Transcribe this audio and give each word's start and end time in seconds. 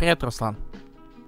Привет, 0.00 0.22
Руслан. 0.24 0.56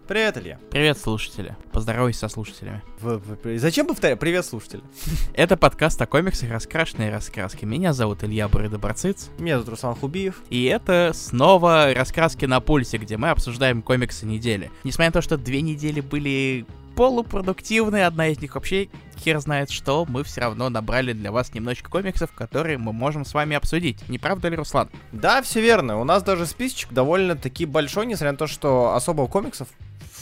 Привет, 0.09 0.39
Илья. 0.39 0.59
Привет, 0.71 0.97
слушатели. 0.97 1.55
Поздоровайся 1.73 2.21
со 2.21 2.29
слушателями. 2.31 2.83
В- 3.01 3.19
в- 3.19 3.59
Зачем 3.59 3.87
повторять? 3.87 4.19
Привет, 4.19 4.47
слушатели. 4.47 4.81
Это 5.35 5.59
подкаст 5.59 6.01
о 6.01 6.07
комиксах 6.07 6.51
«Раскрашенные 6.51 7.11
раскраски». 7.11 7.67
Меня 7.67 7.93
зовут 7.93 8.25
Илья 8.25 8.49
Бурыда-Барциц. 8.49 9.29
Меня 9.39 9.57
зовут 9.57 9.69
Руслан 9.69 9.95
Хубиев. 9.95 10.43
И 10.49 10.65
это 10.65 11.11
снова 11.15 11.93
«Раскраски 11.95 12.47
на 12.47 12.61
пульсе», 12.61 12.97
где 12.97 13.19
мы 13.19 13.29
обсуждаем 13.29 13.83
комиксы 13.83 14.25
недели. 14.25 14.71
Несмотря 14.85 15.09
на 15.09 15.13
то, 15.13 15.21
что 15.21 15.37
две 15.37 15.61
недели 15.61 16.01
были 16.01 16.65
полупродуктивные, 16.97 18.07
одна 18.07 18.29
из 18.29 18.41
них 18.41 18.55
вообще 18.55 18.89
хер 19.19 19.39
знает 19.41 19.71
что, 19.71 20.05
мы 20.09 20.25
все 20.25 20.41
равно 20.41 20.69
набрали 20.69 21.13
для 21.13 21.33
вас 21.33 21.55
немножечко 21.55 21.91
комиксов, 21.91 22.33
которые 22.33 22.79
мы 22.79 22.93
можем 22.93 23.25
с 23.25 23.35
вами 23.35 23.57
обсудить. 23.57 24.09
Не 24.09 24.19
правда 24.19 24.49
ли, 24.49 24.57
Руслан? 24.57 24.91
Да, 25.13 25.43
все 25.43 25.61
верно. 25.61 26.01
У 26.01 26.05
нас 26.05 26.23
даже 26.23 26.47
списочек 26.47 26.93
довольно-таки 26.93 27.67
большой, 27.67 28.07
несмотря 28.07 28.33
на 28.33 28.39
то, 28.39 28.47
что 28.47 28.95
особо 28.95 29.27
комиксов 29.29 29.69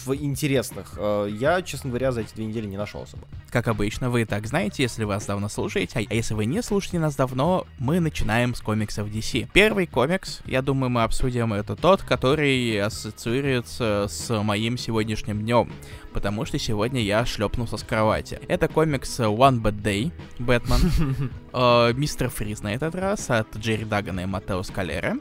интересных 0.09 0.95
э, 0.97 1.29
я, 1.31 1.63
честно 1.63 1.91
говоря, 1.91 2.13
за 2.13 2.23
эти 2.23 2.35
две 2.35 2.47
недели 2.47 2.67
не 2.67 2.77
нашел 2.77 3.03
особо. 3.03 3.25
Как 3.51 3.69
обычно, 3.69 4.11
вы 4.11 4.23
и 4.23 4.25
так 4.25 4.47
знаете, 4.47 4.83
если 4.83 5.05
вас 5.05 5.27
давно 5.27 5.49
слушаете, 5.49 6.07
а 6.09 6.15
если 6.15 6.35
вы 6.35 6.47
не 6.47 6.63
слушаете 6.63 6.99
нас 6.99 7.17
давно, 7.17 7.67
мы 7.79 8.01
начинаем 8.01 8.55
с 8.55 8.61
комиксов 8.61 9.09
DC. 9.09 9.49
Первый 9.53 9.87
комикс, 9.87 10.41
я 10.47 10.63
думаю, 10.63 10.91
мы 10.91 11.03
обсудим, 11.03 11.53
это 11.53 11.77
тот, 11.77 12.03
который 12.03 12.81
ассоциируется 12.81 14.07
с 14.09 14.43
моим 14.43 14.79
сегодняшним 14.79 15.41
днем, 15.41 15.73
потому 16.13 16.45
что 16.45 16.59
сегодня 16.59 17.01
я 17.03 17.25
шлепнулся 17.27 17.77
с 17.77 17.83
кровати. 17.83 18.41
Это 18.49 18.69
комикс 18.69 19.21
One 19.21 19.61
Bad 19.61 19.83
Day, 19.83 20.13
Бэтмен, 20.39 21.31
э, 21.53 21.93
Мистер 21.95 22.31
Фриз 22.31 22.63
на 22.63 22.75
этот 22.75 22.95
раз, 22.95 23.31
от 23.31 23.57
Джерри 23.57 23.85
Дагана 23.85 24.21
и 24.21 24.27
Матео 24.27 24.63
Скалера 24.63 25.17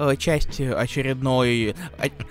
э, 0.00 0.16
часть 0.16 0.60
очередной... 0.60 1.74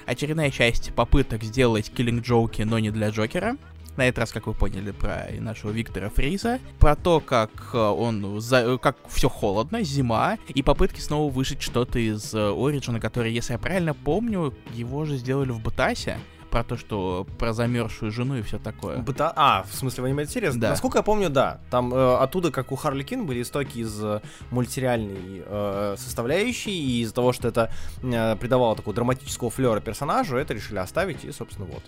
очередная 0.06 0.52
часть 0.52 0.94
попыток 0.94 1.44
сделать 1.44 1.92
киллинг-джоуки, 1.96 2.64
но 2.66 2.80
не 2.80 2.92
для 2.92 3.10
Джокера. 3.10 3.56
На 3.98 4.08
этот 4.08 4.20
раз, 4.20 4.32
как 4.32 4.48
вы 4.48 4.54
поняли, 4.54 4.92
про 4.92 5.28
нашего 5.40 5.72
Виктора 5.72 6.10
Фриза. 6.10 6.60
Про 6.80 6.96
то, 6.96 7.20
как 7.20 7.52
э, 7.74 7.78
он... 7.78 8.40
за- 8.40 8.78
как 8.78 8.98
все 9.10 9.30
холодно, 9.30 9.84
зима, 9.84 10.38
и 10.48 10.64
попытки 10.64 11.00
снова 11.02 11.32
вышить 11.32 11.62
что-то 11.62 12.00
из 12.00 12.34
э, 12.34 12.38
Ориджина, 12.38 13.00
который, 13.00 13.34
если 13.34 13.54
я 13.54 13.60
правильно 13.60 13.94
помню, 13.94 14.54
его 14.74 15.06
же 15.06 15.18
сделали 15.18 15.52
в 15.52 15.60
Бутасе. 15.60 16.18
Про 16.52 16.64
то, 16.64 16.78
что 16.78 17.28
про 17.38 17.54
замерзшую 17.54 18.12
жену 18.12 18.36
и 18.38 18.42
все 18.42 18.58
такое. 18.58 18.98
Быта- 18.98 19.32
А, 19.36 19.64
в 19.70 19.74
смысле, 19.76 20.04
в 20.04 20.06
анимационной 20.08 20.52
Да. 20.58 20.70
Насколько 20.72 21.00
я 21.00 21.04
помню, 21.04 21.30
да. 21.30 21.60
Там 21.70 21.94
э, 21.94 22.16
оттуда, 22.18 22.52
как 22.52 22.72
у 22.72 22.76
Харли 22.76 23.04
Квинн, 23.04 23.26
были 23.26 23.42
истоки 23.42 23.80
из 23.80 24.04
э, 24.04 24.22
мультсериальной 24.52 25.44
э, 25.46 25.96
составляющей, 25.98 26.72
и 26.72 27.02
из-за 27.02 27.14
того, 27.14 27.34
что 27.34 27.48
это 27.48 27.72
э, 28.02 28.36
придавало 28.38 28.76
такого 28.76 28.96
драматического 28.96 29.50
флера 29.50 29.80
персонажу, 29.80 30.38
это 30.38 30.54
решили 30.54 30.80
оставить, 30.80 31.24
и, 31.24 31.32
собственно, 31.32 31.68
вот. 31.68 31.84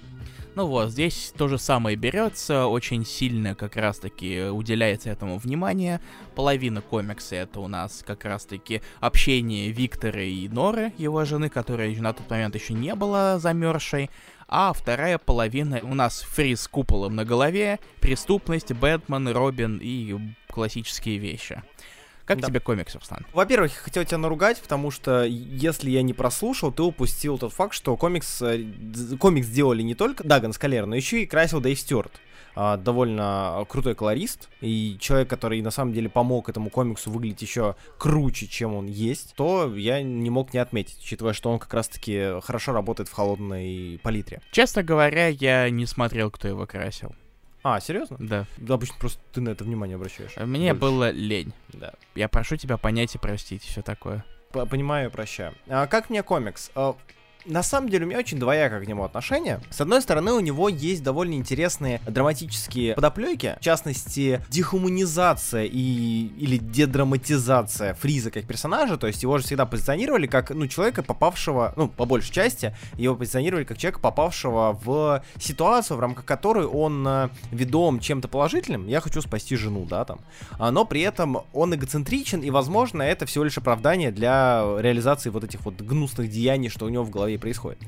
Ну 0.53 0.65
вот, 0.67 0.89
здесь 0.89 1.33
то 1.37 1.47
же 1.47 1.57
самое 1.57 1.95
берется, 1.95 2.65
очень 2.67 3.05
сильно 3.05 3.55
как 3.55 3.77
раз-таки 3.77 4.43
уделяется 4.43 5.09
этому 5.09 5.37
внимание. 5.37 6.01
Половина 6.35 6.81
комикса 6.81 7.37
это 7.37 7.61
у 7.61 7.69
нас 7.69 8.03
как 8.05 8.25
раз-таки 8.25 8.81
общение 8.99 9.71
Виктора 9.71 10.21
и 10.21 10.49
Норы, 10.49 10.91
его 10.97 11.23
жены, 11.23 11.47
которая 11.47 11.95
на 12.01 12.11
тот 12.11 12.29
момент 12.29 12.55
еще 12.55 12.73
не 12.73 12.93
была 12.95 13.39
замерзшей. 13.39 14.09
А 14.49 14.73
вторая 14.73 15.17
половина 15.17 15.79
у 15.83 15.93
нас 15.93 16.21
Фриз 16.21 16.63
с 16.63 16.67
куполом 16.67 17.15
на 17.15 17.23
голове, 17.23 17.79
преступность, 18.01 18.73
Бэтмен, 18.73 19.29
Робин 19.29 19.79
и 19.81 20.17
классические 20.49 21.17
вещи. 21.19 21.63
Как 22.25 22.39
Да. 22.39 22.47
тебе 22.47 22.59
комикс, 22.59 22.95
Руслан? 22.95 23.25
Во-первых, 23.33 23.73
я 23.73 23.79
хотел 23.81 24.05
тебя 24.05 24.17
наругать, 24.17 24.61
потому 24.61 24.91
что 24.91 25.23
если 25.23 25.89
я 25.89 26.01
не 26.01 26.13
прослушал, 26.13 26.71
ты 26.71 26.83
упустил 26.83 27.37
тот 27.37 27.53
факт, 27.53 27.73
что 27.73 27.95
комикс, 27.97 28.41
э, 28.41 28.65
комикс 29.19 29.47
сделали 29.47 29.81
не 29.81 29.95
только 29.95 30.23
Даган 30.23 30.53
Скалер, 30.53 30.85
но 30.85 30.95
еще 30.95 31.23
и 31.23 31.25
красил 31.25 31.59
Дэйв 31.61 31.79
Стюарт. 31.79 32.11
А, 32.53 32.75
довольно 32.77 33.65
крутой 33.69 33.95
колорист 33.95 34.49
и 34.59 34.97
человек, 34.99 35.29
который 35.29 35.61
на 35.61 35.71
самом 35.71 35.93
деле 35.93 36.09
помог 36.09 36.49
этому 36.49 36.69
комиксу 36.69 37.09
выглядеть 37.09 37.41
еще 37.41 37.75
круче, 37.97 38.47
чем 38.47 38.75
он 38.75 38.87
есть, 38.87 39.33
то 39.35 39.73
я 39.73 40.01
не 40.01 40.29
мог 40.29 40.53
не 40.53 40.59
отметить, 40.59 40.97
учитывая, 40.99 41.33
что 41.33 41.49
он 41.49 41.59
как 41.59 41.73
раз-таки 41.73 42.41
хорошо 42.41 42.73
работает 42.73 43.07
в 43.07 43.13
холодной 43.13 43.99
палитре. 44.03 44.41
Честно 44.51 44.83
говоря, 44.83 45.27
я 45.27 45.69
не 45.69 45.85
смотрел, 45.85 46.29
кто 46.29 46.47
его 46.49 46.65
красил. 46.65 47.15
А, 47.63 47.79
серьезно? 47.79 48.17
Да. 48.19 48.45
Да, 48.57 48.73
обычно 48.73 48.95
просто 48.99 49.19
ты 49.33 49.41
на 49.41 49.49
это 49.49 49.63
внимание 49.63 49.95
обращаешь. 49.95 50.35
Мне 50.37 50.73
Больше. 50.73 50.79
было 50.79 51.09
лень. 51.11 51.53
Да. 51.73 51.93
Я 52.15 52.27
прошу 52.27 52.55
тебя 52.57 52.77
понять 52.77 53.13
и 53.15 53.17
простить, 53.17 53.63
все 53.63 53.81
такое. 53.81 54.25
Понимаю, 54.51 55.11
прощаю. 55.11 55.53
А, 55.67 55.87
как 55.87 56.09
мне 56.09 56.23
комикс? 56.23 56.71
А, 56.75 56.95
на 57.45 57.63
самом 57.63 57.89
деле 57.89 58.05
у 58.05 58.09
меня 58.09 58.19
очень 58.19 58.39
двоякое 58.39 58.83
к 58.83 58.87
нему 58.87 59.03
отношение. 59.03 59.61
С 59.69 59.81
одной 59.81 60.01
стороны, 60.01 60.33
у 60.33 60.39
него 60.39 60.69
есть 60.69 61.03
довольно 61.03 61.33
интересные 61.33 62.01
драматические 62.07 62.95
подоплеки, 62.95 63.55
в 63.59 63.63
частности, 63.63 64.41
дехуманизация 64.49 65.65
и 65.65 66.31
или 66.37 66.57
дедраматизация 66.57 67.93
Фриза 67.95 68.31
как 68.31 68.45
персонажа, 68.45 68.97
то 68.97 69.07
есть 69.07 69.23
его 69.23 69.37
же 69.37 69.43
всегда 69.43 69.65
позиционировали 69.65 70.27
как, 70.27 70.51
ну, 70.51 70.67
человека, 70.67 71.03
попавшего, 71.03 71.73
ну, 71.75 71.87
по 71.87 72.05
большей 72.05 72.33
части, 72.33 72.75
его 72.97 73.15
позиционировали 73.15 73.63
как 73.63 73.77
человека, 73.77 73.99
попавшего 73.99 74.79
в 74.83 75.23
ситуацию, 75.39 75.97
в 75.97 75.99
рамках 75.99 76.25
которой 76.25 76.65
он 76.65 77.05
э, 77.07 77.29
ведом 77.51 77.99
чем-то 77.99 78.27
положительным, 78.27 78.87
я 78.87 79.01
хочу 79.01 79.21
спасти 79.21 79.55
жену, 79.55 79.85
да, 79.89 80.05
там, 80.05 80.19
а, 80.59 80.71
но 80.71 80.85
при 80.85 81.01
этом 81.01 81.39
он 81.53 81.75
эгоцентричен, 81.75 82.41
и, 82.41 82.49
возможно, 82.49 83.01
это 83.01 83.25
всего 83.25 83.43
лишь 83.43 83.57
оправдание 83.57 84.11
для 84.11 84.63
реализации 84.79 85.29
вот 85.29 85.43
этих 85.43 85.61
вот 85.61 85.81
гнусных 85.81 86.29
деяний, 86.29 86.69
что 86.69 86.85
у 86.85 86.89
него 86.89 87.03
в 87.03 87.09
голове 87.09 87.30
происходит. 87.37 87.79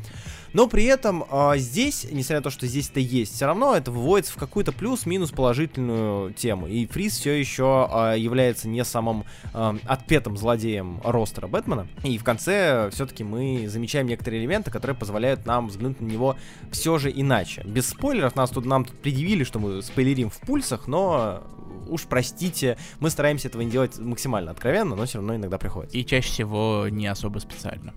Но 0.53 0.67
при 0.67 0.85
этом 0.85 1.25
а, 1.31 1.57
здесь, 1.57 2.05
несмотря 2.11 2.37
на 2.37 2.43
то, 2.43 2.49
что 2.51 2.67
здесь 2.67 2.89
это 2.89 2.99
есть, 2.99 3.33
все 3.35 3.47
равно 3.47 3.75
это 3.75 3.91
выводится 3.91 4.33
в 4.33 4.35
какую-то 4.37 4.71
плюс-минус 4.71 5.31
положительную 5.31 6.31
тему. 6.33 6.67
И 6.67 6.85
Фриз 6.85 7.17
все 7.17 7.31
еще 7.33 7.87
а, 7.91 8.13
является 8.13 8.69
не 8.69 8.83
самым 8.85 9.25
а, 9.53 9.75
отпетым 9.85 10.37
злодеем 10.37 11.01
ростера 11.03 11.47
Бэтмена. 11.47 11.87
И 12.03 12.17
в 12.19 12.23
конце 12.23 12.89
все-таки 12.91 13.23
мы 13.23 13.65
замечаем 13.67 14.07
некоторые 14.07 14.41
элементы, 14.41 14.69
которые 14.69 14.95
позволяют 14.95 15.45
нам 15.47 15.67
взглянуть 15.67 15.99
на 15.99 16.05
него 16.05 16.35
все 16.71 16.99
же 16.99 17.11
иначе. 17.13 17.63
Без 17.65 17.89
спойлеров 17.89 18.35
нас 18.35 18.51
тут 18.51 18.65
нам 18.65 18.85
тут 18.85 18.95
предъявили, 18.99 19.43
что 19.43 19.57
мы 19.57 19.81
спойлерим 19.81 20.29
в 20.29 20.39
пульсах, 20.39 20.87
но 20.87 21.43
уж 21.87 22.03
простите, 22.03 22.77
мы 22.99 23.09
стараемся 23.09 23.47
этого 23.47 23.63
не 23.63 23.71
делать 23.71 23.97
максимально 23.97 24.51
откровенно, 24.51 24.95
но 24.95 25.05
все 25.05 25.17
равно 25.17 25.35
иногда 25.35 25.57
приходится. 25.57 25.97
И 25.97 26.05
чаще 26.05 26.29
всего 26.29 26.87
не 26.89 27.07
особо 27.07 27.39
специально. 27.39 27.93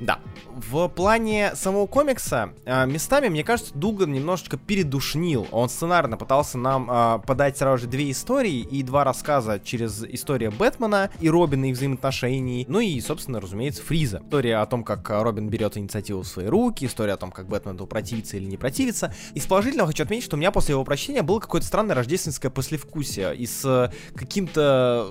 Да. 0.00 0.18
В 0.56 0.88
плане 0.88 1.52
самого 1.54 1.86
комикса, 1.86 2.54
а, 2.64 2.86
местами, 2.86 3.28
мне 3.28 3.44
кажется, 3.44 3.72
Дуган 3.74 4.12
немножечко 4.12 4.56
передушнил. 4.56 5.46
Он 5.52 5.68
сценарно 5.68 6.16
пытался 6.16 6.56
нам 6.56 6.88
а, 6.90 7.18
подать 7.18 7.58
сразу 7.58 7.82
же 7.82 7.86
две 7.86 8.10
истории 8.10 8.60
и 8.60 8.82
два 8.82 9.04
рассказа 9.04 9.60
через 9.60 10.02
историю 10.04 10.52
Бэтмена 10.52 11.10
и 11.20 11.28
Робина 11.28 11.68
и 11.68 11.72
взаимоотношений. 11.72 12.64
Ну 12.66 12.80
и, 12.80 12.98
собственно, 13.00 13.40
разумеется, 13.40 13.82
Фриза. 13.82 14.22
История 14.24 14.56
о 14.56 14.66
том, 14.66 14.84
как 14.84 15.08
а, 15.10 15.22
Робин 15.22 15.48
берет 15.48 15.76
инициативу 15.76 16.22
в 16.22 16.26
свои 16.26 16.46
руки, 16.46 16.86
история 16.86 17.12
о 17.12 17.18
том, 17.18 17.30
как 17.30 17.46
Бэтмен 17.46 17.74
этого 17.74 17.86
противится 17.86 18.38
или 18.38 18.46
не 18.46 18.56
противится. 18.56 19.14
Из 19.34 19.44
положительного 19.46 19.88
хочу 19.88 20.02
отметить, 20.02 20.24
что 20.24 20.36
у 20.36 20.38
меня 20.38 20.50
после 20.50 20.72
его 20.72 20.84
прочтения 20.84 21.22
было 21.22 21.40
какое-то 21.40 21.66
странное 21.66 21.94
рождественское 21.94 22.50
послевкусие 22.50 23.36
и 23.36 23.46
с 23.46 23.92
каким-то 24.14 25.10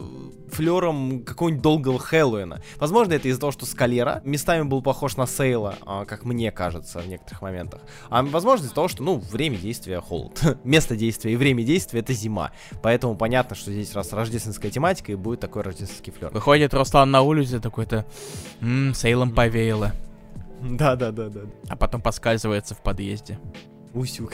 флером 0.52 1.24
какого-нибудь 1.24 1.62
долгого 1.62 2.00
Хэллоуина. 2.00 2.62
Возможно, 2.78 3.14
это 3.14 3.28
из-за 3.28 3.40
того, 3.40 3.52
что 3.52 3.68
Скалера 3.68 4.22
местами 4.26 4.64
был 4.64 4.79
похож 4.82 5.18
на 5.18 5.26
Сейла, 5.28 5.76
а, 5.86 6.06
как 6.06 6.26
мне 6.26 6.52
кажется 6.52 7.00
в 7.00 7.08
некоторых 7.08 7.42
моментах. 7.42 7.82
А 8.10 8.24
возможно, 8.24 8.66
из-за 8.66 8.74
того, 8.76 8.88
что, 8.88 9.04
ну, 9.04 9.18
время 9.18 9.58
действия 9.58 10.00
холод. 10.02 10.42
Место 10.64 10.96
действия 10.96 11.34
и 11.34 11.36
время 11.36 11.64
действия 11.64 12.00
это 12.00 12.14
зима. 12.14 12.52
Поэтому 12.82 13.16
понятно, 13.16 13.56
что 13.56 13.72
здесь 13.72 13.94
раз 13.94 14.14
рождественская 14.14 14.72
тематика 14.72 15.12
и 15.12 15.16
будет 15.16 15.40
такой 15.40 15.62
рождественский 15.64 16.12
флер. 16.14 16.32
Выходит 16.32 16.74
Руслан 16.74 17.12
на 17.12 17.22
улицу 17.22 17.60
такой-то, 17.62 18.06
«М, 18.62 18.94
Сейлом 18.94 19.34
повеяло, 19.34 19.92
Да, 20.62 20.96
да, 20.96 21.12
да, 21.12 21.30
да. 21.30 21.42
а 21.70 21.76
потом 21.76 22.02
поскальзывается 22.02 22.76
в 22.76 22.82
подъезде. 22.82 23.40
Усюк. 23.94 24.34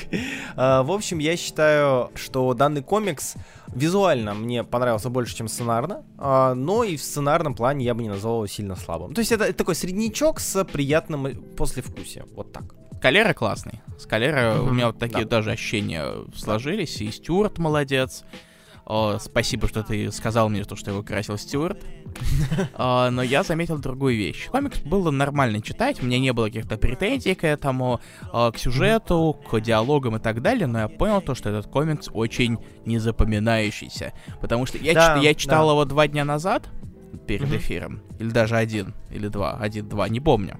А, 0.56 0.84
в 0.84 0.92
общем, 0.92 1.20
я 1.20 1.38
считаю, 1.38 2.12
что 2.16 2.54
данный 2.54 2.82
комикс 2.82 3.36
визуально 3.68 4.34
мне 4.34 4.64
понравился 4.64 5.10
больше, 5.10 5.36
чем 5.36 5.48
сценарно, 5.48 6.04
а, 6.18 6.54
но 6.54 6.84
и 6.84 6.98
в 6.98 7.02
сценарном 7.04 7.56
плане 7.56 7.86
я 7.86 7.94
бы 7.94 8.04
не 8.04 8.10
назвал 8.10 8.36
его 8.38 8.48
сильно 8.48 8.76
слабым. 8.76 9.14
То 9.14 9.20
есть 9.20 9.32
это, 9.32 9.46
это 9.46 9.54
такой 9.58 9.76
среднячок 9.76 10.40
с 10.40 10.64
приятным 10.66 11.36
послевкусием. 11.58 12.28
Вот 12.36 12.52
так. 12.52 12.64
Скалера 12.98 13.34
классный. 13.34 13.82
Скалера, 14.00 14.60
у 14.60 14.66
Мгм, 14.66 14.76
меня 14.78 14.88
вот 14.88 14.98
такие 14.98 15.26
да. 15.26 15.38
даже 15.38 15.52
ощущения 15.52 16.08
сложились. 16.36 17.00
И 17.02 17.12
Стюарт 17.12 17.60
молодец. 17.60 18.24
О, 18.86 19.18
спасибо, 19.20 19.68
что 19.68 19.82
ты 19.84 20.12
сказал 20.12 20.48
мне 20.50 20.64
то, 20.64 20.76
что 20.76 20.92
его 20.92 21.02
красил 21.04 21.38
Стюарт. 21.38 21.84
А, 22.78 23.10
но 23.10 23.22
я 23.24 23.44
заметил 23.44 23.78
другую 23.78 24.16
вещь. 24.16 24.48
Комикс 24.48 24.80
было 24.80 25.12
нормально 25.12 25.62
читать, 25.62 26.02
у 26.02 26.06
меня 26.06 26.20
не 26.20 26.32
было 26.34 26.46
каких-то 26.46 26.78
претензий 26.78 27.36
к 27.36 27.44
этому, 27.44 28.00
а, 28.32 28.52
к 28.52 28.58
сюжету, 28.58 29.38
к 29.50 29.60
диалогам 29.60 30.16
и 30.18 30.20
так 30.20 30.42
далее, 30.42 30.68
но 30.68 30.80
я 30.80 30.88
понял 30.88 31.22
то, 31.22 31.36
что 31.36 31.50
этот 31.50 31.68
комикс 31.68 32.10
очень 32.14 32.58
незапоминающийся. 32.86 34.14
Потому 34.42 34.66
что 34.66 34.78
я, 34.78 34.94
Да, 34.94 35.16
чит- 35.16 35.24
я 35.24 35.34
читал 35.34 35.66
да. 35.68 35.72
его 35.74 35.86
два 35.86 36.08
дня 36.08 36.24
назад, 36.26 36.70
перед 37.28 37.52
эфиром. 37.54 38.02
Или 38.20 38.30
даже 38.30 38.56
один, 38.56 38.94
или 39.10 39.28
два. 39.30 39.58
Один-два, 39.58 40.08
не 40.10 40.20
помню. 40.20 40.58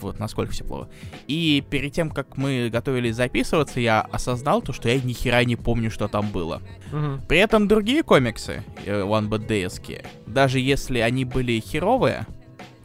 Вот 0.00 0.18
насколько 0.18 0.52
все 0.52 0.64
плохо. 0.64 0.88
И 1.28 1.64
перед 1.70 1.92
тем, 1.92 2.10
как 2.10 2.36
мы 2.36 2.68
готовились 2.70 3.16
записываться, 3.16 3.80
я 3.80 4.00
осознал 4.02 4.62
то, 4.62 4.72
что 4.72 4.88
я 4.88 5.00
ни 5.00 5.12
хера 5.12 5.44
не 5.44 5.56
помню, 5.56 5.90
что 5.90 6.08
там 6.08 6.30
было. 6.30 6.60
Мгм. 6.92 7.22
При 7.28 7.38
этом 7.38 7.68
другие 7.68 8.02
комиксы, 8.02 8.62
э, 8.84 9.00
One 9.02 9.28
Bad 9.28 9.46
Days, 9.46 10.04
даже 10.26 10.58
если 10.60 10.98
они 10.98 11.24
были 11.24 11.58
херовые, 11.60 12.26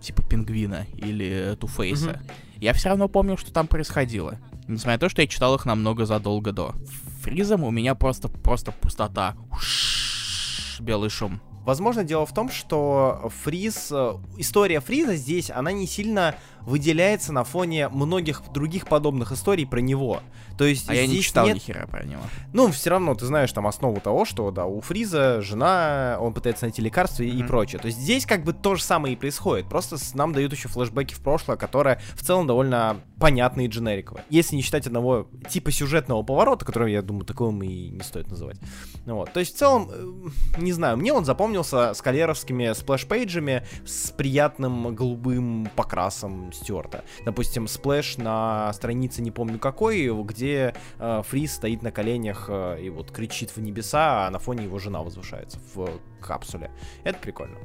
типа 0.02 0.24
Пингвина 0.24 0.86
или 0.96 1.56
Туфейса, 1.60 2.10
Мгм. 2.10 2.20
я 2.62 2.74
все 2.74 2.90
равно 2.90 3.08
помню, 3.08 3.38
что 3.38 3.52
там 3.52 3.68
происходило. 3.68 4.40
Несмотря 4.68 4.94
на 4.94 5.00
то, 5.00 5.10
что 5.10 5.22
я 5.22 5.28
читал 5.28 5.56
их 5.56 5.66
намного 5.66 6.06
задолго 6.06 6.52
до. 6.52 6.74
Фризом 7.22 7.64
у 7.64 7.72
меня 7.72 7.96
просто, 7.96 8.28
просто 8.30 8.72
пустота. 8.72 9.36
Ш- 9.60 10.84
Белый 10.84 11.10
шум. 11.10 11.42
Возможно, 11.66 12.04
дело 12.06 12.26
в 12.26 12.34
том, 12.34 12.50
что 12.50 13.30
Фриз, 13.44 13.92
история 14.38 14.80
Фриза 14.80 15.16
здесь, 15.16 15.50
она 15.52 15.72
не 15.74 15.86
сильно 15.88 16.36
выделяется 16.62 17.32
на 17.34 17.44
фоне 17.44 17.90
многих 17.90 18.42
других 18.54 18.88
подобных 18.88 19.32
историй 19.32 19.66
про 19.66 19.80
него. 19.80 20.22
То 20.58 20.66
есть 20.66 20.90
А 20.90 20.96
я 20.96 21.06
не 21.06 21.22
читал 21.22 21.46
нет 21.46 21.56
ни 21.56 21.60
хера 21.60 21.86
про 21.88 22.04
него. 22.04 22.22
Ну, 22.54 22.72
все 22.72 22.90
равно 22.90 23.14
ты 23.16 23.26
знаешь 23.26 23.52
там 23.54 23.68
основу 23.68 24.02
того, 24.02 24.26
что, 24.26 24.50
да, 24.52 24.66
у 24.66 24.82
Фриза 24.82 25.42
жена, 25.42 26.18
он 26.20 26.34
пытается 26.34 26.66
найти 26.66 26.82
лекарства 26.82 27.24
и, 27.24 27.30
и 27.30 27.44
прочее. 27.44 27.80
То 27.80 27.88
есть 27.88 28.00
здесь 28.00 28.26
как 28.26 28.44
бы 28.44 28.54
то 28.54 28.76
же 28.76 28.84
самое 28.84 29.14
и 29.14 29.18
происходит. 29.18 29.68
Просто 29.70 29.98
с- 29.98 30.16
нам 30.16 30.34
дают 30.34 30.52
еще 30.54 30.68
флешбеки 30.68 31.14
в 31.14 31.20
прошлое, 31.22 31.58
которые 31.58 32.02
в 32.16 32.24
целом 32.24 32.48
довольно 32.48 32.98
понятные 33.20 33.68
и 33.68 33.70
дженериковые. 33.70 34.24
Если 34.30 34.56
не 34.56 34.62
считать 34.62 34.88
одного 34.88 35.28
типа 35.50 35.72
сюжетного 35.72 36.24
поворота, 36.24 36.66
который, 36.66 36.92
я 36.92 37.02
думаю, 37.02 37.26
таковым 37.26 37.62
и 37.64 37.90
не 37.90 38.02
стоит 38.02 38.28
называть. 38.30 38.58
Вот. 39.06 39.32
То 39.34 39.40
есть 39.40 39.56
в 39.56 39.58
целом, 39.60 39.90
э, 39.92 40.60
не 40.60 40.72
знаю, 40.74 40.98
мне 40.98 41.14
он 41.14 41.24
запомнился 41.26 41.94
скалеровскими 41.94 42.74
splash 42.74 43.15
page 43.15 43.43
ами 43.43 43.64
с 43.86 44.12
приятным 44.12 44.96
голубым 44.96 45.70
покрасом 45.76 46.47
Стюарта. 46.52 47.04
Допустим, 47.26 47.68
splash 47.68 48.18
на 48.18 48.72
странице 48.74 49.22
не 49.22 49.32
помню 49.32 49.60
какой, 49.60 50.08
где 50.24 50.74
э, 51.00 51.22
Фриз 51.28 51.54
стоит 51.56 51.82
на 51.82 51.92
коленях 51.92 52.46
э, 52.50 52.82
и 52.82 52.90
вот 52.90 53.12
кричит 53.12 53.56
в 53.56 53.62
небеса, 53.62 54.28
а 54.28 54.30
на 54.30 54.40
фоне 54.40 54.66
его 54.66 54.80
жена 54.80 55.02
возвышается 55.02 55.60
в 55.74 55.90
капсуле. 56.22 56.72
Это 57.04 57.20
прикольно. 57.20 57.58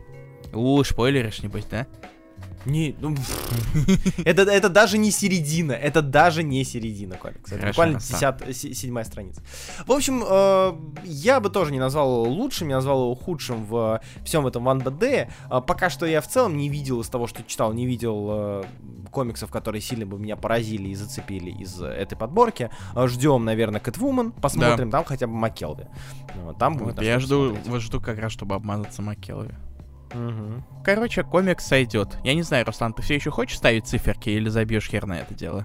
У, 0.52 0.82
спойлеришь, 0.84 1.42
небось, 1.42 1.64
да? 1.64 1.86
Не, 2.64 2.94
ну, 3.00 3.14
это, 4.24 4.42
это 4.42 4.68
даже 4.68 4.98
не 4.98 5.10
середина, 5.10 5.72
это 5.72 6.02
даже 6.02 6.42
не 6.42 6.64
середина 6.64 7.16
комикса. 7.16 7.56
Это 7.56 7.68
буквально 7.68 7.98
красава. 7.98 8.38
10, 8.46 8.56
се- 8.56 8.74
седьмая 8.74 9.04
страница. 9.04 9.42
В 9.86 9.92
общем, 9.92 10.22
э, 10.28 10.72
я 11.04 11.40
бы 11.40 11.50
тоже 11.50 11.72
не 11.72 11.80
назвал 11.80 12.24
его 12.24 12.32
лучшим, 12.34 12.68
я 12.68 12.76
назвал 12.76 13.02
его 13.04 13.14
худшим 13.14 13.64
в 13.64 14.00
всем 14.24 14.46
этом 14.46 14.68
One 14.68 14.82
Bad 14.82 14.98
Day. 14.98 15.30
А 15.48 15.60
пока 15.60 15.90
что 15.90 16.06
я 16.06 16.20
в 16.20 16.28
целом 16.28 16.56
не 16.56 16.68
видел 16.68 17.00
из 17.00 17.08
того, 17.08 17.26
что 17.26 17.42
читал, 17.42 17.72
не 17.72 17.86
видел 17.86 18.28
э, 18.30 18.64
комиксов, 19.10 19.50
которые 19.50 19.80
сильно 19.80 20.06
бы 20.06 20.18
меня 20.18 20.36
поразили 20.36 20.88
и 20.90 20.94
зацепили 20.94 21.50
из 21.50 21.80
э, 21.82 21.86
этой 21.86 22.16
подборки. 22.16 22.70
Э, 22.94 23.06
Ждем, 23.08 23.44
наверное, 23.44 23.80
Кэтвумен, 23.80 24.32
посмотрим 24.32 24.90
там 24.90 25.04
хотя 25.04 25.26
бы 25.26 25.32
Маккелви. 25.34 25.86
Там 26.58 26.76
будет 26.76 26.96
Вот, 26.96 27.04
я 27.04 27.18
жду, 27.18 27.50
посмотреть. 27.50 27.68
вот 27.68 27.80
жду 27.82 28.00
как 28.00 28.18
раз, 28.18 28.32
чтобы 28.32 28.54
обмазаться 28.54 29.02
Маккелви. 29.02 29.50
Мгм. 30.14 30.64
Короче, 30.84 31.22
комикс 31.22 31.64
сойдет. 31.66 32.18
Я 32.24 32.34
не 32.34 32.42
знаю, 32.42 32.66
Руслан, 32.66 32.92
ты 32.92 33.02
все 33.02 33.14
еще 33.14 33.30
хочешь 33.30 33.58
ставить 33.58 33.86
циферки 33.86 34.30
или 34.30 34.48
забьешь 34.48 34.88
хер 34.88 35.06
на 35.06 35.18
это 35.20 35.34
дело? 35.34 35.64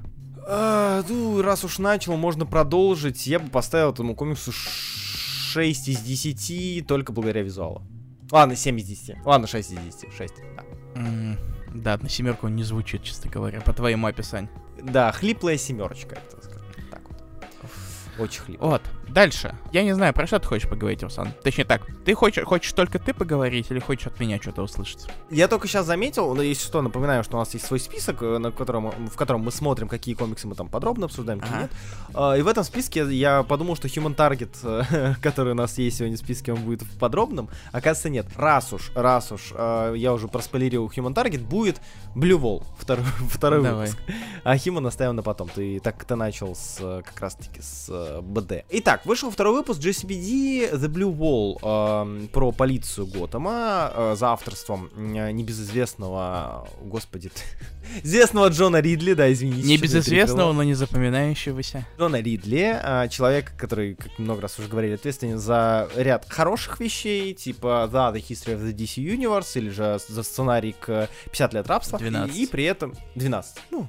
А, 0.50 1.04
ну, 1.10 1.42
раз 1.42 1.64
уж 1.66 1.80
начал, 1.80 2.16
можно 2.16 2.46
продолжить. 2.46 3.28
Я 3.28 3.40
бы 3.40 3.50
поставил 3.50 3.92
этому 3.92 4.16
комиксу 4.16 4.52
6 4.52 5.90
из 5.90 6.00
10 6.00 6.88
только 6.88 7.12
благодаря 7.12 7.42
визуалу. 7.44 7.84
Ладно, 8.32 8.56
7 8.56 8.80
из 8.80 8.86
10. 8.86 9.18
Ладно, 9.26 9.48
6 9.48 9.72
из 9.72 9.78
10. 9.80 10.14
6. 10.16 10.34
Да, 10.56 10.64
М, 11.02 11.38
Да, 11.74 11.98
на 11.98 12.10
семерку 12.10 12.48
он 12.48 12.56
не 12.56 12.64
звучит, 12.64 13.04
честно 13.04 13.30
говоря, 13.30 13.60
по 13.62 13.74
твоему 13.74 14.08
описанию. 14.08 14.50
да 14.82 15.12
хлиплая 15.12 15.58
семерочка, 15.58 16.16
это 16.16 16.42
скажем 16.44 16.62
так 16.92 17.02
вот. 17.10 17.22
Очень 18.20 18.42
хлипло. 18.42 18.68
Вот, 18.68 18.82
дальше. 19.10 19.56
Я 19.72 19.84
не 19.84 19.94
знаю, 19.94 20.14
про 20.14 20.28
что 20.28 20.40
ты 20.40 20.48
хочешь 20.48 20.70
поговорить, 20.70 21.04
Руслан? 21.04 21.34
Точнее 21.44 21.66
так, 21.66 21.82
ты 22.06 22.14
хочешь, 22.14 22.44
хочешь 22.46 22.72
только 22.74 23.00
ты 23.00 23.14
поговорить 23.14 23.68
или 23.70 23.80
хочешь 23.80 24.08
от 24.08 24.20
меня 24.20 24.40
что-то 24.42 24.62
услышать? 24.64 25.08
Я 25.30 25.48
только 25.48 25.68
сейчас 25.68 25.86
заметил, 25.86 26.34
но 26.36 26.42
если 26.42 26.64
что, 26.66 26.82
напоминаю, 26.82 27.24
что 27.24 27.38
у 27.38 27.40
нас 27.40 27.54
есть 27.54 27.66
свой 27.66 27.80
список, 27.80 28.22
э, 28.22 28.38
на 28.38 28.52
котором, 28.52 28.92
в 29.08 29.16
котором 29.16 29.42
мы 29.42 29.52
смотрим, 29.52 29.88
какие 29.88 30.16
комиксы 30.16 30.48
мы 30.48 30.56
там 30.56 30.68
подробно 30.70 31.06
обсуждаем, 31.06 31.40
какие 31.40 31.56
Ага. 31.56 31.62
нет. 31.64 31.72
А, 32.14 32.34
И 32.38 32.42
в 32.42 32.48
этом 32.48 32.64
списке 32.64 33.06
я 33.12 33.44
подумал, 33.44 33.76
что 33.76 33.88
Human 33.88 34.16
Target, 34.16 34.56
э, 34.64 35.16
который 35.22 35.52
у 35.54 35.56
нас 35.56 35.78
есть 35.78 35.98
сегодня 35.98 36.18
в 36.18 36.20
списке, 36.20 36.54
он 36.54 36.60
будет 36.64 36.82
в 36.84 36.98
подробном. 36.98 37.50
Оказывается, 37.72 38.10
нет. 38.10 38.26
Раз 38.36 38.74
уж, 38.74 38.92
раз 38.96 39.32
уж 39.32 39.52
э, 39.56 39.94
я 39.98 40.14
уже 40.14 40.28
проспойлерил 40.28 40.88
Human 40.96 41.14
Target, 41.14 41.40
будет 41.44 41.82
Blue 42.16 42.40
Wall, 42.40 42.64
второй, 42.80 43.06
второй 43.30 43.64
Давай. 43.64 43.88
выпуск. 43.88 43.98
А 44.44 44.56
Human 44.56 44.88
оставим 44.88 45.16
на 45.16 45.24
потом. 45.24 45.50
Ты 45.50 45.80
так 45.80 46.04
ты 46.06 46.16
начал 46.16 46.56
с 46.56 46.78
как 47.06 47.20
раз-таки 47.20 47.62
с 47.62 48.22
БД. 48.22 48.64
Итак, 48.70 48.97
вышел 49.06 49.32
второй 49.32 49.54
выпуск 49.54 49.80
JCPD 49.80 50.74
The 50.74 50.88
Blue 50.88 51.16
Wall 51.16 51.58
эм, 51.62 52.28
про 52.28 52.52
полицию 52.52 53.08
Готэма 53.08 53.92
э, 53.94 54.16
за 54.18 54.32
авторством 54.32 54.90
э, 54.96 55.32
небезызвестного, 55.32 56.68
господи, 56.82 57.32
известного 58.04 58.50
Джона 58.50 58.80
Ридли, 58.82 59.14
да, 59.14 59.32
извините. 59.32 59.68
Не 59.68 59.78
что-то 59.78 59.94
я 59.94 60.00
безызвестного, 60.00 60.26
перепрыгнул. 60.26 60.54
но 60.54 60.64
не 60.64 60.74
запоминающегося. 60.74 61.86
Джона 61.98 62.22
Ридли, 62.22 62.80
э, 62.82 63.08
человек, 63.10 63.54
который, 63.58 63.96
как 63.96 64.18
много 64.20 64.42
раз 64.42 64.60
уже 64.60 64.68
говорили, 64.68 64.94
ответственен 64.96 65.40
за 65.40 65.90
ряд 65.96 66.26
хороших 66.30 66.80
вещей, 66.80 67.34
типа 67.34 67.90
The 67.92 68.14
The 68.14 68.28
History 68.28 68.56
of 68.56 68.64
the 68.64 68.74
DC 68.74 69.04
Universe, 69.04 69.58
или 69.58 69.70
же 69.70 70.00
за 70.08 70.24
сценарий 70.24 70.76
к 70.80 71.10
50 71.26 71.54
лет 71.54 71.68
рабства. 71.68 72.00
12. 72.00 72.36
И, 72.36 72.44
и 72.44 72.48
при 72.48 72.64
этом... 72.66 72.94
12. 73.16 73.58
Ну, 73.72 73.88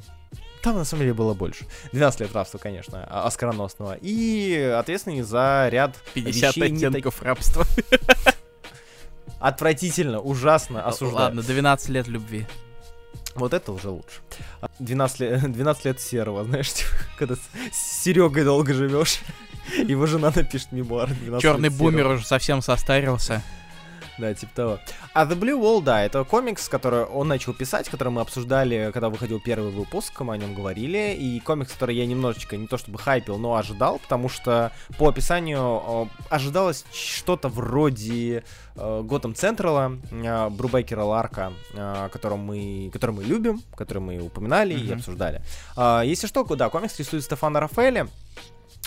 там 0.62 0.76
на 0.76 0.84
самом 0.84 1.02
деле 1.02 1.14
было 1.14 1.34
больше. 1.34 1.66
12 1.92 2.20
лет 2.20 2.32
рабства, 2.32 2.58
конечно, 2.58 3.06
а- 3.08 3.26
оскароносного. 3.26 3.96
И 4.00 4.56
ответственный 4.78 5.22
за 5.22 5.68
ряд 5.70 5.96
50 6.14 6.56
вещей 6.56 6.70
не 6.70 6.80
так- 6.80 6.90
оттенков 6.90 7.22
рабства. 7.22 7.64
Отвратительно, 9.40 10.20
ужасно, 10.20 10.84
осуждаю. 10.84 11.26
Ладно, 11.26 11.42
12 11.42 11.88
лет 11.90 12.08
любви. 12.08 12.46
Вот 13.34 13.54
это 13.54 13.70
уже 13.72 13.88
лучше. 13.88 14.20
А, 14.60 14.68
12 14.80 15.20
лет, 15.20 15.52
12 15.52 15.84
лет 15.84 16.00
серого, 16.00 16.44
знаешь, 16.44 16.72
типа, 16.72 16.90
когда 17.18 17.34
с 17.36 18.02
Серегой 18.02 18.44
долго 18.44 18.74
живешь. 18.74 19.20
Его 19.86 20.06
жена 20.06 20.32
напишет 20.34 20.72
мемуар. 20.72 21.08
12 21.08 21.42
Черный 21.42 21.68
бумер 21.68 22.06
уже 22.08 22.26
совсем 22.26 22.62
состарился. 22.62 23.42
Да, 24.28 24.34
типа 24.34 24.52
того. 24.54 24.78
А 25.14 25.24
The 25.24 25.38
Blue 25.38 25.60
Wall, 25.60 25.82
да, 25.82 26.04
это 26.04 26.24
комикс, 26.24 26.68
который 26.68 27.04
он 27.04 27.28
начал 27.28 27.54
писать, 27.54 27.88
который 27.88 28.08
мы 28.08 28.20
обсуждали, 28.20 28.90
когда 28.92 29.08
выходил 29.08 29.40
первый 29.40 29.70
выпуск, 29.70 30.20
мы 30.20 30.34
о 30.34 30.36
нем 30.36 30.54
говорили. 30.54 31.14
И 31.18 31.40
комикс, 31.40 31.72
который 31.72 31.94
я 31.96 32.06
немножечко, 32.06 32.56
не 32.56 32.66
то 32.66 32.78
чтобы 32.78 32.98
хайпил, 32.98 33.38
но 33.38 33.54
ожидал, 33.54 33.98
потому 33.98 34.28
что 34.28 34.72
по 34.98 35.08
описанию 35.08 36.08
ожидалось 36.30 36.84
что-то 36.92 37.48
вроде 37.48 38.42
Готэм 38.74 39.34
Централа, 39.34 39.98
э, 40.10 40.48
Брубекера 40.50 41.02
Ларка, 41.02 41.52
э, 41.74 42.08
которого 42.12 42.36
мы, 42.38 42.90
который 42.92 43.10
мы 43.12 43.24
любим, 43.24 43.62
который 43.74 43.98
мы 43.98 44.18
упоминали 44.20 44.74
и 44.74 44.84
Мгм. 44.84 44.98
обсуждали. 44.98 45.42
А, 45.76 46.02
если 46.02 46.26
что, 46.28 46.44
да, 46.44 46.68
комикс 46.68 46.98
рисует 46.98 47.24
Стефана 47.24 47.60
Рафаэля. 47.60 48.08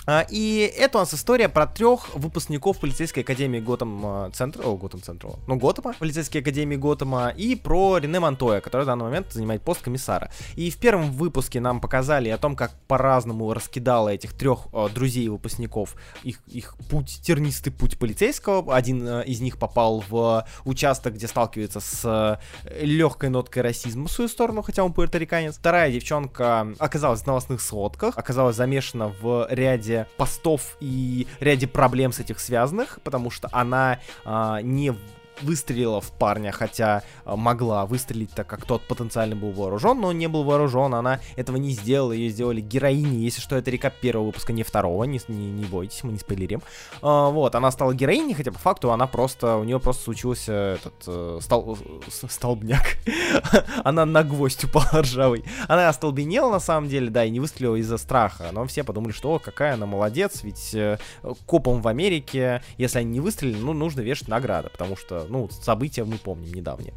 А, 0.04 0.26
И 0.28 0.72
это 0.76 0.98
у 0.98 1.00
нас 1.00 1.14
история 1.14 1.48
про 1.48 1.66
трех 1.66 2.14
выпускников 2.16 2.78
полицейской 2.80 3.22
академии 3.22 3.60
Готэм 3.60 4.32
Центра, 4.32 4.64
о, 4.64 4.76
Готэм 4.76 5.00
Централа, 5.00 5.38
ну, 5.46 5.56
Готэма, 5.56 5.94
полицейской 5.98 6.40
академии 6.40 6.74
Готэма, 6.74 7.28
и 7.28 7.54
про 7.54 7.98
Рене 7.98 8.18
Монтоя, 8.18 8.60
который 8.60 8.82
в 8.82 8.86
данный 8.86 9.04
момент 9.04 9.32
занимает 9.32 9.62
пост 9.62 9.82
комиссара. 9.82 10.32
И 10.56 10.70
в 10.70 10.78
первом 10.78 11.12
выпуске 11.12 11.60
нам 11.60 11.80
показали 11.80 12.30
о 12.30 12.38
том, 12.38 12.56
как 12.56 12.72
по-разному 12.88 13.52
раскидало 13.54 14.08
этих 14.08 14.32
трех 14.32 14.66
э, 14.72 14.88
друзей 14.92 15.28
выпускников 15.28 15.94
их, 16.24 16.40
их 16.48 16.76
путь, 16.90 17.20
тернистый 17.22 17.72
путь 17.72 17.96
полицейского. 17.96 18.74
Один 18.74 19.06
э, 19.06 19.24
из 19.26 19.40
них 19.40 19.56
попал 19.56 20.02
в 20.08 20.44
участок, 20.64 21.14
где 21.14 21.28
сталкивается 21.28 21.78
с 21.78 22.40
легкой 22.80 23.30
ноткой 23.30 23.62
расизма 23.62 24.08
в 24.08 24.12
свою 24.12 24.28
сторону, 24.28 24.62
хотя 24.62 24.82
он 24.82 24.92
пуэрториканец. 24.92 25.58
Вторая 25.58 25.92
девчонка 25.92 26.74
оказалась 26.78 27.22
в 27.22 27.26
новостных 27.26 27.60
сводках, 27.60 28.18
оказалась 28.18 28.56
замешана 28.56 29.08
в 29.20 29.46
ряде 29.48 29.91
постов 30.16 30.76
и 30.80 31.26
ряде 31.40 31.66
проблем 31.66 32.12
с 32.12 32.20
этих 32.20 32.40
связанных, 32.40 32.98
потому 33.02 33.30
что 33.30 33.48
она 33.52 34.00
а, 34.24 34.60
не 34.62 34.94
выстрелила 35.42 36.00
в 36.00 36.10
парня, 36.12 36.52
хотя 36.52 37.02
а, 37.24 37.36
могла 37.36 37.86
выстрелить, 37.86 38.30
так 38.30 38.46
как 38.46 38.64
тот 38.64 38.82
потенциально 38.82 39.36
был 39.36 39.52
вооружен, 39.52 40.00
но 40.00 40.12
не 40.12 40.28
был 40.28 40.44
вооружен, 40.44 40.94
она 40.94 41.20
этого 41.36 41.56
не 41.56 41.70
сделала, 41.70 42.12
ее 42.12 42.30
сделали 42.30 42.60
героиней, 42.60 43.24
если 43.24 43.40
что, 43.40 43.56
это 43.56 43.70
рекап 43.70 43.94
первого 44.00 44.26
выпуска, 44.26 44.52
не 44.52 44.62
второго, 44.62 45.04
не, 45.04 45.20
не, 45.28 45.50
не 45.50 45.64
бойтесь, 45.64 46.02
мы 46.04 46.12
не 46.12 46.18
спойлерим. 46.18 46.62
А, 47.00 47.30
вот, 47.30 47.54
она 47.54 47.70
стала 47.70 47.94
героиней, 47.94 48.34
хотя 48.34 48.52
по 48.52 48.58
факту 48.58 48.92
она 48.92 49.06
просто, 49.06 49.56
у 49.56 49.64
нее 49.64 49.80
просто 49.80 50.04
случился 50.04 50.52
этот 50.52 50.94
э, 51.06 51.38
стол, 51.40 51.78
столбняк. 52.08 52.98
она 53.84 54.04
на 54.06 54.22
гвоздь 54.22 54.64
упала 54.64 55.02
ржавый. 55.02 55.44
Она 55.68 55.88
остолбенела 55.88 56.50
на 56.50 56.60
самом 56.60 56.88
деле, 56.88 57.10
да, 57.10 57.24
и 57.24 57.30
не 57.30 57.40
выстрелила 57.40 57.76
из-за 57.76 57.98
страха, 57.98 58.50
но 58.52 58.64
все 58.66 58.84
подумали, 58.84 59.12
что 59.12 59.38
какая 59.38 59.74
она 59.74 59.86
молодец, 59.86 60.42
ведь 60.42 60.74
э, 60.74 60.98
копам 61.46 61.82
в 61.82 61.88
Америке, 61.88 62.62
если 62.78 62.98
они 62.98 63.10
не 63.10 63.20
выстрелили, 63.20 63.58
ну, 63.58 63.72
нужно 63.72 64.00
вешать 64.00 64.28
награды, 64.28 64.68
потому 64.70 64.96
что, 64.96 65.26
Ну, 65.32 65.48
события 65.50 66.04
мы 66.04 66.18
помним 66.18 66.52
недавние. 66.52 66.94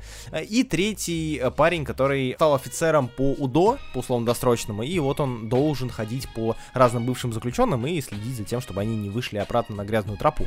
И 0.50 0.64
третий 0.64 1.42
парень, 1.56 1.86
который 1.86 2.34
стал 2.36 2.54
офицером 2.54 3.08
по 3.08 3.32
УДО, 3.32 3.78
по 3.94 4.00
условно-досрочному, 4.00 4.84
и 4.84 5.00
вот 5.00 5.20
он 5.20 5.48
должен 5.50 5.90
ходить 5.90 6.28
по 6.34 6.56
разным 6.74 7.06
бывшим 7.06 7.32
заключенным 7.32 7.88
и 7.88 8.02
следить 8.02 8.36
за 8.36 8.44
тем, 8.44 8.62
чтобы 8.62 8.82
они 8.82 8.98
не 8.98 9.10
вышли 9.10 9.38
обратно 9.38 9.76
на 9.76 9.86
грязную 9.86 10.18
тропу. 10.18 10.46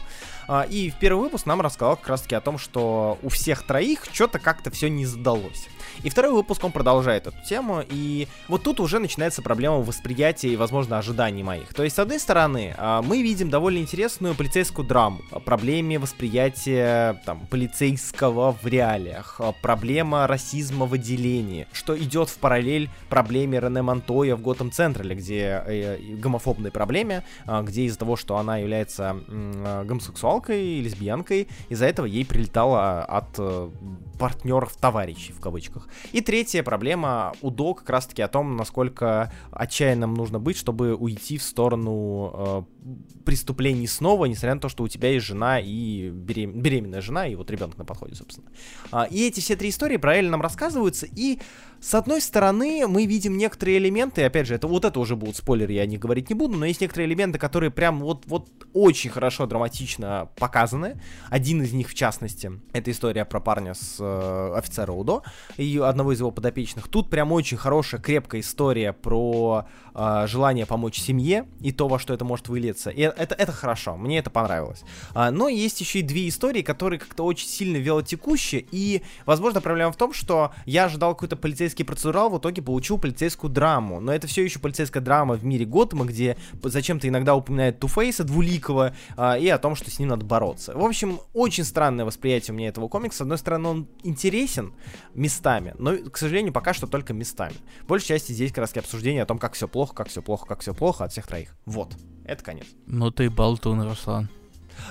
И 0.68 0.92
в 0.94 0.98
первый 0.98 1.22
выпуск 1.22 1.46
нам 1.46 1.60
рассказал 1.60 1.96
как 1.96 2.08
раз 2.08 2.22
таки 2.22 2.34
о 2.34 2.40
том, 2.40 2.58
что 2.58 3.18
у 3.22 3.28
всех 3.28 3.62
троих 3.62 4.04
что-то 4.12 4.38
как-то 4.38 4.70
все 4.70 4.90
не 4.90 5.06
задалось. 5.06 5.66
И 6.04 6.10
второй 6.10 6.32
выпуск 6.32 6.62
он 6.62 6.70
продолжает 6.70 7.26
эту 7.26 7.36
тему, 7.48 7.82
и 7.88 8.28
вот 8.46 8.62
тут 8.62 8.78
уже 8.80 8.98
начинается 8.98 9.42
проблема 9.42 9.78
восприятия 9.78 10.48
и, 10.50 10.56
возможно, 10.56 10.98
ожиданий 10.98 11.42
моих. 11.42 11.74
То 11.74 11.82
есть, 11.82 11.96
с 11.96 11.98
одной 11.98 12.20
стороны, 12.20 12.74
а, 12.76 13.02
мы 13.02 13.22
видим 13.22 13.50
довольно 13.50 13.78
интересную 13.78 14.34
полицейскую 14.34 14.86
драму, 14.86 15.20
о 15.32 15.40
проблеме 15.40 15.98
восприятия 15.98 17.20
там, 17.24 17.46
полицейского 17.68 18.56
в 18.62 18.66
реалиях, 18.66 19.40
проблема 19.60 20.26
расизма 20.26 20.86
в 20.86 20.94
отделении, 20.94 21.66
что 21.72 21.96
идет 21.98 22.28
в 22.28 22.38
параллель 22.38 22.88
проблеме 23.10 23.60
Рене 23.60 23.82
Монтоя 23.82 24.36
в 24.36 24.40
Готэм 24.40 24.72
Централе, 24.72 25.14
где 25.14 25.62
э, 25.66 25.98
гомофобной 26.16 26.70
проблеме, 26.70 27.24
а, 27.46 27.62
где 27.62 27.84
из-за 27.84 27.98
того, 27.98 28.16
что 28.16 28.38
она 28.38 28.58
является 28.58 29.16
э, 29.28 29.84
гомосексуалкой, 29.84 30.80
лесбиянкой, 30.80 31.48
из-за 31.68 31.86
этого 31.86 32.06
ей 32.06 32.24
прилетало 32.24 33.02
от 33.02 33.38
э, 33.38 33.70
партнеров, 34.18 34.74
товарищей 34.76 35.32
в 35.32 35.40
кавычках. 35.40 35.88
И 36.12 36.20
третья 36.20 36.62
проблема 36.62 37.32
УДО 37.42 37.74
как 37.74 37.90
раз-таки 37.90 38.22
о 38.22 38.28
том, 38.28 38.56
насколько 38.56 39.32
отчаянным 39.50 40.14
нужно 40.14 40.38
быть, 40.38 40.56
чтобы 40.56 40.94
уйти 40.94 41.38
в 41.38 41.42
сторону 41.42 42.32
э, 42.34 42.62
преступлений 43.24 43.86
снова, 43.86 44.24
несмотря 44.24 44.54
на 44.54 44.60
то, 44.60 44.68
что 44.68 44.84
у 44.84 44.88
тебя 44.88 45.10
есть 45.10 45.26
жена 45.26 45.60
и 45.60 46.08
берем... 46.10 46.60
беременная 46.60 47.00
жена, 47.00 47.26
и 47.26 47.34
вот 47.34 47.50
ребенок 47.58 47.78
на 47.78 47.84
подходе, 47.84 48.14
собственно. 48.14 48.46
А, 48.90 49.04
и 49.04 49.26
эти 49.26 49.40
все 49.40 49.56
три 49.56 49.68
истории 49.68 49.96
правильно 49.96 50.32
нам 50.32 50.42
рассказываются, 50.42 51.06
и 51.06 51.38
с 51.80 51.94
одной 51.94 52.20
стороны, 52.20 52.86
мы 52.86 53.06
видим 53.06 53.36
некоторые 53.36 53.78
элементы, 53.78 54.24
опять 54.24 54.46
же, 54.46 54.54
это 54.54 54.66
вот 54.66 54.84
это 54.84 54.98
уже 54.98 55.16
будут 55.16 55.36
спойлеры, 55.36 55.72
я 55.72 55.86
не 55.86 55.96
говорить 55.96 56.28
не 56.28 56.34
буду, 56.34 56.56
но 56.56 56.66
есть 56.66 56.80
некоторые 56.80 57.08
элементы, 57.08 57.38
которые 57.38 57.70
прям 57.70 58.00
вот, 58.00 58.24
вот 58.26 58.48
очень 58.72 59.10
хорошо, 59.10 59.46
драматично 59.46 60.28
показаны. 60.36 61.00
Один 61.30 61.62
из 61.62 61.72
них, 61.72 61.88
в 61.88 61.94
частности, 61.94 62.50
это 62.72 62.90
история 62.90 63.24
про 63.24 63.40
парня 63.40 63.74
с 63.74 63.96
э, 63.98 64.52
офицера 64.56 64.92
УДО 64.92 65.22
и 65.56 65.78
одного 65.78 66.12
из 66.12 66.20
его 66.20 66.30
подопечных. 66.30 66.88
Тут 66.88 67.10
прям 67.10 67.32
очень 67.32 67.56
хорошая, 67.56 68.00
крепкая 68.00 68.40
история 68.40 68.92
про 68.92 69.66
э, 69.94 70.26
желание 70.26 70.66
помочь 70.66 70.98
семье 70.98 71.46
и 71.60 71.72
то, 71.72 71.88
во 71.88 71.98
что 71.98 72.12
это 72.12 72.24
может 72.24 72.48
вылиться. 72.48 72.90
И 72.90 73.00
это, 73.00 73.34
это 73.34 73.52
хорошо, 73.52 73.96
мне 73.96 74.18
это 74.18 74.30
понравилось. 74.30 74.82
А, 75.14 75.30
но 75.30 75.48
есть 75.48 75.80
еще 75.80 76.00
и 76.00 76.02
две 76.02 76.28
истории, 76.28 76.62
которые 76.62 76.98
как-то 76.98 77.24
очень 77.24 77.48
сильно 77.48 77.76
велотекущие, 77.76 78.66
и, 78.70 79.02
возможно, 79.26 79.60
проблема 79.60 79.92
в 79.92 79.96
том, 79.96 80.12
что 80.12 80.52
я 80.66 80.84
ожидал 80.84 81.14
какой-то 81.14 81.36
полицейский 81.36 81.67
процедурал, 81.76 82.30
в 82.30 82.38
итоге 82.38 82.62
получил 82.62 82.98
полицейскую 82.98 83.50
драму. 83.50 84.00
Но 84.00 84.12
это 84.12 84.26
все 84.26 84.42
еще 84.42 84.58
полицейская 84.58 85.02
драма 85.02 85.34
в 85.34 85.44
мире 85.44 85.64
Готэма, 85.64 86.04
где 86.04 86.36
зачем-то 86.62 87.08
иногда 87.08 87.34
упоминает 87.34 87.78
Туфейса 87.78 88.24
двуликого 88.24 88.94
а, 89.16 89.36
и 89.38 89.48
о 89.48 89.58
том, 89.58 89.74
что 89.74 89.90
с 89.90 89.98
ним 89.98 90.08
надо 90.08 90.24
бороться. 90.24 90.76
В 90.76 90.84
общем, 90.84 91.20
очень 91.34 91.64
странное 91.64 92.04
восприятие 92.04 92.54
у 92.54 92.56
меня 92.56 92.68
этого 92.68 92.88
комикса. 92.88 93.18
С 93.18 93.20
одной 93.22 93.38
стороны, 93.38 93.68
он 93.68 93.88
интересен 94.02 94.72
местами, 95.14 95.74
но, 95.78 95.96
к 95.96 96.16
сожалению, 96.16 96.52
пока 96.52 96.72
что 96.72 96.86
только 96.86 97.12
местами. 97.12 97.54
Большей 97.86 98.08
части 98.08 98.32
здесь 98.32 98.50
как 98.50 98.58
раз 98.58 98.76
обсуждение 98.76 99.22
о 99.22 99.26
том, 99.26 99.38
как 99.38 99.54
все 99.54 99.68
плохо, 99.68 99.94
как 99.94 100.08
все 100.08 100.22
плохо, 100.22 100.46
как 100.46 100.60
все 100.60 100.74
плохо 100.74 101.04
от 101.04 101.12
всех 101.12 101.26
троих. 101.26 101.54
Вот. 101.66 101.94
Это 102.24 102.44
конец. 102.44 102.66
Ну 102.86 103.10
ты 103.10 103.30
болтун, 103.30 103.82
Руслан. 103.82 104.28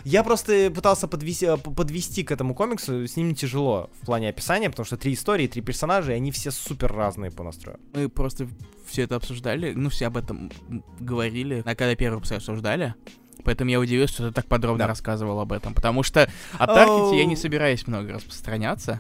Я 0.04 0.24
просто 0.24 0.72
пытался 0.74 1.08
подвести, 1.08 1.46
э, 1.46 1.58
подвести 1.58 2.24
к 2.24 2.32
этому 2.32 2.54
комиксу, 2.54 3.08
с 3.08 3.16
ним 3.16 3.36
тяжело 3.36 3.90
в 4.02 4.06
плане 4.06 4.30
описания, 4.30 4.70
потому 4.70 4.86
что 4.86 4.98
три 4.98 5.14
истории, 5.14 5.48
три 5.48 5.62
персонажа, 5.62 6.14
и 6.14 6.16
они 6.16 6.32
все 6.32 6.52
супер 6.52 6.92
разные 6.94 7.32
по 7.32 7.44
настрою. 7.44 7.80
Мы 7.94 8.10
просто 8.10 8.48
все 8.88 9.04
это 9.04 9.16
обсуждали, 9.16 9.74
ну, 9.74 9.90
все 9.90 10.08
об 10.08 10.18
этом 10.18 10.52
говорили, 11.00 11.62
а 11.66 11.76
когда 11.76 11.96
первый 11.96 12.16
выпуск 12.16 12.34
обсуждали, 12.34 12.96
Поэтому 13.44 13.70
я 13.72 13.80
удивился, 13.80 14.14
что 14.16 14.28
ты 14.28 14.34
так 14.34 14.46
подробно 14.48 14.80
да. 14.80 14.88
рассказывал 14.88 15.40
об 15.40 15.54
этом. 15.54 15.74
Потому 15.74 16.04
что 16.04 16.30
о 16.58 16.68
Таргете 16.68 17.20
я 17.20 17.26
не 17.26 17.38
собираюсь 17.38 17.88
много 17.88 18.14
распространяться. 18.14 19.00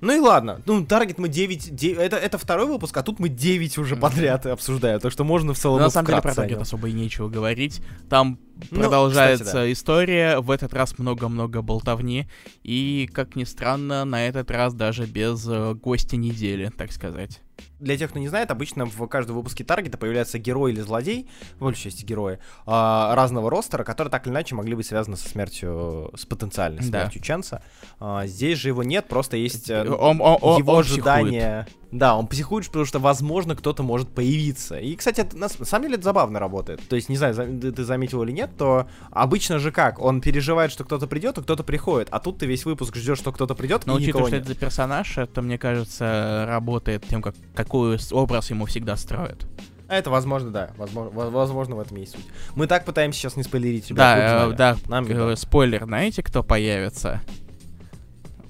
Ну 0.00 0.14
и 0.14 0.20
ладно. 0.20 0.60
Ну, 0.66 0.84
Таргет 0.84 1.18
мы 1.18 1.28
9, 1.28 1.74
9 1.74 1.98
это, 1.98 2.16
это 2.16 2.38
второй 2.38 2.66
выпуск, 2.66 2.96
а 2.96 3.02
тут 3.02 3.18
мы 3.18 3.28
9 3.28 3.78
уже 3.78 3.96
подряд 3.96 4.46
обсуждаем, 4.46 5.00
так 5.00 5.10
что 5.10 5.24
можно 5.24 5.54
в 5.54 5.58
целом... 5.58 5.78
Но, 5.78 5.86
на 5.86 5.90
самом 5.90 6.06
деле 6.06 6.22
про 6.22 6.34
Таргет 6.34 6.60
особо 6.60 6.88
и 6.88 6.92
нечего 6.92 7.28
говорить. 7.28 7.80
Там 8.08 8.38
ну, 8.70 8.80
продолжается 8.80 9.44
кстати, 9.44 9.64
да. 9.64 9.72
история, 9.72 10.40
в 10.40 10.50
этот 10.50 10.72
раз 10.72 10.98
много-много 10.98 11.62
болтовни, 11.62 12.26
и, 12.62 13.08
как 13.12 13.36
ни 13.36 13.44
странно, 13.44 14.04
на 14.04 14.26
этот 14.26 14.50
раз 14.50 14.74
даже 14.74 15.06
без 15.06 15.46
э, 15.48 15.74
гостя 15.74 16.16
недели, 16.16 16.70
так 16.76 16.92
сказать. 16.92 17.40
Для 17.78 17.96
тех, 17.96 18.10
кто 18.10 18.18
не 18.18 18.28
знает, 18.28 18.50
обычно 18.50 18.86
в 18.86 19.06
каждом 19.06 19.36
выпуске 19.36 19.64
Таргета 19.64 19.98
появляется 19.98 20.38
герой 20.38 20.72
или 20.72 20.80
злодей, 20.80 21.28
в 21.56 21.60
большей 21.60 21.90
части 21.90 22.04
герои, 22.04 22.34
э, 22.34 22.38
разного 22.66 23.50
ростера, 23.50 23.84
которые 23.84 24.10
так 24.10 24.26
или 24.26 24.32
иначе 24.32 24.54
могли 24.54 24.74
быть 24.74 24.86
связаны 24.86 25.16
со 25.16 25.28
смертью, 25.28 26.10
с 26.16 26.24
потенциальной 26.24 26.82
смертью 26.82 27.20
да. 27.20 27.26
Ченса. 27.26 27.62
Э, 28.00 28.22
здесь 28.24 28.58
же 28.58 28.68
его 28.68 28.82
нет, 28.82 29.06
просто 29.08 29.36
есть 29.36 29.68
э, 29.70 29.86
он, 29.88 30.20
он, 30.20 30.38
он, 30.40 30.58
его 30.58 30.72
он 30.72 30.80
ожидание... 30.80 31.66
Психует. 31.66 31.85
Да, 31.92 32.16
он 32.16 32.26
психует, 32.26 32.66
потому 32.66 32.84
что, 32.84 32.98
возможно, 32.98 33.54
кто-то 33.54 33.82
может 33.82 34.08
появиться. 34.08 34.78
И, 34.78 34.96
кстати, 34.96 35.20
это, 35.20 35.36
на, 35.36 35.48
самом 35.48 35.84
деле 35.84 35.94
это 35.94 36.04
забавно 36.04 36.40
работает. 36.40 36.80
То 36.88 36.96
есть, 36.96 37.08
не 37.08 37.16
знаю, 37.16 37.34
ты, 37.34 37.84
заметил 37.84 38.22
или 38.22 38.32
нет, 38.32 38.50
то 38.58 38.88
обычно 39.10 39.58
же 39.58 39.70
как? 39.70 40.00
Он 40.00 40.20
переживает, 40.20 40.72
что 40.72 40.84
кто-то 40.84 41.06
придет, 41.06 41.38
а 41.38 41.42
кто-то 41.42 41.62
приходит. 41.62 42.08
А 42.10 42.18
тут 42.18 42.38
ты 42.38 42.46
весь 42.46 42.64
выпуск 42.64 42.96
ждешь, 42.96 43.18
что 43.18 43.32
кто-то 43.32 43.54
придет, 43.54 43.86
Но 43.86 43.94
учитывая, 43.94 44.26
что 44.26 44.36
это 44.36 44.48
за 44.48 44.54
персонаж, 44.56 45.16
это, 45.18 45.42
мне 45.42 45.58
кажется, 45.58 46.44
работает 46.48 47.06
тем, 47.08 47.22
как, 47.22 47.34
какой 47.54 47.98
образ 48.10 48.50
ему 48.50 48.66
всегда 48.66 48.96
строят. 48.96 49.46
Это 49.88 50.10
возможно, 50.10 50.50
да. 50.50 50.70
Возможно, 50.76 51.30
возможно, 51.30 51.76
в 51.76 51.80
этом 51.80 51.96
есть 51.96 52.12
суть. 52.12 52.26
Мы 52.56 52.66
так 52.66 52.84
пытаемся 52.84 53.20
сейчас 53.20 53.36
не 53.36 53.44
спойлерить, 53.44 53.88
ребят. 53.88 53.98
Да, 53.98 54.46
э, 54.46 54.52
да. 54.52 54.76
Нам 54.88 55.06
э, 55.06 55.36
спойлер, 55.36 55.84
знаете, 55.84 56.22
кто 56.22 56.42
появится? 56.42 57.22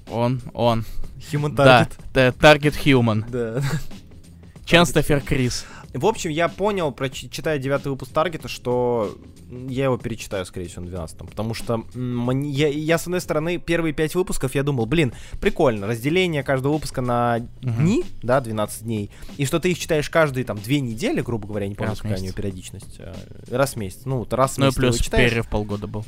Он, 0.09 0.41
он. 0.53 0.85
Human 1.31 1.55
Target. 1.55 1.91
Да, 2.13 2.27
Target 2.29 2.75
Human. 2.83 3.29
Да. 3.29 3.61
Ченстофер 4.65 5.21
Крис. 5.21 5.65
В 5.93 6.05
общем, 6.05 6.29
я 6.29 6.49
понял, 6.49 6.95
читая 7.11 7.57
девятый 7.57 7.91
выпуск 7.91 8.11
Таргета, 8.11 8.47
что 8.47 9.17
я 9.49 9.85
его 9.85 9.97
перечитаю, 9.97 10.45
скорее 10.45 10.67
всего, 10.67 10.83
на 10.83 10.89
12 10.89 11.17
потому 11.19 11.53
что 11.53 11.85
я, 11.95 12.67
я, 12.67 12.97
с 12.97 13.03
одной 13.03 13.21
стороны, 13.21 13.57
первые 13.57 13.93
пять 13.93 14.13
выпусков 14.13 14.55
я 14.55 14.63
думал, 14.63 14.85
блин, 14.85 15.13
прикольно, 15.39 15.87
разделение 15.87 16.43
каждого 16.43 16.73
выпуска 16.73 17.01
на 17.01 17.39
дни, 17.61 18.03
да, 18.21 18.41
12 18.41 18.83
дней, 18.83 19.09
и 19.37 19.45
что 19.45 19.59
ты 19.59 19.71
их 19.71 19.79
читаешь 19.79 20.09
каждые, 20.09 20.43
там, 20.43 20.57
две 20.57 20.81
недели, 20.81 21.21
грубо 21.21 21.47
говоря, 21.47 21.67
не 21.67 21.75
помню, 21.75 21.95
какая 21.95 22.17
у 22.17 22.21
нее 22.21 22.33
периодичность, 22.33 22.97
э, 22.99 23.13
раз 23.49 23.73
в 23.73 23.75
месяц, 23.77 24.01
ну, 24.05 24.19
вот 24.19 24.33
раз 24.33 24.55
в 24.55 24.57
месяц 24.57 24.77
Ну, 24.77 24.87
и 24.87 24.89
плюс 24.89 25.07
перерыв 25.07 25.47
полгода 25.47 25.87
был. 25.87 26.05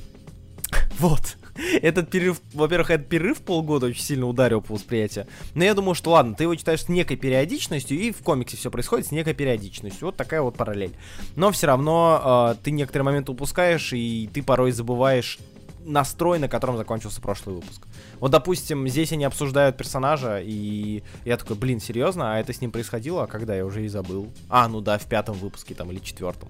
Вот. 0.99 1.37
Этот 1.81 2.09
перерыв, 2.09 2.41
во-первых, 2.53 2.89
этот 2.89 3.09
перерыв 3.09 3.39
полгода 3.41 3.87
очень 3.87 4.03
сильно 4.03 4.27
ударил 4.27 4.61
по 4.61 4.73
восприятию. 4.73 5.27
Но 5.55 5.63
я 5.63 5.73
думаю, 5.73 5.93
что 5.93 6.11
ладно, 6.11 6.33
ты 6.33 6.43
его 6.43 6.55
читаешь 6.55 6.83
с 6.83 6.89
некой 6.89 7.17
периодичностью, 7.17 7.97
и 7.97 8.11
в 8.11 8.19
комиксе 8.19 8.55
все 8.57 8.71
происходит 8.71 9.07
с 9.07 9.11
некой 9.11 9.33
периодичностью. 9.33 10.07
Вот 10.07 10.15
такая 10.15 10.41
вот 10.41 10.55
параллель. 10.55 10.95
Но 11.35 11.51
все 11.51 11.67
равно 11.67 12.53
э, 12.53 12.63
ты 12.63 12.71
некоторые 12.71 13.05
моменты 13.05 13.31
упускаешь, 13.31 13.91
и 13.93 14.29
ты 14.33 14.41
порой 14.41 14.71
забываешь 14.71 15.39
настрой, 15.83 16.39
на 16.39 16.47
котором 16.47 16.77
закончился 16.77 17.21
прошлый 17.21 17.55
выпуск. 17.55 17.87
Вот, 18.19 18.31
допустим, 18.31 18.87
здесь 18.87 19.11
они 19.11 19.25
обсуждают 19.25 19.77
персонажа, 19.77 20.39
и 20.41 21.03
я 21.25 21.37
такой, 21.37 21.55
блин, 21.55 21.79
серьезно? 21.79 22.33
А 22.33 22.39
это 22.39 22.53
с 22.53 22.61
ним 22.61 22.71
происходило? 22.71 23.23
А 23.23 23.27
когда? 23.27 23.55
Я 23.55 23.65
уже 23.65 23.83
и 23.83 23.87
забыл. 23.87 24.31
А, 24.49 24.67
ну 24.67 24.81
да, 24.81 24.97
в 24.97 25.05
пятом 25.05 25.35
выпуске 25.35 25.75
там 25.75 25.91
или 25.91 25.99
четвертом. 25.99 26.49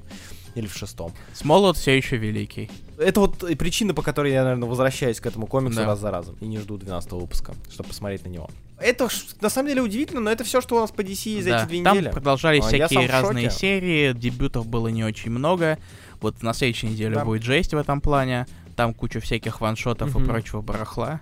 Или 0.60 0.68
в 0.68 0.76
шестом. 0.76 1.14
Смолот 1.34 1.78
все 1.78 1.96
еще 1.96 2.18
великий. 2.18 2.70
Это 2.98 3.22
вот 3.22 3.38
причина, 3.58 3.94
по 3.94 4.02
которой 4.02 4.34
я, 4.34 4.44
наверное, 4.44 4.68
возвращаюсь 4.68 5.22
к 5.22 5.26
этому 5.26 5.48
комиксу 5.48 5.78
да. 5.78 5.86
раз 5.86 6.00
за 6.00 6.12
разом. 6.12 6.36
И 6.42 6.48
не 6.48 6.58
жду 6.58 6.78
12 6.78 7.14
выпуска, 7.14 7.54
чтобы 7.72 7.90
посмотреть 7.90 8.26
на 8.26 8.30
него. 8.30 8.50
Это 8.78 9.08
на 9.40 9.50
самом 9.50 9.70
деле 9.70 9.82
удивительно, 9.82 10.20
но 10.20 10.30
это 10.30 10.44
все, 10.44 10.60
что 10.60 10.76
у 10.76 10.80
нас 10.82 10.92
по 10.92 11.00
DC 11.00 11.42
за 11.42 11.50
да. 11.50 11.62
эти 11.62 11.68
две 11.70 11.84
Там 11.84 11.98
недели. 11.98 12.12
продолжались 12.12 12.66
а, 12.66 12.68
всякие 12.68 13.08
разные 13.08 13.50
серии, 13.50 14.12
дебютов 14.12 14.68
было 14.68 14.90
не 14.90 15.06
очень 15.06 15.32
много. 15.32 15.80
Вот 16.20 16.44
на 16.44 16.54
следующей 16.54 16.88
неделе 16.88 17.16
да. 17.16 17.24
будет 17.24 17.44
жесть 17.44 17.74
в 17.74 17.78
этом 17.78 18.02
плане. 18.02 18.46
Там 18.76 18.94
куча 18.94 19.22
всяких 19.22 19.62
ваншотов 19.62 20.14
угу. 20.14 20.24
и 20.24 20.28
прочего 20.28 20.62
барахла. 20.62 21.22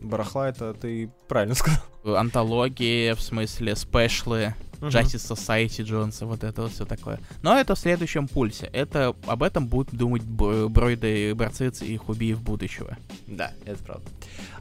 Барахла 0.00 0.48
это 0.48 0.72
ты 0.72 1.10
правильно 1.28 1.54
сказал. 1.54 1.82
Антологии, 2.04 3.12
в 3.12 3.20
смысле, 3.20 3.76
спешлы. 3.76 4.54
Justice 4.80 5.36
Society 5.36 5.82
Джонса, 5.82 6.26
вот 6.26 6.44
это 6.44 6.62
вот 6.62 6.72
все 6.72 6.84
такое. 6.84 7.20
Но 7.42 7.58
это 7.58 7.74
в 7.74 7.78
следующем 7.78 8.28
пульсе. 8.28 8.66
Это 8.72 9.14
об 9.26 9.42
этом 9.42 9.66
будут 9.66 9.94
думать 9.94 10.22
броиды, 10.22 11.34
борцы 11.34 11.70
и 11.80 11.96
хубиев 11.96 12.40
будущего. 12.40 12.96
Да, 13.26 13.52
это 13.64 13.82
правда. 13.84 14.10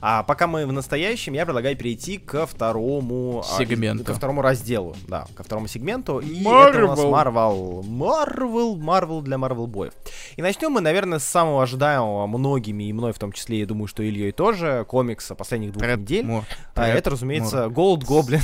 А 0.01 0.23
пока 0.23 0.47
мы 0.47 0.65
в 0.65 0.71
настоящем, 0.71 1.33
я 1.33 1.45
предлагаю 1.45 1.75
перейти 1.75 2.17
ко 2.17 2.45
второму 2.45 3.43
а, 3.45 3.57
сегменту. 3.57 4.03
А, 4.03 4.05
ко 4.05 4.13
второму 4.13 4.41
разделу, 4.41 4.95
да, 5.07 5.27
ко 5.35 5.43
второму 5.43 5.67
сегменту. 5.67 6.19
И 6.19 6.43
Marvel. 6.43 6.69
это 6.69 6.83
у 6.85 6.88
нас 6.88 6.99
Marvel. 6.99 7.81
Marvel, 7.83 8.75
Marvel 8.77 9.21
для 9.21 9.38
Marvel 9.38 9.67
боев. 9.67 9.93
И 10.35 10.41
начнем 10.41 10.71
мы, 10.71 10.81
наверное, 10.81 11.19
с 11.19 11.25
самого 11.25 11.63
ожидаемого 11.63 12.27
многими, 12.27 12.85
и 12.85 12.93
мной 12.93 13.13
в 13.13 13.19
том 13.19 13.31
числе, 13.31 13.59
я 13.59 13.65
думаю, 13.65 13.88
что 13.88 14.03
Ильей 14.03 14.31
тоже, 14.31 14.85
комикса 14.88 15.35
последних 15.35 15.73
двух 15.73 15.83
Red 15.83 15.97
недель. 15.97 16.25
More. 16.25 16.43
А, 16.75 16.88
это, 16.88 17.09
разумеется. 17.09 17.65
Gold 17.65 18.01
Goblin. 18.05 18.41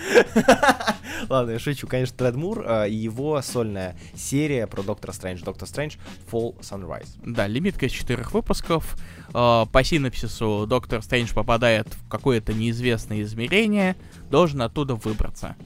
Ладно, 1.28 1.52
я 1.52 1.58
шучу. 1.58 1.86
Конечно, 1.86 2.16
Тред 2.16 2.36
Мур 2.36 2.64
а, 2.66 2.84
и 2.86 2.94
его 2.94 3.40
сольная 3.42 3.96
серия 4.14 4.66
про 4.66 4.82
Доктора 4.82 5.12
Стрэндж. 5.12 5.42
Доктор 5.42 5.68
Стрэндж 5.68 5.96
Fall 6.30 6.58
Sunrise. 6.60 7.08
Да, 7.24 7.46
лимитка 7.46 7.86
из 7.86 7.92
четырех 7.92 8.32
выпусков. 8.32 8.96
А, 9.32 9.66
по 9.66 9.84
синапсису 9.84 10.66
Доктор 10.66 11.02
Стрэндж 11.02 11.32
попадает 11.34 11.88
в 11.88 12.08
какое-то 12.08 12.52
неизвестное 12.52 13.22
измерение, 13.22 13.96
должен 14.30 14.62
оттуда 14.62 14.94
выбраться. 14.94 15.56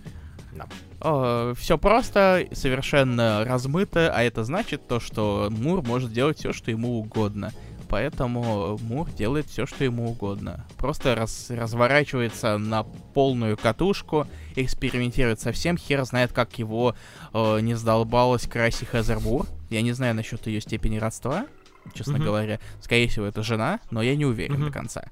Да. 0.52 0.66
Uh, 1.00 1.54
все 1.56 1.76
просто, 1.76 2.46
совершенно 2.52 3.44
размыто, 3.44 4.10
а 4.14 4.22
это 4.22 4.42
значит 4.42 4.88
то, 4.88 5.00
что 5.00 5.48
Мур 5.50 5.82
может 5.82 6.12
делать 6.12 6.38
все, 6.38 6.54
что 6.54 6.70
ему 6.70 6.98
угодно 6.98 7.52
поэтому 7.94 8.76
Мур 8.82 9.08
делает 9.12 9.46
все, 9.46 9.66
что 9.66 9.84
ему 9.84 10.10
угодно. 10.10 10.66
Просто 10.78 11.14
раз, 11.14 11.46
разворачивается 11.48 12.58
на 12.58 12.82
полную 12.82 13.56
катушку, 13.56 14.26
экспериментирует 14.56 15.38
совсем, 15.38 15.78
хер 15.78 16.04
знает, 16.04 16.32
как 16.32 16.58
его 16.58 16.96
э, 17.32 17.60
не 17.60 17.74
сдолбалась 17.74 18.48
Краси 18.48 18.84
Хезербур. 18.84 19.46
Я 19.70 19.80
не 19.82 19.92
знаю 19.92 20.16
насчет 20.16 20.44
ее 20.48 20.60
степени 20.60 20.96
родства, 20.96 21.46
честно 21.94 22.16
mm-hmm. 22.16 22.24
говоря. 22.24 22.58
Скорее 22.80 23.06
всего, 23.06 23.26
это 23.26 23.44
жена, 23.44 23.78
но 23.92 24.02
я 24.02 24.16
не 24.16 24.26
уверен 24.26 24.56
mm-hmm. 24.56 24.66
до 24.66 24.72
конца. 24.72 25.04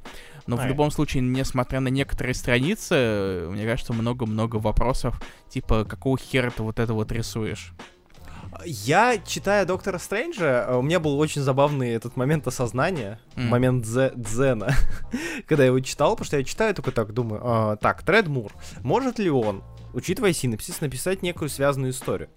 Но 0.48 0.56
а 0.58 0.64
в 0.64 0.66
любом 0.66 0.90
случае, 0.90 1.22
несмотря 1.22 1.78
на 1.78 1.86
некоторые 1.86 2.34
страницы, 2.34 3.46
мне 3.48 3.64
кажется, 3.64 3.92
много-много 3.92 4.56
вопросов, 4.56 5.22
типа, 5.48 5.84
какого 5.84 6.18
хера 6.18 6.50
ты 6.50 6.64
вот 6.64 6.80
это 6.80 6.94
вот 6.94 7.12
рисуешь? 7.12 7.74
Я, 8.64 9.18
читая 9.18 9.64
Доктора 9.64 9.98
Стрэнджа, 9.98 10.66
э, 10.68 10.76
у 10.76 10.82
меня 10.82 11.00
был 11.00 11.18
очень 11.18 11.42
забавный 11.42 11.90
этот 11.90 12.16
момент 12.16 12.46
осознания, 12.46 13.18
mm. 13.34 13.44
момент 13.44 13.84
дзе 13.84 14.12
дзена, 14.14 14.74
когда 15.46 15.64
я 15.64 15.68
его 15.68 15.80
читал, 15.80 16.12
потому 16.12 16.26
что 16.26 16.36
я 16.36 16.44
читаю 16.44 16.74
только 16.74 16.92
так, 16.92 17.12
думаю, 17.12 17.40
а, 17.44 17.76
так, 17.76 18.02
Тред 18.02 18.28
Мур, 18.28 18.52
может 18.82 19.18
ли 19.18 19.30
он, 19.30 19.62
учитывая 19.94 20.32
синапсис, 20.32 20.80
написать 20.80 21.22
некую 21.22 21.48
связанную 21.48 21.92
историю? 21.92 22.28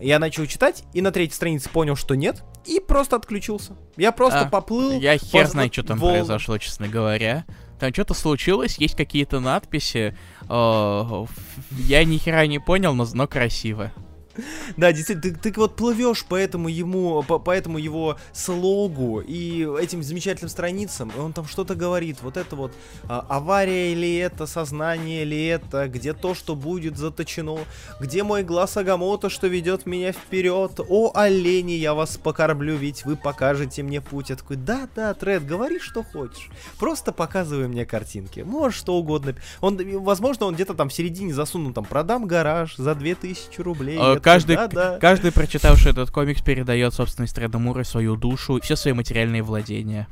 Я 0.00 0.20
начал 0.20 0.46
читать, 0.46 0.84
и 0.94 1.00
на 1.00 1.10
третьей 1.10 1.34
странице 1.34 1.68
понял, 1.70 1.96
что 1.96 2.14
нет, 2.14 2.44
и 2.64 2.78
просто 2.78 3.16
отключился. 3.16 3.76
Я 3.96 4.12
просто 4.12 4.42
а, 4.42 4.48
поплыл. 4.48 4.92
Я 4.92 5.18
хер 5.18 5.44
по... 5.44 5.50
знаю, 5.50 5.72
что 5.72 5.82
там 5.82 5.98
вол... 5.98 6.12
произошло, 6.12 6.56
честно 6.58 6.86
говоря. 6.86 7.44
Там 7.80 7.92
что-то 7.92 8.14
случилось, 8.14 8.78
есть 8.78 8.96
какие-то 8.96 9.40
надписи. 9.40 10.16
Э, 10.48 11.26
я 11.70 12.04
ни 12.04 12.16
хера 12.16 12.46
не 12.46 12.60
понял, 12.60 12.94
но, 12.94 13.06
но 13.12 13.26
красиво. 13.26 13.92
Да, 14.76 14.92
действительно, 14.92 15.34
ты, 15.34 15.50
ты 15.50 15.60
вот 15.60 15.76
плывешь 15.76 16.24
по 16.24 16.36
этому 16.36 16.68
ему, 16.68 17.22
по, 17.22 17.38
по 17.38 17.50
этому 17.50 17.78
его 17.78 18.16
слогу 18.32 19.20
и 19.20 19.68
этим 19.80 20.02
замечательным 20.02 20.48
страницам, 20.48 21.10
и 21.16 21.18
он 21.18 21.32
там 21.32 21.46
что-то 21.46 21.74
говорит. 21.74 22.18
Вот 22.22 22.36
это 22.36 22.56
вот 22.56 22.72
а, 23.08 23.24
авария 23.28 23.92
или 23.92 24.16
это, 24.18 24.46
сознание 24.46 25.22
или 25.22 25.46
это, 25.46 25.88
где 25.88 26.12
то, 26.12 26.34
что 26.34 26.54
будет 26.54 26.96
заточено, 26.96 27.58
где 28.00 28.22
мой 28.22 28.42
глаз 28.42 28.76
Агамото, 28.76 29.30
что 29.30 29.46
ведет 29.46 29.86
меня 29.86 30.12
вперед. 30.12 30.80
О, 30.88 31.12
олени, 31.14 31.72
я 31.72 31.94
вас 31.94 32.16
покормлю, 32.16 32.76
ведь 32.76 33.04
вы 33.04 33.16
покажете 33.16 33.82
мне 33.82 34.00
путь. 34.00 34.30
Я 34.30 34.36
такой, 34.36 34.56
да-да, 34.56 35.14
Тред, 35.14 35.46
говори, 35.46 35.78
что 35.78 36.02
хочешь. 36.02 36.50
Просто 36.78 37.12
показывай 37.12 37.68
мне 37.68 37.84
картинки. 37.86 38.40
Можешь 38.40 38.78
что 38.78 38.96
угодно. 38.96 39.34
Он, 39.60 39.78
возможно, 40.00 40.46
он 40.46 40.54
где-то 40.54 40.74
там 40.74 40.88
в 40.88 40.92
середине 40.92 41.32
засунул, 41.32 41.72
там, 41.72 41.84
продам 41.84 42.26
гараж 42.26 42.76
за 42.76 42.94
2000 42.94 43.60
рублей. 43.60 43.98
А, 43.98 44.18
каждый, 44.32 44.56
да, 44.56 44.68
да. 44.68 44.98
каждый, 44.98 45.32
прочитавший 45.32 45.92
этот 45.92 46.10
комикс, 46.10 46.42
передает 46.42 46.94
собственность 46.94 47.34
Треда 47.34 47.58
Мура, 47.58 47.84
свою 47.84 48.16
душу, 48.16 48.60
все 48.62 48.76
свои 48.76 48.92
материальные 48.92 49.42
владения. 49.42 50.06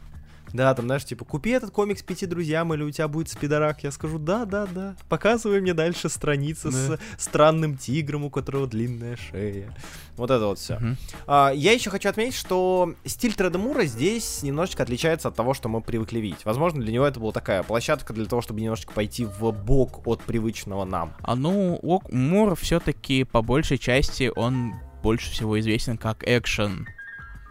Да, 0.52 0.74
там, 0.74 0.86
знаешь, 0.86 1.04
типа, 1.04 1.24
купи 1.24 1.50
этот 1.50 1.70
комикс 1.70 2.02
пяти 2.02 2.26
друзьям, 2.26 2.72
или 2.74 2.82
у 2.82 2.90
тебя 2.90 3.08
будет 3.08 3.28
спидорак. 3.28 3.82
Я 3.84 3.90
скажу, 3.90 4.18
да, 4.18 4.44
да, 4.44 4.66
да. 4.66 4.96
Показывай 5.08 5.60
мне 5.60 5.74
дальше 5.74 6.08
страницы 6.08 6.70
да. 6.70 6.76
с 6.78 6.98
странным 7.18 7.76
тигром, 7.76 8.24
у 8.24 8.30
которого 8.30 8.66
длинная 8.66 9.16
шея. 9.16 9.74
Вот 10.16 10.30
это 10.30 10.46
вот 10.46 10.58
все. 10.58 10.74
Uh-huh. 10.74 10.96
А, 11.26 11.50
я 11.54 11.72
еще 11.72 11.90
хочу 11.90 12.08
отметить, 12.08 12.36
что 12.36 12.94
стиль 13.04 13.34
Тредемура 13.34 13.84
здесь 13.84 14.42
немножечко 14.42 14.82
отличается 14.82 15.28
от 15.28 15.34
того, 15.34 15.52
что 15.52 15.68
мы 15.68 15.80
привыкли 15.80 16.20
видеть. 16.20 16.44
Возможно, 16.44 16.80
для 16.80 16.92
него 16.92 17.06
это 17.06 17.20
была 17.20 17.32
такая 17.32 17.62
площадка 17.62 18.14
для 18.14 18.24
того, 18.24 18.40
чтобы 18.40 18.60
немножечко 18.60 18.92
пойти 18.92 19.26
в 19.26 19.50
бок 19.52 20.06
от 20.06 20.22
привычного 20.22 20.84
нам. 20.84 21.14
А 21.22 21.34
ну, 21.34 21.78
Мур 22.10 22.54
все-таки 22.56 23.24
по 23.24 23.42
большей 23.42 23.78
части 23.78 24.32
он 24.34 24.74
больше 25.02 25.30
всего 25.30 25.58
известен 25.60 25.98
как 25.98 26.24
экшен 26.26 26.86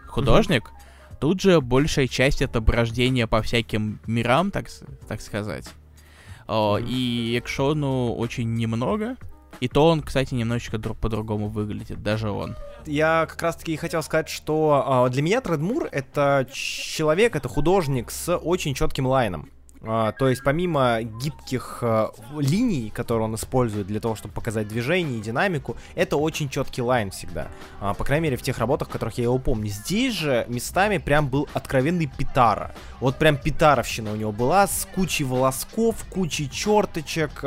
художник. 0.06 0.70
Тут 1.18 1.40
же 1.40 1.60
большая 1.60 2.08
часть 2.08 2.42
это 2.42 2.60
брождение 2.60 3.26
по 3.26 3.42
всяким 3.42 4.00
мирам, 4.06 4.50
так, 4.50 4.66
так 5.08 5.20
сказать. 5.20 5.66
О. 6.46 6.78
И 6.78 7.38
экшону 7.38 8.14
очень 8.14 8.54
немного. 8.54 9.16
И 9.60 9.68
то 9.68 9.88
он, 9.88 10.02
кстати, 10.02 10.34
немножечко 10.34 10.76
друг 10.76 10.98
по-другому 10.98 11.48
выглядит, 11.48 12.02
даже 12.02 12.30
он. 12.30 12.56
Я 12.84 13.26
как 13.26 13.40
раз-таки 13.40 13.76
хотел 13.76 14.02
сказать, 14.02 14.28
что 14.28 15.06
э, 15.08 15.12
для 15.12 15.22
меня 15.22 15.40
Тредмур 15.40 15.88
это 15.90 16.46
человек, 16.52 17.36
это 17.36 17.48
художник 17.48 18.10
с 18.10 18.36
очень 18.36 18.74
четким 18.74 19.06
лайном. 19.06 19.50
А, 19.86 20.12
то 20.12 20.28
есть 20.28 20.42
помимо 20.42 21.02
гибких 21.02 21.78
а, 21.82 22.10
линий, 22.38 22.90
которые 22.90 23.26
он 23.26 23.34
использует 23.34 23.86
для 23.86 24.00
того, 24.00 24.16
чтобы 24.16 24.34
показать 24.34 24.68
движение 24.68 25.18
и 25.18 25.22
динамику, 25.22 25.76
это 25.94 26.16
очень 26.16 26.48
четкий 26.48 26.82
line 26.82 27.10
всегда. 27.10 27.48
А, 27.80 27.94
по 27.94 28.04
крайней 28.04 28.24
мере, 28.24 28.36
в 28.36 28.42
тех 28.42 28.58
работах, 28.58 28.88
в 28.88 28.90
которых 28.92 29.18
я 29.18 29.24
его 29.24 29.38
помню. 29.38 29.68
Здесь 29.68 30.14
же 30.14 30.44
местами 30.48 30.98
прям 30.98 31.28
был 31.28 31.48
откровенный 31.54 32.06
Питарра. 32.06 32.74
Вот 33.00 33.16
прям 33.16 33.36
питарровщина 33.36 34.12
у 34.12 34.16
него 34.16 34.32
была 34.32 34.66
с 34.66 34.88
кучей 34.94 35.24
волосков, 35.24 36.04
кучей 36.10 36.50
черточек, 36.50 37.44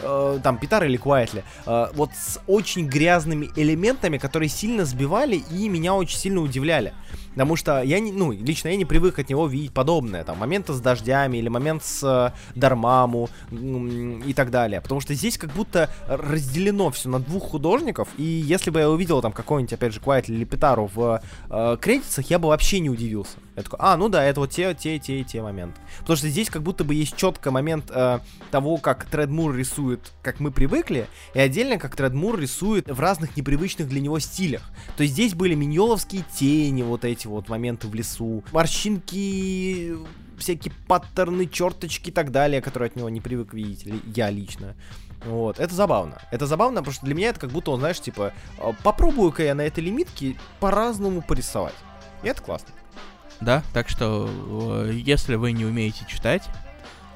там 0.00 0.58
Питарра 0.58 0.86
или 0.86 0.96
Квайтли. 0.96 1.44
вот 1.66 2.10
с 2.14 2.40
очень 2.46 2.86
грязными 2.86 3.50
элементами, 3.56 4.18
которые 4.18 4.48
сильно 4.48 4.84
сбивали 4.84 5.42
и 5.50 5.68
меня 5.68 5.94
очень 5.94 6.18
сильно 6.18 6.40
удивляли. 6.40 6.92
Потому 7.32 7.56
что 7.56 7.82
я 7.82 8.00
не, 8.00 8.12
ну, 8.12 8.32
лично 8.32 8.68
я 8.68 8.76
не 8.76 8.84
привык 8.84 9.18
от 9.18 9.28
него 9.28 9.46
видеть 9.46 9.72
подобное. 9.72 10.24
Там, 10.24 10.38
моменты 10.38 10.72
с 10.72 10.80
дождями 10.80 11.38
или 11.38 11.48
момент 11.48 11.82
с 11.82 12.02
э, 12.02 12.58
Дармаму 12.58 13.28
и 13.50 14.32
так 14.34 14.50
далее. 14.50 14.80
Потому 14.80 15.00
что 15.00 15.14
здесь 15.14 15.38
как 15.38 15.50
будто 15.52 15.90
разделено 16.08 16.90
все 16.90 17.08
на 17.08 17.20
двух 17.20 17.50
художников. 17.50 18.08
И 18.18 18.24
если 18.24 18.70
бы 18.70 18.80
я 18.80 18.90
увидел 18.90 19.20
там 19.20 19.32
какой-нибудь, 19.32 19.72
опять 19.72 19.92
же, 19.92 20.00
Квайт 20.00 20.28
или 20.28 20.44
Питару 20.44 20.90
в 20.94 21.22
э, 21.50 21.76
кредитах, 21.80 22.30
я 22.30 22.38
бы 22.38 22.48
вообще 22.48 22.80
не 22.80 22.90
удивился. 22.90 23.38
Я 23.54 23.62
такой, 23.62 23.78
а, 23.82 23.96
ну 23.96 24.08
да, 24.08 24.24
это 24.24 24.40
вот 24.40 24.50
те, 24.50 24.74
те, 24.74 24.98
те 24.98 25.20
и 25.20 25.24
те 25.24 25.42
моменты. 25.42 25.78
Потому 26.00 26.16
что 26.16 26.28
здесь 26.28 26.48
как 26.48 26.62
будто 26.62 26.84
бы 26.84 26.94
есть 26.94 27.16
четко 27.16 27.50
момент 27.50 27.90
э, 27.90 28.20
того, 28.50 28.78
как 28.78 29.04
Тредмур 29.04 29.54
рисует, 29.54 30.12
как 30.22 30.40
мы 30.40 30.50
привыкли, 30.50 31.06
и 31.34 31.38
отдельно, 31.38 31.78
как 31.78 31.94
Тредмур 31.94 32.38
рисует 32.38 32.90
в 32.90 32.98
разных 32.98 33.36
непривычных 33.36 33.88
для 33.88 34.00
него 34.00 34.18
стилях. 34.20 34.62
То 34.96 35.02
есть 35.02 35.12
здесь 35.12 35.34
были 35.34 35.54
миньоловские 35.54 36.24
тени, 36.34 36.82
вот 36.82 37.04
эти 37.04 37.26
вот 37.26 37.50
моменты 37.50 37.88
в 37.88 37.94
лесу, 37.94 38.42
морщинки, 38.52 39.96
всякие 40.38 40.72
паттерны, 40.88 41.46
черточки 41.46 42.08
и 42.08 42.12
так 42.12 42.30
далее, 42.32 42.62
которые 42.62 42.88
от 42.88 42.96
него 42.96 43.10
не 43.10 43.20
привык 43.20 43.52
видеть, 43.52 43.86
я 44.14 44.30
лично. 44.30 44.74
Вот, 45.26 45.60
это 45.60 45.74
забавно. 45.74 46.20
Это 46.30 46.46
забавно, 46.46 46.80
потому 46.80 46.94
что 46.94 47.06
для 47.06 47.14
меня 47.14 47.28
это 47.28 47.40
как 47.40 47.50
будто 47.50 47.70
он, 47.70 47.80
знаешь, 47.80 48.00
типа, 48.00 48.32
«А, 48.58 48.72
попробую-ка 48.82 49.44
я 49.44 49.54
на 49.54 49.60
этой 49.60 49.84
лимитке 49.84 50.36
по-разному 50.58 51.22
порисовать. 51.22 51.74
И 52.22 52.28
это 52.28 52.42
классно. 52.42 52.68
Да, 53.42 53.62
так 53.72 53.88
что, 53.88 54.28
э, 54.86 54.92
если 54.94 55.34
вы 55.34 55.52
не 55.52 55.64
умеете 55.64 56.04
читать, 56.06 56.44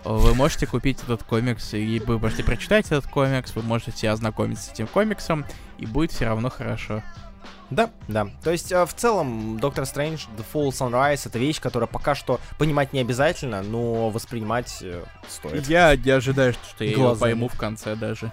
э, 0.05 0.09
вы 0.09 0.35
можете 0.35 0.67
купить 0.67 1.01
этот 1.03 1.23
комикс, 1.23 1.73
и 1.73 2.01
вы 2.01 2.19
можете 2.19 2.43
прочитать 2.43 2.87
этот 2.87 3.07
комикс, 3.07 3.55
вы 3.55 3.63
можете 3.63 4.11
ознакомиться 4.11 4.65
с 4.65 4.73
этим 4.73 4.89
комиксом, 4.89 5.45
и 5.79 5.87
будет 5.87 6.11
все 6.11 6.27
равно 6.27 6.51
хорошо. 6.51 7.03
Да, 7.71 7.91
да. 8.09 8.29
То 8.43 8.51
есть, 8.51 8.73
э, 8.73 8.85
в 8.85 8.95
целом, 8.95 9.61
Доктор 9.61 9.87
Стрэндж, 9.87 10.27
The 10.37 10.45
Fall 10.53 10.71
Sunrise— 10.71 11.23
это 11.27 11.39
вещь, 11.39 11.61
которая 11.61 11.87
пока 11.87 12.17
что 12.17 12.41
понимать 12.59 12.93
не 12.93 13.01
обязательно, 13.01 13.63
но 13.63 14.11
воспринимать 14.11 14.69
стоит. 15.29 15.69
Я 15.69 15.95
не 15.97 16.11
ожидаю, 16.11 16.55
что 16.55 16.85
я 16.85 16.97
Глазами. 16.97 17.15
ее 17.15 17.21
пойму 17.21 17.49
в 17.49 17.57
конце 17.57 17.95
даже. 17.95 18.33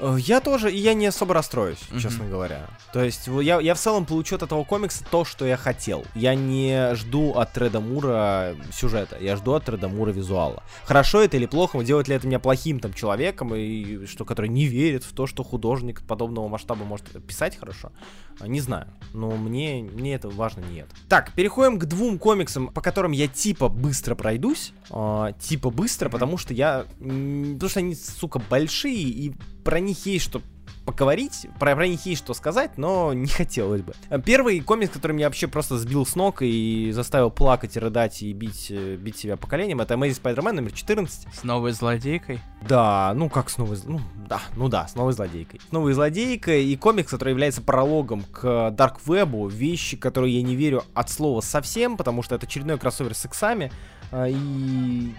Э, 0.00 0.16
Я 0.18 0.40
тоже, 0.40 0.72
и 0.72 0.78
я 0.78 0.94
не 0.94 1.06
особо 1.06 1.34
расстроюсь, 1.34 1.78
Мгм. 1.90 2.00
честно 2.00 2.24
говоря. 2.26 2.68
То 2.92 3.02
есть 3.04 3.26
я, 3.42 3.60
я 3.60 3.74
в 3.74 3.78
целом 3.78 4.06
получу 4.06 4.36
от 4.36 4.42
этого 4.42 4.64
комикса 4.64 5.04
то, 5.10 5.24
что 5.24 5.44
я 5.46 5.56
хотел. 5.56 6.04
Я 6.14 6.34
не 6.34 6.94
жду 6.94 7.32
от 7.34 7.52
Треда 7.52 7.80
Мура 7.80 8.54
сюжета, 8.72 9.16
я 9.20 9.36
жду 9.36 9.52
от 9.52 9.64
Треда 9.64 9.88
Мура 9.88 10.10
визуала. 10.10 10.62
Хорошо 10.84 11.20
это 11.20 11.36
или 11.36 11.46
плохо, 11.46 11.82
делает 11.84 12.08
ли 12.08 12.14
это 12.16 12.26
меня 12.26 12.38
плохим 12.38 12.80
там 12.80 12.92
человеком, 12.94 13.54
и 13.54 14.06
что 14.06 14.24
который 14.24 14.48
не 14.48 14.66
верит 14.66 15.04
в 15.04 15.12
то, 15.12 15.26
что 15.26 15.42
художник 15.44 16.02
подобного 16.02 16.48
масштаба 16.48 16.84
может 16.84 17.06
писать 17.26 17.56
хорошо, 17.58 17.92
А, 18.40 18.48
не 18.48 18.60
знаю. 18.60 18.86
Но 19.12 19.30
мне, 19.32 19.82
мне 19.82 20.14
это 20.14 20.30
важно 20.30 20.62
нет. 20.72 20.88
Так, 21.10 21.32
переходим 21.34 21.78
к 21.78 21.84
двум 21.84 22.18
комиксам, 22.18 22.68
по 22.68 22.80
которым 22.80 23.12
я 23.12 23.26
типа 23.28 23.68
быстро 23.68 24.14
пройдусь. 24.14 24.72
А, 24.90 25.32
типа 25.32 25.68
быстро, 25.70 26.06
Мгм. 26.08 26.12
потому 26.12 26.38
что 26.38 26.54
я... 26.54 26.86
Потому 26.98 27.68
что 27.68 27.80
они, 27.80 27.94
сука, 27.94 28.38
большие, 28.48 28.94
и 28.96 29.34
про 29.64 29.80
них 29.80 30.06
есть 30.06 30.24
что 30.24 30.42
поговорить, 30.84 31.46
про, 31.58 31.76
про 31.76 31.86
них 31.86 32.04
есть 32.06 32.22
что 32.22 32.34
сказать, 32.34 32.76
но 32.76 33.12
не 33.12 33.28
хотелось 33.28 33.82
бы. 33.82 33.94
Первый 34.24 34.60
комикс, 34.60 34.90
который 34.90 35.12
меня 35.12 35.26
вообще 35.26 35.46
просто 35.46 35.78
сбил 35.78 36.04
с 36.04 36.16
ног 36.16 36.42
и 36.42 36.90
заставил 36.92 37.30
плакать, 37.30 37.76
и 37.76 37.80
рыдать, 37.80 38.22
и 38.22 38.32
бить, 38.32 38.66
э, 38.70 38.96
бить 38.96 39.16
себя 39.16 39.36
по 39.36 39.46
коленям, 39.46 39.80
это 39.80 39.94
Amazing 39.94 40.20
Spider-Man 40.20 40.52
номер 40.52 40.72
14. 40.72 41.28
С 41.32 41.44
новой 41.44 41.72
злодейкой. 41.72 42.40
Да, 42.66 43.12
ну 43.14 43.28
как 43.28 43.50
с 43.50 43.58
новой... 43.58 43.78
Ну, 43.84 44.00
да, 44.28 44.40
ну 44.56 44.68
да, 44.68 44.88
с 44.88 44.94
новой 44.94 45.12
злодейкой. 45.12 45.60
С 45.68 45.72
новой 45.72 45.92
злодейкой 45.92 46.64
и 46.64 46.76
комикс, 46.76 47.10
который 47.10 47.30
является 47.30 47.62
прологом 47.62 48.22
к 48.22 48.44
Dark 48.76 48.96
Web, 49.06 49.50
вещи, 49.50 49.96
которые 49.96 50.36
я 50.36 50.42
не 50.42 50.56
верю 50.56 50.84
от 50.94 51.10
слова 51.10 51.40
совсем, 51.40 51.96
потому 51.96 52.22
что 52.22 52.34
это 52.34 52.46
очередной 52.46 52.78
кроссовер 52.78 53.14
с 53.14 53.24
иксами, 53.24 53.70
и 54.12 55.14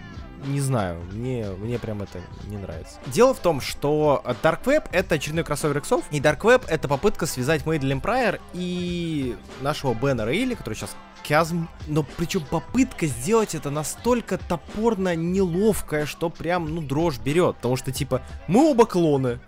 не 0.45 0.59
знаю, 0.59 1.01
мне, 1.11 1.47
мне 1.59 1.77
прям 1.77 2.01
это 2.01 2.19
не 2.47 2.57
нравится. 2.57 2.97
Дело 3.07 3.33
в 3.33 3.39
том, 3.39 3.61
что 3.61 4.23
Dark 4.41 4.63
Web 4.63 4.89
это 4.91 5.15
очередной 5.15 5.43
кроссовер 5.43 5.77
иксов, 5.77 6.03
и 6.11 6.19
Dark 6.19 6.39
Web 6.39 6.65
это 6.67 6.87
попытка 6.87 7.25
связать 7.25 7.63
Madeline 7.63 8.01
Pryor 8.01 8.41
и 8.53 9.35
нашего 9.61 9.93
Бена 9.93 10.25
Рейли, 10.25 10.55
который 10.55 10.73
сейчас 10.73 10.95
Кязм. 11.23 11.67
Но 11.87 12.03
причем 12.17 12.43
попытка 12.49 13.05
сделать 13.05 13.55
это 13.55 13.69
настолько 13.69 14.37
топорно 14.37 15.15
неловкая, 15.15 16.05
что 16.05 16.29
прям, 16.29 16.73
ну, 16.73 16.81
дрожь 16.81 17.19
берет. 17.19 17.57
Потому 17.57 17.75
что, 17.75 17.91
типа, 17.91 18.21
мы 18.47 18.71
оба 18.71 18.85
клоны. 18.85 19.39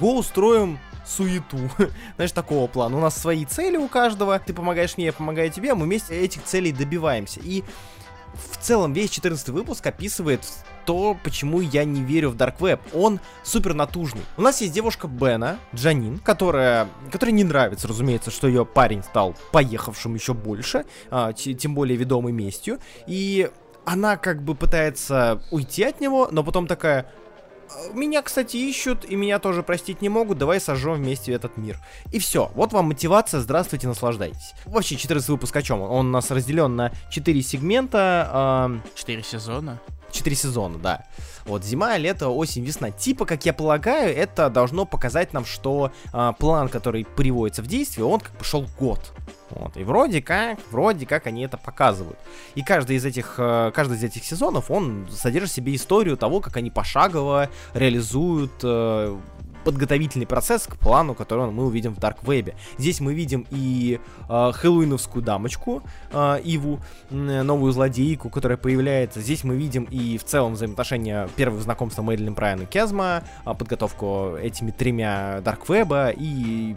Го 0.00 0.18
устроим 0.18 0.78
суету. 1.06 1.58
Знаешь, 2.16 2.32
такого 2.32 2.66
плана. 2.66 2.96
У 2.96 3.00
нас 3.00 3.16
свои 3.16 3.44
цели 3.44 3.76
у 3.76 3.88
каждого. 3.88 4.38
Ты 4.38 4.52
помогаешь 4.52 4.96
мне, 4.96 5.06
я 5.06 5.12
помогаю 5.12 5.50
тебе, 5.50 5.72
а 5.72 5.74
мы 5.74 5.84
вместе 5.84 6.14
этих 6.14 6.44
целей 6.44 6.72
добиваемся. 6.72 7.40
И 7.42 7.64
в 8.34 8.56
целом 8.62 8.92
весь 8.92 9.10
14 9.10 9.48
выпуск 9.50 9.86
описывает 9.86 10.40
то, 10.84 11.16
почему 11.24 11.60
я 11.60 11.84
не 11.84 12.02
верю 12.02 12.30
в 12.30 12.36
Dark 12.36 12.58
Web. 12.58 12.80
Он 12.92 13.20
супер 13.42 13.74
натужный. 13.74 14.22
У 14.36 14.42
нас 14.42 14.60
есть 14.60 14.72
девушка 14.74 15.08
Бена, 15.08 15.58
Джанин, 15.74 16.18
которая, 16.18 16.88
которой 17.10 17.30
не 17.30 17.44
нравится, 17.44 17.88
разумеется, 17.88 18.30
что 18.30 18.48
ее 18.48 18.66
парень 18.66 19.02
стал 19.02 19.34
поехавшим 19.52 20.14
еще 20.14 20.34
больше, 20.34 20.84
а, 21.10 21.32
те- 21.32 21.54
тем 21.54 21.74
более 21.74 21.96
ведомой 21.96 22.32
местью. 22.32 22.78
И 23.06 23.50
она 23.86 24.16
как 24.16 24.42
бы 24.42 24.54
пытается 24.54 25.42
уйти 25.50 25.84
от 25.84 26.00
него, 26.00 26.28
но 26.30 26.42
потом 26.42 26.66
такая, 26.66 27.02
«А, 27.02 27.23
меня, 27.92 28.22
кстати, 28.22 28.56
ищут, 28.56 29.04
и 29.04 29.16
меня 29.16 29.38
тоже 29.38 29.62
простить 29.62 30.02
не 30.02 30.08
могут, 30.08 30.38
давай 30.38 30.60
сожжем 30.60 30.94
вместе 30.94 31.32
этот 31.32 31.56
мир. 31.56 31.78
И 32.12 32.18
все, 32.18 32.50
вот 32.54 32.72
вам 32.72 32.86
мотивация, 32.86 33.40
здравствуйте, 33.40 33.86
наслаждайтесь. 33.88 34.54
Вообще, 34.66 34.96
14 34.96 35.28
выпуск 35.28 35.54
о 35.56 35.62
чем? 35.62 35.80
Он 35.80 36.06
у 36.06 36.10
нас 36.10 36.30
разделен 36.30 36.76
на 36.76 36.92
4 37.10 37.42
сегмента, 37.42 38.28
ам, 38.32 38.82
Четыре 38.94 39.22
сезона. 39.22 39.80
4 40.12 40.36
сезона, 40.36 40.78
да. 40.78 41.04
Вот 41.44 41.64
зима, 41.64 41.96
лето, 41.98 42.28
осень, 42.28 42.64
весна. 42.64 42.90
Типа, 42.90 43.26
как 43.26 43.44
я 43.44 43.52
полагаю, 43.52 44.16
это 44.16 44.48
должно 44.48 44.86
показать 44.86 45.32
нам, 45.32 45.44
что 45.44 45.92
а, 46.12 46.32
план, 46.32 46.68
который 46.68 47.04
приводится 47.04 47.62
в 47.62 47.66
действие, 47.66 48.06
он 48.06 48.20
как 48.20 48.36
бы 48.38 48.44
шел 48.44 48.66
год. 48.78 49.12
Вот. 49.54 49.76
И 49.76 49.84
вроде 49.84 50.20
как, 50.20 50.58
вроде 50.70 51.06
как 51.06 51.26
они 51.26 51.42
это 51.44 51.56
показывают. 51.56 52.18
И 52.54 52.62
каждый 52.62 52.96
из 52.96 53.04
этих, 53.04 53.36
э, 53.38 53.70
каждый 53.74 53.96
из 53.96 54.04
этих 54.04 54.24
сезонов, 54.24 54.70
он 54.70 55.06
содержит 55.10 55.50
в 55.50 55.54
себе 55.54 55.74
историю 55.74 56.16
того, 56.16 56.40
как 56.40 56.56
они 56.56 56.70
пошагово 56.70 57.48
реализуют 57.72 58.52
э, 58.62 59.16
подготовительный 59.64 60.26
процесс 60.26 60.66
к 60.66 60.76
плану, 60.76 61.14
который 61.14 61.50
мы 61.50 61.64
увидим 61.66 61.94
в 61.94 61.98
Dark 61.98 62.18
Web. 62.22 62.54
Здесь 62.78 63.00
мы 63.00 63.14
видим 63.14 63.46
и 63.50 63.98
э, 64.28 64.52
хэллоуиновскую 64.52 65.24
дамочку, 65.24 65.82
э, 66.12 66.40
Иву, 66.44 66.80
м, 67.10 67.46
новую 67.46 67.72
злодейку, 67.72 68.30
которая 68.30 68.58
появляется. 68.58 69.20
Здесь 69.20 69.44
мы 69.44 69.56
видим 69.56 69.84
и 69.84 70.18
в 70.18 70.24
целом 70.24 70.54
взаимоотношения 70.54 71.28
первых 71.36 71.62
знакомства 71.62 72.02
Мэйдлин 72.02 72.34
Прайан 72.34 72.62
и 72.62 72.66
Кезма, 72.66 73.22
а, 73.44 73.54
подготовку 73.54 74.36
этими 74.36 74.70
тремя 74.70 75.38
Dark 75.38 75.66
Web 75.66 76.14
и... 76.18 76.76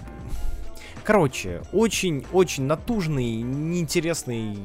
Короче, 1.08 1.62
очень-очень 1.72 2.65
натужный, 2.65 3.38
неинтересный 3.41 4.58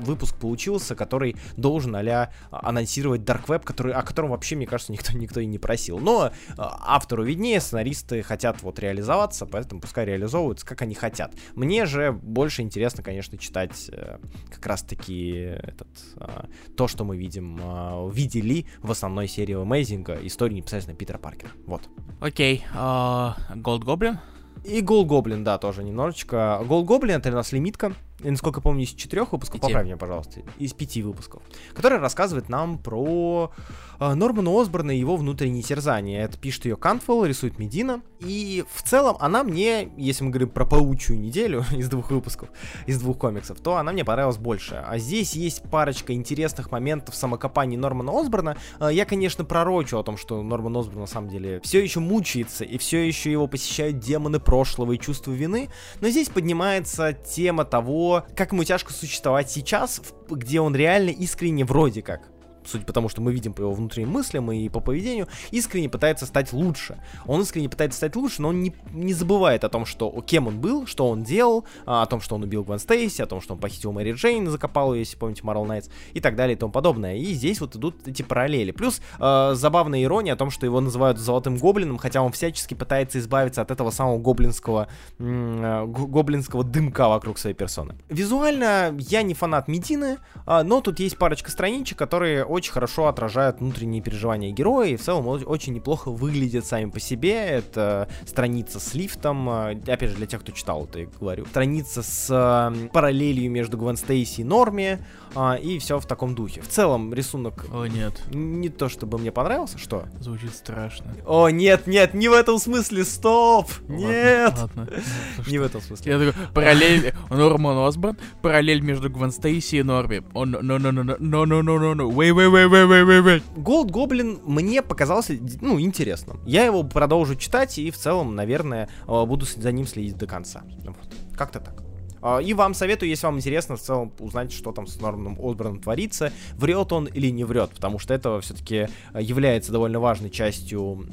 выпуск 0.00 0.34
получился, 0.38 0.94
который 0.94 1.36
должен 1.58 1.94
а 1.94 2.30
анонсировать 2.50 3.20
Dark 3.20 3.44
Web, 3.48 3.62
который, 3.62 3.92
о 3.92 4.00
котором 4.00 4.30
вообще, 4.30 4.56
мне 4.56 4.66
кажется, 4.66 4.90
никто, 4.92 5.12
никто 5.12 5.38
и 5.38 5.44
не 5.44 5.58
просил. 5.58 5.98
Но 5.98 6.30
а, 6.56 6.94
автору 6.96 7.24
виднее, 7.24 7.60
сценаристы 7.60 8.22
хотят 8.22 8.62
вот 8.62 8.78
реализоваться, 8.78 9.44
поэтому 9.44 9.82
пускай 9.82 10.06
реализовываются, 10.06 10.64
как 10.64 10.80
они 10.80 10.94
хотят. 10.94 11.34
Мне 11.54 11.84
же 11.84 12.10
больше 12.10 12.62
интересно, 12.62 13.02
конечно, 13.02 13.36
читать 13.36 13.90
э, 13.92 14.16
как 14.48 14.64
раз-таки 14.64 15.58
этот, 15.62 15.88
а, 16.16 16.46
то, 16.74 16.88
что 16.88 17.04
мы 17.04 17.18
видим, 17.18 17.60
а, 17.60 18.08
видели 18.08 18.64
в 18.80 18.90
основной 18.90 19.28
серии 19.28 19.62
Amazing 19.62 20.26
истории 20.26 20.54
непосредственно 20.54 20.96
Питера 20.96 21.18
Паркера. 21.18 21.50
Вот. 21.66 21.82
Окей. 22.22 22.64
Gold 22.72 23.84
Goblin. 23.84 24.20
И 24.64 24.80
Gold 24.80 25.04
Goblin, 25.04 25.44
да, 25.44 25.58
тоже 25.58 25.84
немножечко. 25.84 26.60
Gold 26.66 26.84
Goblin 26.84 27.16
это 27.16 27.30
у 27.30 27.32
нас 27.32 27.52
лимитка. 27.52 27.92
Насколько 28.20 28.60
помню, 28.62 28.84
из 28.84 28.90
четырех 28.90 29.32
выпусков, 29.32 29.60
Пяти. 29.60 29.72
поправь 29.72 29.84
меня, 29.84 29.96
пожалуйста, 29.98 30.40
из 30.58 30.72
пяти 30.72 31.02
выпусков, 31.02 31.42
которая 31.74 32.00
рассказывает 32.00 32.48
нам 32.48 32.78
про 32.78 33.52
э, 34.00 34.14
Нормана 34.14 34.58
Осборна 34.58 34.90
и 34.90 34.98
его 34.98 35.16
внутренние 35.16 35.62
терзания. 35.62 36.24
Это 36.24 36.38
пишет 36.38 36.64
ее 36.64 36.76
Кантвелл, 36.76 37.26
рисует 37.26 37.58
Медина. 37.58 38.00
И 38.20 38.64
в 38.72 38.82
целом 38.82 39.16
она 39.20 39.44
мне, 39.44 39.90
если 39.98 40.24
мы 40.24 40.30
говорим 40.30 40.48
про 40.48 40.64
паучью 40.64 41.18
неделю 41.20 41.64
из 41.76 41.90
двух 41.90 42.10
выпусков, 42.10 42.48
из 42.86 42.98
двух 42.98 43.18
комиксов, 43.18 43.60
то 43.60 43.76
она 43.76 43.92
мне 43.92 44.04
понравилась 44.04 44.38
больше. 44.38 44.82
А 44.86 44.96
здесь 44.96 45.34
есть 45.34 45.62
парочка 45.64 46.14
интересных 46.14 46.70
моментов 46.70 47.14
самокопаний 47.14 47.76
Нормана 47.76 48.18
Осборна. 48.18 48.56
Э, 48.80 48.88
Я, 48.92 49.04
конечно, 49.04 49.44
пророчу 49.44 49.98
о 49.98 50.02
том, 50.02 50.16
что 50.16 50.42
Норман 50.42 50.74
Осборн 50.78 51.00
на 51.00 51.06
самом 51.06 51.28
деле 51.28 51.60
все 51.62 51.82
еще 51.82 52.00
мучается, 52.00 52.64
и 52.64 52.78
все 52.78 53.06
еще 53.06 53.30
его 53.30 53.46
посещают 53.46 53.98
демоны 53.98 54.40
прошлого 54.40 54.92
и 54.92 54.98
чувство 54.98 55.32
вины. 55.32 55.68
Но 56.00 56.08
здесь 56.08 56.30
поднимается 56.30 57.12
тема 57.12 57.66
того, 57.66 58.05
как 58.36 58.52
ему 58.52 58.64
тяжко 58.64 58.92
существовать 58.92 59.50
сейчас, 59.50 60.00
где 60.28 60.60
он 60.60 60.74
реально 60.74 61.10
искренне 61.10 61.64
вроде 61.64 62.02
как 62.02 62.28
судя 62.66 62.84
по 62.84 62.92
тому, 62.92 63.08
что 63.08 63.20
мы 63.20 63.32
видим 63.32 63.52
по 63.52 63.62
его 63.62 63.72
внутренним 63.72 64.10
мыслям 64.10 64.50
и 64.52 64.68
по 64.68 64.80
поведению, 64.80 65.28
искренне 65.50 65.88
пытается 65.88 66.26
стать 66.26 66.52
лучше. 66.52 66.98
Он 67.26 67.42
искренне 67.42 67.68
пытается 67.68 67.96
стать 67.96 68.16
лучше, 68.16 68.42
но 68.42 68.48
он 68.48 68.62
не, 68.62 68.74
не 68.92 69.12
забывает 69.12 69.64
о 69.64 69.68
том, 69.68 69.86
что 69.86 70.10
кем 70.26 70.46
он 70.46 70.60
был, 70.60 70.86
что 70.86 71.08
он 71.08 71.22
делал, 71.22 71.64
а, 71.84 72.02
о 72.02 72.06
том, 72.06 72.20
что 72.20 72.34
он 72.34 72.42
убил 72.42 72.64
Гвен 72.64 72.78
Стейси, 72.78 73.22
о 73.22 73.26
том, 73.26 73.40
что 73.40 73.54
он 73.54 73.60
похитил 73.60 73.92
Мэри 73.92 74.12
Джейн, 74.12 74.48
закопал 74.48 74.94
ее, 74.94 75.00
если 75.00 75.16
помните, 75.16 75.42
Марл 75.44 75.64
Найтс, 75.64 75.88
и 76.12 76.20
так 76.20 76.36
далее 76.36 76.56
и 76.56 76.58
тому 76.58 76.72
подобное. 76.72 77.16
И 77.16 77.32
здесь 77.34 77.60
вот 77.60 77.76
идут 77.76 78.06
эти 78.06 78.22
параллели. 78.22 78.72
Плюс 78.72 79.00
э, 79.18 79.52
забавная 79.54 80.02
ирония 80.02 80.34
о 80.34 80.36
том, 80.36 80.50
что 80.50 80.66
его 80.66 80.80
называют 80.80 81.18
Золотым 81.18 81.56
Гоблином, 81.56 81.98
хотя 81.98 82.22
он 82.22 82.32
всячески 82.32 82.74
пытается 82.74 83.18
избавиться 83.18 83.62
от 83.62 83.70
этого 83.70 83.90
самого 83.90 84.18
гоблинского, 84.18 84.88
э, 85.18 85.84
го- 85.86 86.06
гоблинского 86.06 86.64
дымка 86.64 87.08
вокруг 87.08 87.38
своей 87.38 87.54
персоны. 87.54 87.94
Визуально 88.08 88.94
я 88.98 89.22
не 89.22 89.34
фанат 89.34 89.68
Медины, 89.68 90.18
а, 90.46 90.62
но 90.62 90.80
тут 90.80 91.00
есть 91.00 91.18
парочка 91.18 91.50
страничек, 91.50 91.98
которые 91.98 92.44
очень 92.56 92.72
хорошо 92.72 93.06
отражают 93.06 93.60
внутренние 93.60 94.02
переживания 94.02 94.50
героя 94.50 94.88
и 94.88 94.96
в 94.96 95.02
целом 95.02 95.26
очень 95.26 95.74
неплохо 95.74 96.10
выглядят 96.10 96.66
сами 96.66 96.90
по 96.90 97.00
себе. 97.00 97.34
Это 97.34 98.08
страница 98.26 98.80
с 98.80 98.94
лифтом, 98.94 99.48
а, 99.48 99.70
опять 99.70 100.10
же, 100.10 100.16
для 100.16 100.26
тех, 100.26 100.40
кто 100.40 100.52
читал, 100.52 100.84
это 100.84 101.00
я 101.00 101.06
говорю. 101.20 101.46
Страница 101.46 102.02
с 102.02 102.72
параллелью 102.92 103.50
между 103.50 103.78
Гвен 103.78 103.96
Стейси 103.96 104.40
и 104.40 104.44
Норми, 104.44 104.98
а, 105.36 105.54
и 105.54 105.78
все 105.78 106.00
в 106.00 106.06
таком 106.06 106.34
духе. 106.34 106.62
В 106.62 106.68
целом 106.68 107.12
рисунок 107.12 107.66
О, 107.70 107.84
нет. 107.84 108.22
не 108.30 108.70
то 108.70 108.88
чтобы 108.88 109.18
мне 109.18 109.30
понравился, 109.30 109.76
что? 109.76 110.06
Звучит 110.18 110.54
страшно. 110.54 111.14
О, 111.26 111.50
нет, 111.50 111.86
нет, 111.86 112.14
не 112.14 112.28
в 112.28 112.32
этом 112.32 112.58
смысле, 112.58 113.04
стоп! 113.04 113.70
Ладно, 113.82 113.96
Нет! 113.96 114.54
Ладно. 114.56 114.88
Ну, 115.36 115.44
Не 115.46 115.58
в 115.58 115.62
этом 115.62 115.80
смысле. 115.82 116.12
Я 116.12 116.18
такой, 116.18 116.46
параллель, 116.54 117.12
Норман 117.28 117.86
Осборн, 117.86 118.16
параллель 118.40 118.80
между 118.80 119.10
Гвен 119.10 119.30
Стейси 119.30 119.76
и 119.76 119.82
Норби. 119.82 120.24
Он, 120.32 120.54
no, 120.54 120.78
no, 120.78 120.90
no, 120.90 121.02
no, 121.02 121.18
no, 121.18 121.44
no, 121.44 121.62
no, 121.62 121.94
no, 121.94 122.08
wait, 122.08 122.32
wait, 122.32 122.50
wait, 122.50 122.70
wait, 122.70 122.88
wait, 122.88 123.06
wait, 123.06 123.24
wait. 123.24 123.42
Голд 123.56 123.90
Гоблин 123.90 124.40
мне 124.44 124.82
показался, 124.82 125.36
ну, 125.60 125.78
интересным. 125.78 126.40
Я 126.46 126.64
его 126.64 126.82
продолжу 126.82 127.36
читать 127.36 127.78
и 127.78 127.90
в 127.90 127.96
целом, 127.98 128.34
наверное, 128.34 128.88
э, 129.06 129.24
буду 129.26 129.44
за 129.44 129.70
ним 129.72 129.86
следить 129.86 130.16
до 130.16 130.26
конца. 130.26 130.62
Вот. 130.84 131.36
Как-то 131.36 131.60
так. 131.60 131.85
А, 132.26 132.38
и 132.38 132.54
вам 132.54 132.74
советую, 132.74 133.08
если 133.08 133.24
вам 133.26 133.36
интересно 133.36 133.76
в 133.76 133.80
целом 133.80 134.12
узнать, 134.18 134.50
что 134.50 134.72
там 134.72 134.88
с 134.88 135.00
Норманом 135.00 135.38
Осборном 135.40 135.78
творится, 135.78 136.32
врет 136.54 136.92
он 136.92 137.04
или 137.04 137.30
не 137.30 137.44
врет, 137.44 137.70
потому 137.70 138.00
что 138.00 138.14
это 138.14 138.40
все-таки 138.40 138.88
является 139.16 139.70
довольно 139.70 140.00
важной 140.00 140.30
частью 140.30 141.06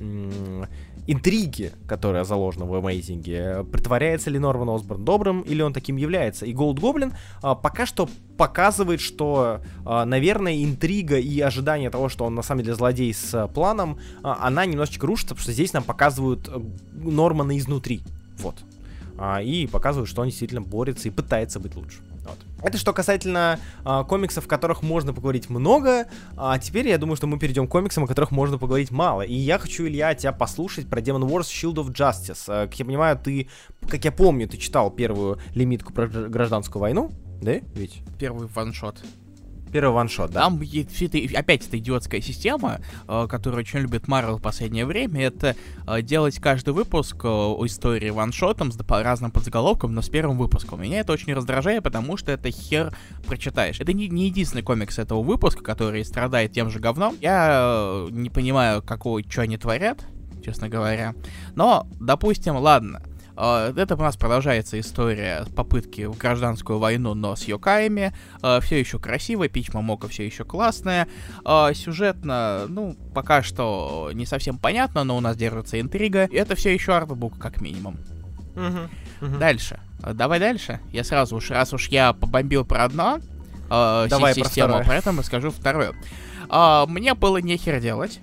интриги, 1.06 1.72
которая 1.88 2.24
заложена 2.24 2.66
в 2.66 2.74
Амейзинге. 2.74 3.64
Притворяется 3.72 4.32
ли 4.32 4.40
Норман 4.40 4.70
Осборн 4.70 5.06
добрым, 5.06 5.42
или 5.42 5.62
он 5.62 5.72
таким 5.72 5.98
является. 5.98 6.48
И 6.48 6.54
Голд 6.54 6.80
Гоблин 6.80 7.14
а, 7.44 7.54
пока 7.54 7.86
что 7.86 8.10
показывает, 8.36 9.00
что, 9.00 9.62
а, 9.86 10.06
наверное, 10.06 10.64
интрига 10.64 11.20
и 11.20 11.40
ожидание 11.42 11.92
того, 11.92 12.10
что 12.10 12.26
он 12.26 12.34
на 12.34 12.42
самом 12.42 12.64
деле 12.64 12.76
злодей 12.76 13.14
с 13.14 13.36
а, 13.36 13.48
планом, 13.48 14.00
а, 14.24 14.48
она 14.48 14.66
немножечко 14.66 15.06
рушится, 15.06 15.36
потому 15.36 15.44
что 15.44 15.52
здесь 15.52 15.74
нам 15.74 15.84
показывают 15.84 16.50
а, 16.50 16.60
Нормана 16.94 17.56
изнутри. 17.56 18.02
Вот. 18.40 18.56
А, 19.18 19.42
и 19.42 19.68
показывают, 19.68 20.10
что 20.10 20.22
он 20.22 20.28
действительно 20.28 20.62
борется 20.62 21.08
и 21.08 21.12
пытается 21.12 21.60
быть 21.60 21.76
лучше. 21.76 22.00
Вот. 22.26 22.38
Это 22.64 22.78
что 22.78 22.94
касательно 22.94 23.60
а, 23.84 24.04
комиксов, 24.04 24.46
о 24.46 24.50
которых 24.50 24.82
можно 24.82 25.14
поговорить 25.14 25.50
много. 25.50 26.08
А 26.38 26.58
теперь 26.58 26.88
я 26.88 26.98
думаю, 26.98 27.16
что 27.16 27.28
мы 27.28 27.38
перейдем 27.38 27.68
к 27.68 27.72
комиксам, 27.72 28.06
о 28.06 28.08
которых 28.08 28.32
можно 28.32 28.58
поговорить 28.58 28.92
мало. 28.92 29.22
И 29.22 29.34
я 29.34 29.60
хочу, 29.60 29.86
Илья, 29.86 30.16
тебя 30.16 30.32
послушать 30.32 30.88
про 30.90 31.02
Demon 31.02 31.28
Wars 31.28 31.44
Shield 31.44 31.76
of 31.76 31.94
Justice. 31.94 32.44
А, 32.48 32.68
как 32.68 32.80
я 32.80 32.86
понимаю, 32.86 33.18
ты, 33.18 33.50
как 33.88 34.04
я 34.06 34.12
помню, 34.12 34.48
ты 34.48 34.58
читал 34.58 34.90
первую 34.90 35.40
лимитку 35.54 35.94
про 35.94 36.08
гражданскую 36.08 36.82
войну, 36.82 37.12
да? 37.42 37.60
Ведь? 37.76 38.02
Первый 38.18 38.48
ваншот. 38.48 39.04
Первый 39.74 39.92
ваншот, 39.96 40.30
да. 40.30 40.42
Там 40.42 40.62
все 40.62 41.06
это, 41.08 41.18
опять 41.36 41.68
эта 41.68 41.80
идиотская 41.80 42.22
система, 42.22 42.80
э, 43.08 43.26
которую 43.28 43.62
очень 43.62 43.80
любит 43.80 44.08
Марвел 44.08 44.38
в 44.38 44.42
последнее 44.42 44.86
время, 44.86 45.24
это 45.24 45.56
э, 45.88 46.04
делать 46.04 46.38
каждый 46.40 46.76
выпуск 46.76 47.16
э, 47.24 47.28
истории 47.28 48.12
ваншотом 48.12 48.72
с 48.72 48.78
разным 48.88 49.32
подзаголовком, 49.32 49.96
но 49.96 50.04
с 50.04 50.10
первым 50.10 50.38
выпуском. 50.38 50.80
Меня 50.80 51.00
это 51.00 51.12
очень 51.12 51.34
раздражает, 51.34 51.82
потому 51.82 52.18
что 52.18 52.32
это 52.32 52.52
хер 52.52 52.96
прочитаешь. 53.26 53.80
Это 53.80 53.94
не, 53.94 54.10
не 54.10 54.28
единственный 54.28 54.62
комикс 54.62 55.00
этого 55.00 55.24
выпуска, 55.24 55.64
который 55.64 56.06
страдает 56.06 56.54
тем 56.54 56.70
же 56.70 56.80
говном. 56.80 57.18
Я 57.20 58.06
не 58.12 58.30
понимаю, 58.30 58.84
какого, 58.84 59.24
что 59.28 59.42
они 59.42 59.58
творят, 59.58 60.06
честно 60.46 60.70
говоря. 60.70 61.16
Но, 61.56 61.88
допустим, 62.00 62.58
ладно, 62.58 63.02
это 63.36 63.96
у 63.96 64.02
нас 64.02 64.16
продолжается 64.16 64.80
история 64.80 65.46
попытки 65.56 66.06
в 66.06 66.18
гражданскую 66.18 66.78
войну, 66.78 67.14
но 67.14 67.36
с 67.36 67.46
Йокаями. 67.46 68.14
А, 68.42 68.60
все 68.60 68.80
еще 68.80 69.00
красиво, 69.00 69.48
Пич 69.48 69.74
Мамока 69.74 70.08
все 70.08 70.26
еще 70.26 70.44
классная. 70.44 71.08
А, 71.44 71.74
сюжетно, 71.74 72.66
ну, 72.68 72.96
пока 73.14 73.42
что 73.42 74.12
не 74.14 74.26
совсем 74.26 74.58
понятно, 74.58 75.04
но 75.04 75.18
у 75.18 75.20
нас 75.20 75.36
держится 75.36 75.80
интрига. 75.82 76.30
Это 76.32 76.56
все 76.56 76.74
еще 76.74 76.94
артбук, 76.94 77.40
как 77.40 77.60
минимум. 77.60 77.98
Угу, 78.56 79.28
угу. 79.28 79.38
Дальше. 79.38 79.80
Давай 80.14 80.40
дальше. 80.40 80.80
Я 80.92 81.04
сразу 81.04 81.36
уж, 81.38 81.50
раз 81.50 81.74
уж 81.74 81.88
я 81.88 82.14
побомбил 82.14 82.66
про 82.66 82.84
одно, 82.84 83.20
Давай 83.70 84.36
систему, 84.36 84.78
про 84.78 84.86
поэтому 84.86 85.24
скажу 85.24 85.50
второе. 85.50 85.94
Мне 86.88 87.16
было 87.16 87.38
нехер 87.38 87.80
делать. 87.80 88.20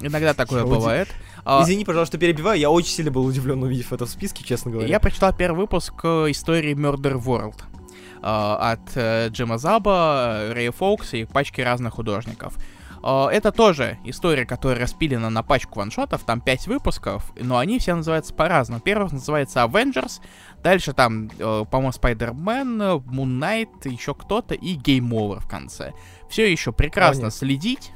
Иногда 0.00 0.34
такое 0.34 0.60
Шоу 0.60 0.70
бывает. 0.70 1.08
А... 1.44 1.62
Извини, 1.62 1.84
пожалуйста, 1.84 2.18
перебиваю, 2.18 2.58
я 2.58 2.70
очень 2.70 2.90
сильно 2.92 3.10
был 3.10 3.24
удивлен, 3.24 3.62
увидев 3.62 3.92
это 3.92 4.06
в 4.06 4.10
списке, 4.10 4.44
честно 4.44 4.70
говоря. 4.70 4.88
Я 4.88 5.00
прочитал 5.00 5.32
первый 5.32 5.62
выпуск 5.62 5.94
э, 6.04 6.30
истории 6.30 6.74
Murder 6.74 7.20
World 7.20 7.62
э, 7.62 8.20
от 8.22 8.96
э, 8.96 9.28
Джима 9.30 9.58
Заба, 9.58 10.52
Рэя 10.52 10.70
Фоукса 10.70 11.16
и 11.16 11.24
пачки 11.24 11.60
разных 11.60 11.94
художников. 11.94 12.56
Это 13.04 13.50
тоже 13.50 13.98
история, 14.04 14.46
которая 14.46 14.82
распилена 14.82 15.28
на 15.28 15.42
пачку 15.42 15.80
ваншотов, 15.80 16.22
там 16.22 16.40
5 16.40 16.68
выпусков, 16.68 17.32
но 17.34 17.58
они 17.58 17.80
все 17.80 17.96
называются 17.96 18.32
по-разному. 18.32 18.80
Первый 18.80 19.10
называется 19.10 19.64
Avengers, 19.64 20.20
дальше 20.62 20.92
там, 20.92 21.28
по-моему, 21.28 21.88
Spider-Man, 21.88 23.02
Moon 23.04 23.40
Knight, 23.40 23.88
еще 23.88 24.14
кто-то 24.14 24.54
и 24.54 24.76
Game 24.76 25.08
Over 25.08 25.40
в 25.40 25.48
конце. 25.48 25.94
Все 26.30 26.48
еще 26.48 26.70
прекрасно 26.70 27.26
oh, 27.26 27.30
следить, 27.32 27.90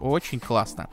очень 0.00 0.40
классно. 0.40 0.88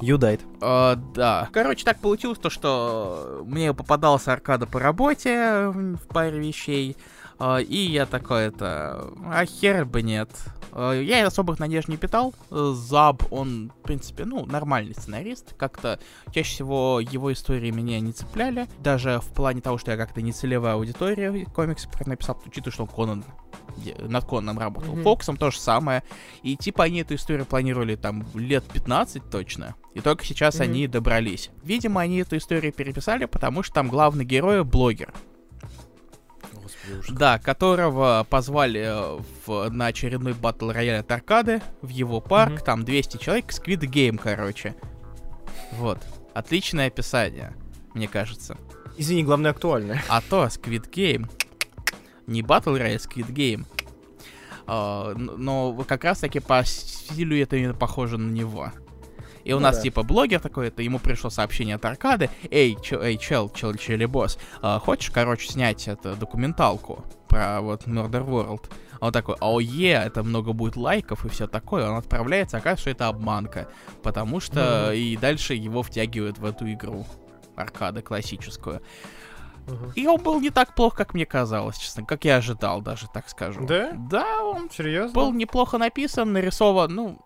You 0.00 0.16
died. 0.16 0.40
Uh, 0.60 0.96
да. 1.14 1.48
Короче, 1.52 1.84
так 1.84 1.98
получилось 1.98 2.38
то, 2.38 2.50
что 2.50 3.42
мне 3.44 3.74
попадался 3.74 4.32
аркада 4.32 4.66
по 4.66 4.78
работе 4.78 5.68
в 5.68 6.06
паре 6.08 6.38
вещей. 6.38 6.96
Uh, 7.38 7.62
и 7.62 7.76
я 7.76 8.06
такой 8.06 8.44
это... 8.44 9.12
А 9.24 9.44
хер 9.46 9.84
бы 9.84 10.02
нет. 10.02 10.28
Uh, 10.72 11.02
я 11.02 11.24
особых 11.26 11.60
надежд 11.60 11.88
не 11.88 11.96
питал. 11.96 12.34
Заб, 12.50 13.32
он, 13.32 13.70
в 13.78 13.82
принципе, 13.82 14.24
ну, 14.24 14.44
нормальный 14.44 14.94
сценарист. 14.94 15.54
Как-то 15.56 16.00
чаще 16.32 16.50
всего 16.50 17.00
его 17.00 17.32
истории 17.32 17.70
меня 17.70 18.00
не 18.00 18.12
цепляли. 18.12 18.66
Даже 18.80 19.20
в 19.20 19.32
плане 19.32 19.60
того, 19.60 19.78
что 19.78 19.92
я 19.92 19.96
как-то 19.96 20.20
не 20.20 20.32
целевая 20.32 20.74
аудитория 20.74 21.44
комиксы 21.54 21.88
написал, 22.06 22.40
учитывая, 22.44 22.72
что 22.72 22.82
он 22.84 22.88
Конан 22.88 23.24
над 24.00 24.24
Конаном 24.24 24.58
работал. 24.58 24.96
Mm-hmm. 24.96 25.02
Фоксом 25.02 25.36
то 25.36 25.50
же 25.50 25.58
самое. 25.60 26.02
И 26.42 26.56
типа 26.56 26.84
они 26.84 27.00
эту 27.00 27.14
историю 27.14 27.46
планировали 27.46 27.96
там 27.96 28.26
лет 28.34 28.64
15 28.64 29.30
точно. 29.30 29.76
И 29.94 30.00
только 30.00 30.24
сейчас 30.24 30.56
mm-hmm. 30.56 30.64
они 30.64 30.86
добрались. 30.88 31.50
Видимо, 31.62 32.00
они 32.00 32.18
эту 32.18 32.36
историю 32.36 32.72
переписали, 32.72 33.26
потому 33.26 33.62
что 33.62 33.74
там 33.74 33.88
главный 33.88 34.24
герой 34.24 34.64
блогер. 34.64 35.12
Да, 37.08 37.38
которого 37.38 38.26
позвали 38.28 38.80
э, 38.80 39.22
в, 39.46 39.70
на 39.70 39.86
очередной 39.86 40.32
батл 40.32 40.70
рояль 40.70 41.00
от 41.00 41.10
аркады 41.10 41.60
в 41.82 41.88
его 41.88 42.20
парк. 42.20 42.60
Mm-hmm. 42.60 42.64
Там 42.64 42.84
200 42.84 43.16
человек. 43.18 43.46
Squid 43.46 43.80
Game, 43.80 44.18
короче. 44.18 44.74
Вот. 45.72 45.98
Отличное 46.34 46.86
описание, 46.86 47.54
мне 47.94 48.08
кажется. 48.08 48.56
Извини, 48.96 49.24
главное 49.24 49.50
актуальное. 49.50 50.02
А 50.08 50.20
то, 50.20 50.44
Squid 50.46 50.90
Game. 50.90 51.30
Не 52.26 52.42
Battle 52.42 52.78
Royale, 52.78 52.98
Squid 52.98 53.32
Game. 53.32 53.66
Uh, 54.66 55.14
но 55.14 55.72
как 55.88 56.04
раз 56.04 56.18
таки 56.18 56.40
по 56.40 56.62
стилю 56.62 57.40
это 57.40 57.56
именно 57.56 57.72
похоже 57.72 58.18
на 58.18 58.30
него. 58.30 58.70
И 59.48 59.52
у 59.54 59.56
ну, 59.56 59.62
нас 59.62 59.76
да. 59.76 59.82
типа 59.84 60.02
блогер 60.02 60.40
такой, 60.40 60.68
это 60.68 60.82
ему 60.82 60.98
пришло 60.98 61.30
сообщение 61.30 61.76
от 61.76 61.84
аркады. 61.86 62.28
Эй, 62.50 62.76
чел, 62.82 63.00
эй, 63.00 63.16
чел, 63.16 63.48
чел, 63.48 63.72
чели 63.76 64.04
босс, 64.04 64.38
а, 64.60 64.78
хочешь, 64.78 65.10
короче, 65.10 65.48
снять 65.48 65.88
эту 65.88 66.16
документалку 66.16 67.02
про 67.28 67.62
вот 67.62 67.86
Murder 67.86 68.28
World? 68.28 68.70
Он 69.00 69.10
такой, 69.10 69.36
о 69.40 69.58
е, 69.58 69.92
это 69.92 70.22
много 70.22 70.52
будет 70.52 70.76
лайков 70.76 71.24
и 71.24 71.30
все 71.30 71.46
такое. 71.46 71.88
Он 71.88 71.96
отправляется, 71.96 72.58
оказывается, 72.58 72.82
что 72.82 72.90
это 72.90 73.08
обманка. 73.08 73.68
Потому 74.02 74.38
что 74.40 74.92
mm-hmm. 74.92 74.98
и 74.98 75.16
дальше 75.16 75.54
его 75.54 75.82
втягивают 75.82 76.36
в 76.36 76.44
эту 76.44 76.70
игру. 76.70 77.06
Аркада 77.56 78.02
классическую. 78.02 78.82
Uh-huh. 79.66 79.92
И 79.94 80.06
он 80.06 80.22
был 80.22 80.40
не 80.40 80.50
так 80.50 80.74
плох, 80.74 80.94
как 80.94 81.14
мне 81.14 81.24
казалось, 81.24 81.78
честно, 81.78 82.04
как 82.04 82.26
я 82.26 82.36
ожидал 82.36 82.82
даже, 82.82 83.06
так 83.12 83.30
скажу. 83.30 83.64
Да? 83.66 83.92
Да, 83.94 84.44
он 84.44 84.70
Серьезно? 84.70 85.14
был 85.14 85.32
неплохо 85.32 85.78
написан, 85.78 86.32
нарисован, 86.32 86.94
ну, 86.94 87.18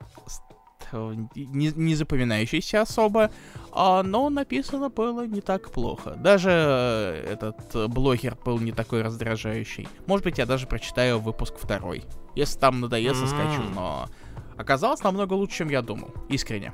не, 0.92 1.72
не 1.74 1.94
запоминающийся 1.94 2.82
особо, 2.82 3.30
а, 3.72 4.02
но 4.02 4.30
написано 4.30 4.88
было 4.88 5.26
не 5.26 5.40
так 5.40 5.70
плохо. 5.70 6.14
Даже 6.18 6.50
э, 6.50 7.32
этот 7.32 7.90
блогер 7.90 8.36
был 8.44 8.58
не 8.58 8.72
такой 8.72 9.02
раздражающий. 9.02 9.88
Может 10.06 10.24
быть, 10.24 10.38
я 10.38 10.46
даже 10.46 10.66
прочитаю 10.66 11.18
выпуск 11.18 11.54
второй. 11.58 12.04
Если 12.34 12.58
там 12.58 12.80
надоест, 12.80 13.22
mm-hmm. 13.22 13.26
скачу, 13.26 13.62
но 13.74 14.08
оказалось 14.56 15.02
намного 15.02 15.34
лучше, 15.34 15.58
чем 15.58 15.70
я 15.70 15.82
думал. 15.82 16.10
Искренне. 16.28 16.72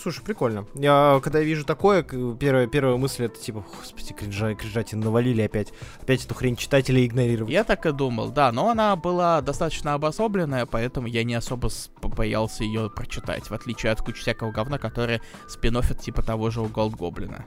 Слушай, 0.00 0.22
прикольно. 0.22 0.66
Я 0.74 1.20
когда 1.22 1.40
вижу 1.40 1.64
такое, 1.64 2.02
первая, 2.02 2.66
первая 2.68 2.96
мысль 2.96 3.24
это 3.24 3.38
типа, 3.38 3.64
господи, 3.80 4.14
кринжа, 4.14 4.54
кринжати 4.54 4.94
навалили 4.94 5.42
опять. 5.42 5.72
Опять 6.00 6.24
эту 6.24 6.34
хрень 6.34 6.56
читателей 6.56 7.06
игнорировать. 7.06 7.52
Я 7.52 7.64
так 7.64 7.84
и 7.84 7.92
думал, 7.92 8.30
да, 8.30 8.52
но 8.52 8.70
она 8.70 8.94
была 8.94 9.40
достаточно 9.40 9.94
обособленная, 9.94 10.66
поэтому 10.66 11.08
я 11.08 11.24
не 11.24 11.34
особо 11.34 11.68
боялся 12.02 12.62
ее 12.62 12.90
прочитать, 12.90 13.50
в 13.50 13.54
отличие 13.54 13.90
от 13.90 14.00
кучи 14.00 14.20
всякого 14.20 14.52
говна, 14.52 14.78
которые 14.78 15.20
спин 15.48 15.78
типа 16.00 16.22
того 16.22 16.50
же 16.50 16.60
у 16.60 16.66
Голд 16.66 16.94
Гоблина. 16.94 17.44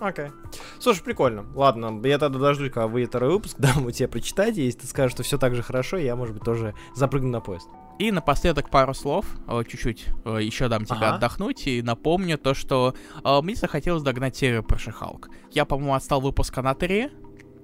Окей. 0.00 0.26
Okay. 0.26 0.32
Слушай, 0.78 1.02
прикольно. 1.02 1.44
Ладно, 1.54 2.00
я 2.06 2.18
тогда 2.18 2.38
дождусь, 2.38 2.70
когда 2.70 2.86
выйдет 2.86 3.10
второй 3.10 3.30
выпуск, 3.30 3.56
дам 3.58 3.86
у 3.86 3.90
тебя 3.90 4.08
прочитать, 4.08 4.56
если 4.56 4.80
ты 4.80 4.86
скажешь, 4.86 5.12
что 5.12 5.22
все 5.22 5.38
так 5.38 5.54
же 5.54 5.62
хорошо, 5.62 5.96
я, 5.96 6.16
может 6.16 6.34
быть, 6.34 6.44
тоже 6.44 6.74
запрыгну 6.94 7.30
на 7.30 7.40
поезд. 7.40 7.68
И 7.98 8.10
напоследок 8.10 8.68
пару 8.68 8.92
слов, 8.92 9.24
э, 9.48 9.62
чуть-чуть 9.66 10.08
э, 10.26 10.38
еще 10.42 10.68
дам 10.68 10.84
тебе 10.84 10.96
ага. 10.96 11.14
отдохнуть 11.14 11.66
и 11.66 11.80
напомню 11.80 12.36
то, 12.36 12.52
что 12.52 12.94
э, 13.24 13.40
мне 13.40 13.54
захотелось 13.54 14.02
догнать 14.02 14.36
серию 14.36 14.62
про 14.62 14.78
Шихалк. 14.78 15.30
Я, 15.50 15.64
по-моему, 15.64 15.94
отстал 15.94 16.20
выпуска 16.20 16.60
на 16.60 16.74
3, 16.74 17.10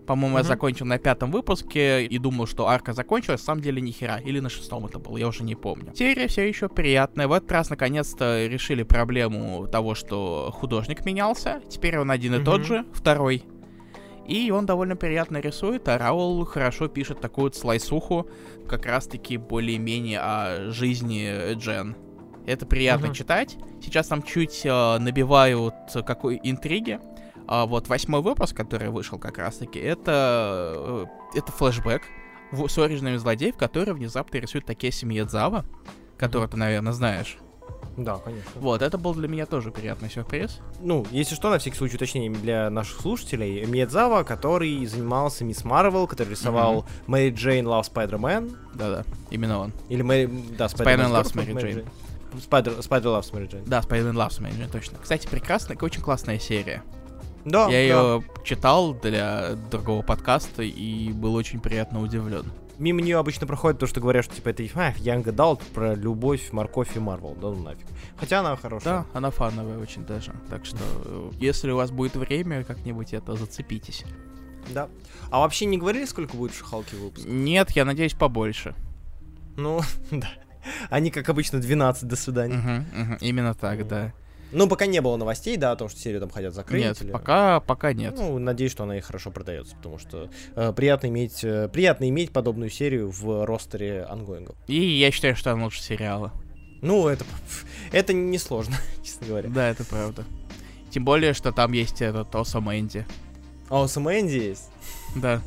по-моему, 0.07 0.37
mm-hmm. 0.37 0.41
я 0.41 0.45
закончил 0.45 0.87
на 0.87 0.99
пятом 0.99 1.31
выпуске 1.31 2.05
и 2.05 2.19
думал, 2.19 2.47
что 2.47 2.69
арка 2.69 2.93
закончилась, 2.93 3.41
на 3.41 3.47
самом 3.47 3.63
деле 3.63 3.81
ни 3.81 3.91
хера. 3.91 4.19
Или 4.19 4.41
на 4.41 4.49
шестом 4.49 4.87
это 4.87 4.99
было, 4.99 5.17
я 5.17 5.29
уже 5.29 5.45
не 5.45 5.55
помню. 5.55 5.93
Серия 5.95 6.27
все 6.29 6.49
еще 6.49 6.69
приятная. 6.69 7.29
В 7.29 7.33
этот 7.33 7.51
раз 7.53 7.71
наконец-то 7.71 8.47
решили 8.47 8.83
проблему 8.83 9.67
того, 9.67 9.95
что 9.95 10.51
художник 10.53 11.05
менялся. 11.05 11.61
Теперь 11.69 11.99
он 11.99 12.11
один 12.11 12.35
mm-hmm. 12.35 12.43
и 12.43 12.45
тот 12.45 12.65
же, 12.65 12.85
второй. 12.93 13.45
И 14.27 14.51
он 14.51 14.67
довольно 14.67 14.97
приятно 14.97 15.39
рисует, 15.39 15.89
а 15.89 15.99
Раул 15.99 16.45
хорошо 16.45 16.89
пишет 16.89 17.21
такую 17.21 17.47
вот 17.47 17.57
слайсуху, 17.57 18.29
как 18.69 18.87
раз-таки 18.87 19.37
более-менее 19.37 20.21
о 20.21 20.71
жизни 20.71 21.55
Джен. 21.55 21.97
Это 22.47 22.67
приятно 22.67 23.07
uh-huh. 23.07 23.15
читать. 23.15 23.57
Сейчас 23.83 24.09
там 24.09 24.23
чуть 24.23 24.63
э, 24.65 24.99
набивают 24.99 25.75
какой 26.07 26.41
интриги. 26.43 26.99
А 27.47 27.67
вот 27.67 27.89
восьмой 27.89 28.23
выпуск, 28.23 28.57
который 28.57 28.91
вышел 28.91 29.19
как 29.19 29.39
раз-таки, 29.39 29.79
это, 29.79 31.07
э, 31.35 31.39
это 31.39 31.53
флешбэк 31.53 32.03
с 32.53 32.79
оригинами 32.79 33.17
злодеев, 33.17 33.57
который 33.57 33.95
внезапно 33.95 34.37
рисует 34.39 34.67
Такеси 34.67 35.05
Миядзава, 35.07 35.65
которого 36.19 36.49
ты, 36.49 36.57
наверное, 36.57 36.93
знаешь. 36.93 37.39
Да, 37.97 38.17
конечно. 38.17 38.51
Вот, 38.57 38.81
это 38.81 38.97
был 38.97 39.15
для 39.15 39.29
меня 39.29 39.45
тоже 39.45 39.71
приятный 39.71 40.11
сюрприз. 40.11 40.61
Ну, 40.81 41.07
если 41.11 41.35
что, 41.35 41.51
на 41.51 41.59
всякий 41.59 41.77
случай 41.77 41.97
уточнение 41.97 42.31
для 42.31 42.71
наших 42.71 43.01
слушателей. 43.01 43.65
Миядзава, 43.67 44.23
который 44.23 44.85
занимался 44.87 45.45
Мисс 45.45 45.65
Марвел, 45.65 46.07
который 46.07 46.31
рисовал 46.31 46.87
Мэри 47.07 47.35
Джейн 47.35 47.67
Love 47.67 47.93
Spider-Man. 47.93 48.57
Да-да, 48.75 49.05
именно 49.31 49.59
он. 49.59 49.73
Или 49.89 50.03
Мэри... 50.03 50.27
Да, 50.57 50.67
Loves 50.67 51.35
Mary 51.35 51.55
Jane. 51.55 51.87
Spider, 52.33 52.79
Spider 52.79 53.21
Loves 53.21 53.33
Mary 53.33 53.51
Jane. 53.51 53.65
Да, 53.67 53.81
Spider-Man 53.81 54.15
Loves 54.15 54.41
Mary 54.41 54.59
Jane, 54.59 54.71
точно. 54.71 54.99
Кстати, 55.03 55.27
прекрасная, 55.27 55.77
очень 55.81 56.01
классная 56.01 56.39
серия. 56.39 56.83
Да, 57.45 57.69
Я 57.69 57.71
да. 57.71 57.79
ее 57.79 58.25
читал 58.45 58.95
для 58.95 59.55
другого 59.71 60.03
подкаста 60.03 60.63
и 60.63 61.13
был 61.13 61.35
очень 61.35 61.61
приятно 61.61 62.01
удивлен. 62.01 62.45
Мимо 62.79 63.01
нее 63.01 63.19
обычно 63.19 63.47
проходит 63.47 63.79
то, 63.79 63.87
что 63.87 64.01
говорят, 64.01 64.25
что 64.25 64.35
типа 64.35 64.49
это 64.49 64.63
а, 64.75 64.93
Young 64.93 65.25
Adult 65.25 65.61
про 65.75 65.95
любовь, 65.95 66.51
морковь 66.53 66.97
и 66.97 66.99
Марвел. 66.99 67.35
Да 67.35 67.49
ну 67.49 67.63
нафиг. 67.63 67.87
Хотя 68.17 68.41
она 68.41 68.57
хорошая. 68.57 68.95
Да, 68.95 69.07
она 69.15 69.31
фановая 69.31 69.79
очень 69.79 70.05
даже. 70.05 70.33
Так 70.49 70.65
что, 70.65 70.79
э, 71.05 71.31
если 71.39 71.71
у 71.71 71.77
вас 71.77 71.91
будет 71.91 72.17
время, 72.17 72.65
как-нибудь 72.65 73.13
это 73.13 73.37
зацепитесь. 73.37 74.05
Да. 74.71 74.89
А 75.31 75.41
вообще 75.41 75.67
не 75.67 75.79
говорили, 75.79 76.05
сколько 76.07 76.37
будет 76.37 76.53
в 76.53 76.59
Шахалке 76.59 76.97
выпуск? 76.97 77.27
Нет, 77.27 77.71
я 77.73 77.85
надеюсь, 77.85 78.15
побольше. 78.15 78.75
Ну, 79.57 79.81
да. 80.11 80.29
Они, 80.91 81.11
как 81.11 81.29
обычно, 81.29 81.61
12, 81.61 82.09
до 82.09 82.17
свидания. 82.17 82.57
Мгм, 82.57 82.87
мгм, 83.03 83.19
Именно 83.21 83.55
так, 83.55 83.87
да. 83.87 84.13
Ну, 84.53 84.69
пока 84.69 84.87
не 84.87 85.01
было 85.01 85.17
новостей, 85.17 85.57
да, 85.57 85.73
о 85.73 85.77
том, 85.77 85.89
что 85.89 85.99
серию 85.99 86.21
там 86.21 86.31
хотят 86.31 86.55
закрыть. 86.55 86.83
Нет, 86.83 87.03
или- 87.03 87.11
пока, 87.11 87.61
пока 87.61 87.93
нет. 87.93 88.15
Ну, 88.17 88.39
надеюсь, 88.39 88.73
что 88.73 88.85
она 88.85 88.99
и 88.99 89.01
хорошо 89.01 89.31
продается, 89.31 89.75
потому 89.77 89.99
что 89.99 90.31
э, 90.55 90.73
приятно 90.75 91.07
иметь 91.09 91.43
э, 91.43 91.69
приятно 91.73 92.09
иметь 92.09 92.33
подобную 92.33 92.71
серию 92.71 93.11
в 93.11 93.45
ростере 93.47 94.05
ангоингов. 94.05 94.57
И 94.67 94.79
я 94.99 95.11
считаю, 95.11 95.35
что 95.37 95.53
она 95.53 95.65
лучше 95.65 95.83
сериала. 95.83 96.33
Ну, 96.83 97.09
это 97.09 97.25
это 97.93 98.13
не 98.13 98.39
сложно, 98.39 98.77
честно 99.03 99.27
говоря. 99.27 99.49
Да, 99.49 99.69
это 99.69 99.85
правда. 99.85 100.25
Тем 100.91 101.05
более, 101.05 101.33
что 101.33 101.53
там 101.53 101.73
есть 101.73 102.03
этот 102.03 102.35
Оса 102.35 102.61
Мэнди. 102.61 103.07
А 103.71 103.89
Сэма 103.89 104.21
Энди 104.21 104.37
есть? 104.37 104.69
Да. 105.17 105.41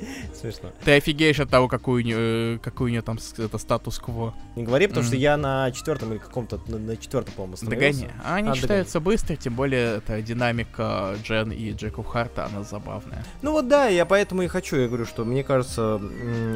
Смешно. 0.40 0.70
Ты 0.84 0.96
офигеешь 0.96 1.40
от 1.40 1.50
того, 1.50 1.68
какую, 1.68 2.04
у 2.04 2.08
э, 2.10 2.58
какой 2.62 2.86
у 2.86 2.90
нее 2.90 3.02
там 3.02 3.18
с- 3.18 3.38
это 3.38 3.58
статус-кво. 3.58 4.34
Не 4.56 4.64
говори, 4.64 4.86
потому 4.86 5.04
что 5.06 5.16
я 5.16 5.36
на 5.36 5.70
четвертом 5.72 6.12
или 6.12 6.18
каком-то 6.18 6.60
на, 6.68 6.78
на 6.78 6.96
четвертом, 6.96 7.34
по-моему. 7.34 7.56
Догони. 7.62 8.08
А 8.24 8.36
они 8.36 8.50
А, 8.50 8.54
считаются 8.54 9.00
быстро, 9.00 9.36
тем 9.36 9.54
более 9.54 9.96
это 9.98 10.20
динамика 10.22 11.16
Джен 11.22 11.50
и 11.52 11.72
Джеку 11.72 12.02
Харта, 12.02 12.46
она 12.46 12.62
забавная. 12.62 13.24
Ну 13.42 13.52
вот 13.52 13.68
да, 13.68 13.86
я 13.88 14.04
поэтому 14.06 14.42
и 14.42 14.46
хочу, 14.48 14.76
я 14.76 14.88
говорю, 14.88 15.06
что 15.06 15.24
мне 15.24 15.42
кажется, 15.44 16.00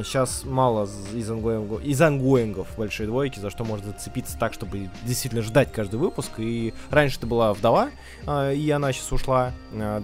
сейчас 0.05 0.45
мало 0.45 0.89
из 1.15 1.31
ongoing 1.31 1.67
ов, 1.67 1.83
из 1.85 2.01
ongoing 2.01 2.54
ов 2.54 2.69
большой 2.77 3.07
двойки, 3.07 3.39
за 3.39 3.51
что 3.51 3.65
можно 3.65 3.87
зацепиться 3.89 4.39
так, 4.39 4.53
чтобы 4.55 4.91
действительно 5.05 5.43
ждать 5.43 5.73
каждый 5.73 5.97
выпуск. 5.97 6.31
И 6.39 6.73
раньше 6.91 7.19
это 7.19 7.27
была 7.27 7.53
вдова, 7.55 7.91
а, 8.27 8.53
и 8.53 8.69
она 8.71 8.93
сейчас 8.93 9.13
ушла. 9.13 9.53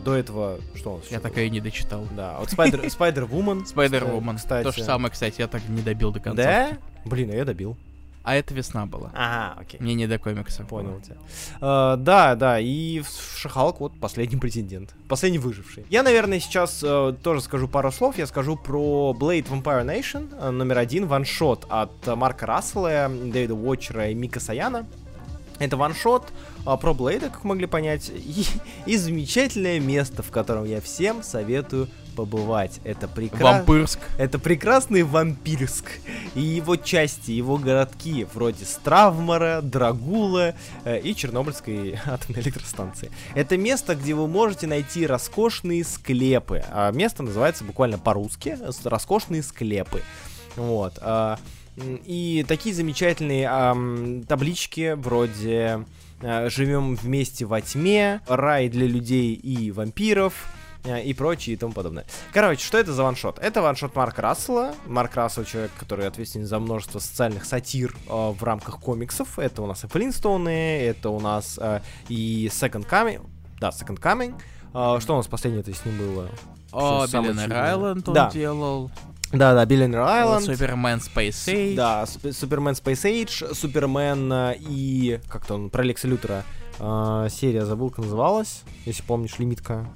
До 0.04 0.14
этого, 0.14 0.58
что 0.74 0.94
у 0.94 0.96
нас 0.98 1.06
Я 1.06 1.16
ещё 1.16 1.20
так 1.20 1.34
было? 1.34 1.42
и 1.42 1.50
не 1.50 1.60
дочитал. 1.60 2.06
Да, 2.16 2.36
вот 2.38 2.48
Spider, 2.48 3.25
Spider-Woman. 3.26 3.66
Spider-Woman. 3.74 4.36
кстати. 4.36 4.64
То 4.64 4.72
же 4.72 4.82
самое, 4.82 5.12
кстати, 5.12 5.40
я 5.40 5.46
так 5.46 5.62
не 5.68 5.82
добил 5.82 6.12
до 6.12 6.20
конца. 6.20 6.42
Да? 6.42 6.78
Блин, 7.04 7.30
а 7.30 7.34
я 7.34 7.44
добил. 7.44 7.76
А 8.26 8.34
это 8.34 8.54
весна 8.54 8.86
была. 8.86 9.12
Ага, 9.14 9.60
окей. 9.60 9.80
Мне 9.80 9.94
не 9.94 10.08
до 10.08 10.18
комикса. 10.18 10.62
было. 10.62 10.68
Понял 10.68 11.00
тебя. 11.00 11.14
А, 11.60 11.96
да, 11.96 12.34
да, 12.34 12.58
и 12.58 13.00
She-Hulk 13.36 13.78
вот 13.78 13.92
последний 14.00 14.36
претендент. 14.36 14.96
Последний 15.08 15.38
выживший. 15.38 15.86
Я, 15.90 16.02
наверное, 16.02 16.40
сейчас 16.40 16.82
э, 16.82 17.14
тоже 17.22 17.40
скажу 17.40 17.68
пару 17.68 17.92
слов. 17.92 18.18
Я 18.18 18.26
скажу 18.26 18.56
про 18.56 19.14
Blade 19.16 19.46
Vampire 19.48 19.86
Nation, 19.86 20.28
э, 20.40 20.50
номер 20.50 20.78
один, 20.78 21.06
one-shot 21.06 21.66
от 21.68 22.04
Марка 22.16 22.46
Рассела, 22.46 23.08
Дэвида 23.08 23.54
Уотчера 23.54 24.08
и 24.08 24.14
Мика 24.14 24.40
Саяна. 24.40 24.86
Это 25.60 25.76
ваншот 25.76 26.24
а, 26.66 26.76
про 26.76 26.92
Блейда, 26.92 27.30
как 27.30 27.44
вы 27.44 27.48
могли 27.50 27.66
понять, 27.66 28.10
и, 28.10 28.44
и 28.86 28.96
замечательное 28.96 29.80
место, 29.80 30.22
в 30.22 30.30
котором 30.30 30.64
я 30.64 30.80
всем 30.80 31.22
советую 31.22 31.88
побывать. 32.16 32.80
Это 32.82 33.06
прекрасно. 33.06 33.58
Вампырск. 33.58 34.00
Это 34.18 34.38
прекрасный 34.38 35.02
Вампирск. 35.02 35.84
И 36.34 36.40
его 36.40 36.76
части, 36.76 37.30
его 37.30 37.58
городки, 37.58 38.26
вроде 38.34 38.64
Стравмара, 38.64 39.60
Драгула 39.62 40.54
э, 40.84 40.98
и 41.00 41.14
Чернобыльской 41.14 41.98
атомной 42.06 42.40
электростанции. 42.42 43.10
Это 43.34 43.56
место, 43.56 43.94
где 43.94 44.14
вы 44.14 44.26
можете 44.26 44.66
найти 44.66 45.06
роскошные 45.06 45.84
склепы. 45.84 46.64
А 46.70 46.90
место 46.90 47.22
называется 47.22 47.62
буквально 47.64 47.98
по-русски 47.98 48.58
«Роскошные 48.84 49.42
склепы». 49.42 50.02
Вот. 50.56 50.98
м, 51.02 52.00
И 52.06 52.44
такие 52.48 52.74
замечательные 52.74 53.46
ам, 53.48 54.22
таблички 54.26 54.94
вроде 54.94 55.84
э, 56.22 56.48
«Живем 56.48 56.94
вместе 56.96 57.44
во 57.44 57.60
тьме», 57.60 58.20
«Рай 58.26 58.68
для 58.70 58.86
людей 58.86 59.34
и 59.34 59.70
вампиров», 59.70 60.32
э, 60.32 60.55
и 60.86 61.12
прочее 61.14 61.54
и 61.54 61.56
тому 61.56 61.72
подобное. 61.72 62.06
Короче, 62.32 62.64
что 62.64 62.78
это 62.78 62.92
за 62.92 63.02
ваншот? 63.02 63.38
Это 63.38 63.62
ваншот 63.62 63.94
Марка 63.94 64.22
Рассела. 64.22 64.74
Марк 64.86 65.14
Рассел 65.16 65.44
человек, 65.44 65.72
который 65.78 66.06
ответственен 66.06 66.46
за 66.46 66.58
множество 66.58 66.98
социальных 66.98 67.44
сатир 67.44 67.94
э, 68.08 68.10
в 68.12 68.42
рамках 68.42 68.78
комиксов. 68.80 69.38
Это 69.38 69.62
у 69.62 69.66
нас 69.66 69.84
и 69.84 69.88
Флинстоуны, 69.88 70.80
это 70.82 71.10
у 71.10 71.20
нас 71.20 71.58
э, 71.60 71.80
и 72.08 72.48
Second 72.52 72.88
Coming. 72.88 73.26
Да, 73.60 73.70
Second 73.70 74.00
Coming. 74.00 74.34
Э, 74.74 75.00
что 75.00 75.14
у 75.14 75.16
нас 75.16 75.26
последнее-то 75.26 75.72
с 75.74 75.84
ним 75.84 75.98
было? 75.98 76.28
О, 76.72 77.02
очевидное? 77.02 77.48
Айленд 77.72 78.08
он 78.08 78.14
Да. 78.14 78.30
делал. 78.30 78.90
Да, 79.32 79.54
да, 79.54 79.64
Billionaire 79.64 80.06
Island. 80.06 80.40
Супермен 80.42 80.98
Space 80.98 81.52
Age. 81.52 81.74
Да, 81.74 82.06
Суп- 82.06 82.32
Супермен 82.32 82.74
Space 82.74 83.04
Age, 83.24 83.54
Супермен 83.54 84.32
э, 84.32 84.54
и... 84.60 85.20
Как-то 85.28 85.54
он, 85.54 85.68
про 85.70 85.82
Лекса 85.82 86.06
Лютера. 86.06 86.44
э, 86.78 87.28
серия, 87.30 87.64
забыл, 87.64 87.90
как 87.90 88.04
называлась. 88.04 88.62
Если 88.84 89.02
помнишь, 89.02 89.38
лимитка. 89.38 89.88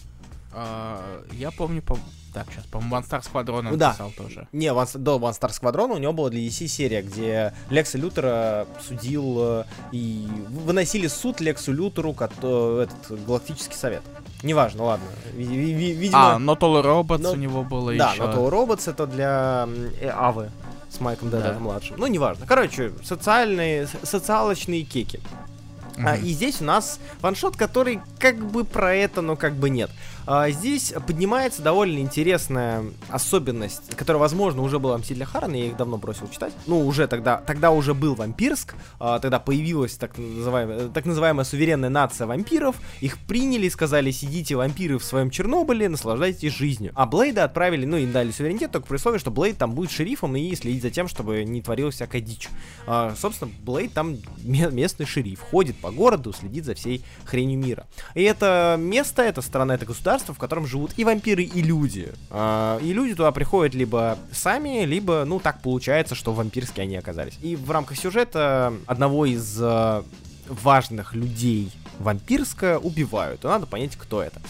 А, 0.53 1.23
я 1.33 1.51
помню, 1.51 1.81
по... 1.83 1.97
так, 2.35 2.47
сейчас, 2.53 2.65
по-моему, 2.67 2.97
One 2.97 3.09
Star 3.09 3.23
Squadron 3.23 3.69
он 3.73 3.79
Да. 3.79 3.93
писал 3.93 4.11
тоже. 4.17 4.49
Не, 4.53 4.67
One- 4.73 4.99
до 4.99 5.17
One 5.19 5.39
Star 5.39 5.51
Squadron 5.51 5.91
у 5.93 5.99
него 5.99 6.13
была 6.13 6.31
для 6.31 6.41
DC 6.41 6.67
серия, 6.69 7.03
где 7.03 7.53
Лекса 7.71 7.99
Лютера 7.99 8.67
судил 8.87 9.37
э, 9.39 9.65
и 9.93 10.27
выносили 10.49 11.09
суд 11.09 11.41
Лексу 11.41 11.73
Лютеру, 11.73 12.13
этот 12.13 13.25
Галактический 13.27 13.77
Совет. 13.77 14.03
Неважно, 14.43 14.85
ладно. 14.85 15.07
Ви- 15.37 15.45
ви- 15.45 15.75
ви- 15.75 15.93
видимо... 15.95 16.19
А, 16.19 16.37
Not 16.39 16.59
All 16.59 16.83
Robots 16.83 17.19
Но- 17.23 17.33
у 17.33 17.37
него 17.37 17.63
было 17.63 17.97
да, 17.97 18.13
еще. 18.13 18.23
но 18.27 18.33
то 18.33 18.49
Robots 18.49 18.89
это 18.91 19.07
для 19.07 19.69
э, 20.01 20.09
Авы 20.17 20.51
с 20.91 21.01
Майком 21.01 21.31
Да. 21.31 21.41
Дэдом 21.41 21.63
младшим. 21.63 21.97
Ну, 21.99 22.07
неважно. 22.09 22.47
Короче, 22.47 22.91
социальные, 23.05 23.87
социалочные 24.03 24.83
кеки. 24.83 25.21
А, 25.99 26.15
Мгм. 26.17 26.25
и 26.25 26.33
здесь 26.33 26.63
у 26.63 26.65
нас 26.65 26.99
ваншот, 27.21 27.57
который 27.57 28.01
как 28.19 28.37
бы 28.51 28.65
про 28.65 28.95
это, 28.95 29.21
но 29.21 29.37
как 29.37 29.55
бы 29.55 29.69
нет. 29.69 29.91
А, 30.33 30.49
здесь 30.51 30.95
поднимается 31.09 31.61
довольно 31.61 31.99
интересная 31.99 32.85
особенность, 33.09 33.97
которая, 33.97 34.21
возможно, 34.21 34.63
уже 34.63 34.79
была 34.79 34.97
в 34.97 35.01
Мстителя 35.01 35.27
Харрена, 35.27 35.57
я 35.57 35.67
их 35.67 35.77
давно 35.77 35.97
бросил 35.97 36.31
читать. 36.31 36.53
Ну, 36.69 36.87
уже 36.87 37.09
тогда, 37.09 37.39
тогда 37.39 37.73
уже 37.73 37.95
был 37.95 38.15
вампирск, 38.15 38.77
а, 39.01 39.19
тогда 39.19 39.41
появилась 39.41 39.95
так 39.95 40.17
называемая, 40.17 40.89
так 40.91 41.05
называемая 41.05 41.45
суверенная 41.45 41.89
нация 41.89 42.29
вампиров, 42.29 42.77
их 43.01 43.19
приняли, 43.19 43.69
сказали, 43.69 44.13
сидите 44.13 44.55
вампиры 44.55 44.99
в 45.01 45.05
своем 45.05 45.31
Чернобыле, 45.31 45.89
наслаждайтесь 45.89 46.53
жизнью. 46.53 46.93
А 46.95 47.07
Блейда 47.07 47.43
отправили, 47.43 47.85
ну, 47.85 47.97
им 47.97 48.13
дали 48.13 48.31
суверенитет, 48.31 48.71
только 48.71 48.87
при 48.87 48.95
условии, 48.95 49.19
что 49.19 49.33
Блейд 49.33 49.59
там 49.59 49.73
будет 49.73 49.91
шерифом 49.91 50.37
и 50.37 50.55
следить 50.55 50.83
за 50.83 50.91
тем, 50.91 51.09
чтобы 51.09 51.43
не 51.43 51.61
творилась 51.61 51.97
всякая 51.97 52.21
дичь. 52.21 52.49
А, 52.87 53.17
собственно, 53.17 53.51
Блейд 53.65 53.95
там 53.95 54.19
ме- 54.45 54.71
местный 54.71 55.07
шериф, 55.07 55.41
ходит 55.41 55.77
по 55.79 55.91
городу, 55.91 56.33
следит 56.33 56.67
за 56.67 56.77
всей 56.77 57.05
хренью 57.25 57.59
мира. 57.59 57.89
И 58.15 58.23
это 58.23 58.77
место, 58.79 59.23
эта 59.23 59.43
страна, 59.43 59.75
это 59.75 59.87
государство, 59.87 60.20
в 60.29 60.39
котором 60.39 60.67
живут 60.67 60.93
и 60.97 61.05
вампиры, 61.05 61.43
и 61.43 61.63
люди. 61.63 62.13
А, 62.31 62.79
и 62.79 62.93
люди 62.93 63.15
туда 63.15 63.33
приходят 63.33 63.75
либо 63.75 64.19
сами, 64.33 64.85
либо, 64.85 65.25
ну, 65.27 65.41
так 65.41 65.63
получается, 65.63 66.15
что 66.15 66.33
вампирские 66.33 66.85
они 66.85 66.97
оказались. 66.97 67.39
И 67.41 67.57
в 67.57 67.71
рамках 67.71 67.99
сюжета 67.99 68.73
одного 68.87 69.27
из 69.27 69.59
э, 69.61 70.03
важных 70.47 71.15
людей 71.15 71.73
вампирска 71.99 72.79
убивают. 72.79 73.45
И 73.45 73.47
надо 73.47 73.67
понять, 73.67 73.97
кто 73.97 74.23
это. 74.23 74.41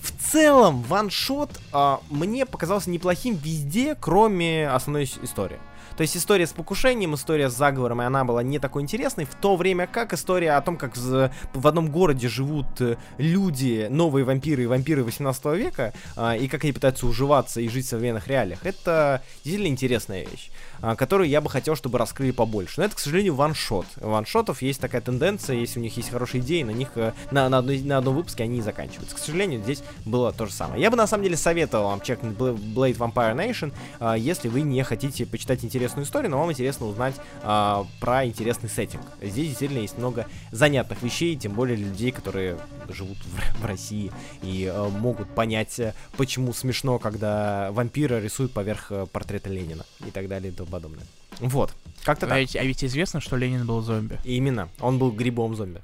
В 0.00 0.12
целом, 0.30 0.82
ваншот 0.82 1.50
а, 1.72 2.00
мне 2.08 2.46
показался 2.46 2.90
неплохим 2.90 3.36
везде, 3.36 3.94
кроме 3.94 4.68
основной 4.68 5.04
истории. 5.04 5.58
То 5.96 6.02
есть 6.02 6.16
история 6.16 6.46
с 6.46 6.52
покушением, 6.52 7.14
история 7.14 7.50
с 7.50 7.56
заговором, 7.56 8.02
и 8.02 8.04
она 8.04 8.24
была 8.24 8.42
не 8.42 8.58
такой 8.58 8.82
интересной, 8.82 9.24
в 9.24 9.34
то 9.34 9.56
время 9.56 9.86
как 9.86 10.12
история 10.12 10.52
о 10.52 10.62
том, 10.62 10.76
как 10.76 10.96
в, 10.96 11.30
в 11.52 11.66
одном 11.66 11.90
городе 11.90 12.28
живут 12.28 12.80
э, 12.80 12.96
люди, 13.18 13.86
новые 13.90 14.24
вампиры 14.24 14.64
и 14.64 14.66
вампиры 14.66 15.04
18 15.04 15.44
века, 15.56 15.92
а, 16.16 16.36
и 16.36 16.48
как 16.48 16.64
они 16.64 16.72
пытаются 16.72 17.06
уживаться 17.06 17.60
и 17.60 17.68
жить 17.68 17.86
в 17.86 17.88
современных 17.88 18.28
реалиях. 18.28 18.64
Это 18.64 19.22
действительно 19.44 19.68
интересная 19.68 20.24
вещь. 20.24 20.50
А, 20.82 20.96
которую 20.96 21.28
я 21.28 21.40
бы 21.40 21.50
хотел, 21.50 21.76
чтобы 21.76 21.98
раскрыли 21.98 22.30
побольше. 22.30 22.74
Но 22.78 22.84
это, 22.84 22.96
к 22.96 22.98
сожалению, 22.98 23.34
ваншот. 23.34 23.86
Ваншотов 23.96 24.62
есть 24.62 24.80
такая 24.80 25.00
тенденция, 25.00 25.56
если 25.56 25.78
у 25.78 25.82
них 25.82 25.96
есть 25.96 26.10
хорошие 26.10 26.40
идеи, 26.40 26.62
на 26.62 26.70
них 26.70 26.90
э, 26.94 27.12
на, 27.30 27.48
на, 27.48 27.58
одной, 27.58 27.80
на 27.80 27.98
одном 27.98 28.16
выпуске 28.16 28.44
они 28.44 28.58
и 28.58 28.62
заканчиваются. 28.62 29.16
К 29.16 29.18
сожалению, 29.18 29.60
здесь 29.62 29.82
было 30.04 30.32
то 30.32 30.46
же 30.46 30.52
самое. 30.52 30.80
Я 30.80 30.90
бы 30.90 30.96
на 30.96 31.06
самом 31.06 31.24
деле 31.24 31.36
советовал 31.36 31.88
вам 31.88 32.00
чекнуть 32.00 32.36
Blade 32.36 32.96
Vampire 32.96 33.36
Nation, 33.36 33.72
а, 33.98 34.14
если 34.14 34.48
вы 34.48 34.62
не 34.62 34.82
хотите 34.82 35.26
почитать 35.26 35.64
интересную 35.64 36.06
историю, 36.06 36.30
но 36.30 36.38
вам 36.38 36.50
интересно 36.50 36.86
узнать 36.86 37.14
а, 37.42 37.86
про 38.00 38.24
интересный 38.24 38.70
сеттинг. 38.70 39.02
Здесь 39.20 39.48
действительно 39.48 39.80
есть 39.80 39.98
много 39.98 40.26
занятных 40.50 41.02
вещей, 41.02 41.36
тем 41.36 41.52
более 41.52 41.76
людей, 41.76 42.10
которые 42.10 42.58
живут 42.88 43.18
в, 43.18 43.60
в 43.60 43.66
России 43.66 44.10
и 44.42 44.70
а, 44.72 44.88
могут 44.88 45.28
понять, 45.34 45.78
э, 45.78 45.94
почему 46.16 46.54
смешно, 46.54 46.98
когда 46.98 47.70
вампира 47.72 48.18
рисуют 48.20 48.52
поверх 48.52 48.92
портрета 49.12 49.50
Ленина 49.50 49.84
и 50.06 50.10
так 50.10 50.28
далее 50.28 50.52
подобное. 50.70 51.04
Вот. 51.40 51.72
Как-то 52.04 52.26
а, 52.26 52.38
ведь, 52.38 52.56
а 52.56 52.62
ведь 52.62 52.84
известно, 52.84 53.20
что 53.20 53.36
Ленин 53.36 53.66
был 53.66 53.80
зомби. 53.82 54.18
Именно. 54.24 54.68
Он 54.80 54.98
был 54.98 55.10
грибом 55.10 55.54
зомби. 55.54 55.80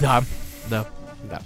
Да, 0.00 0.22
да. 0.68 0.86
Да. 1.24 1.40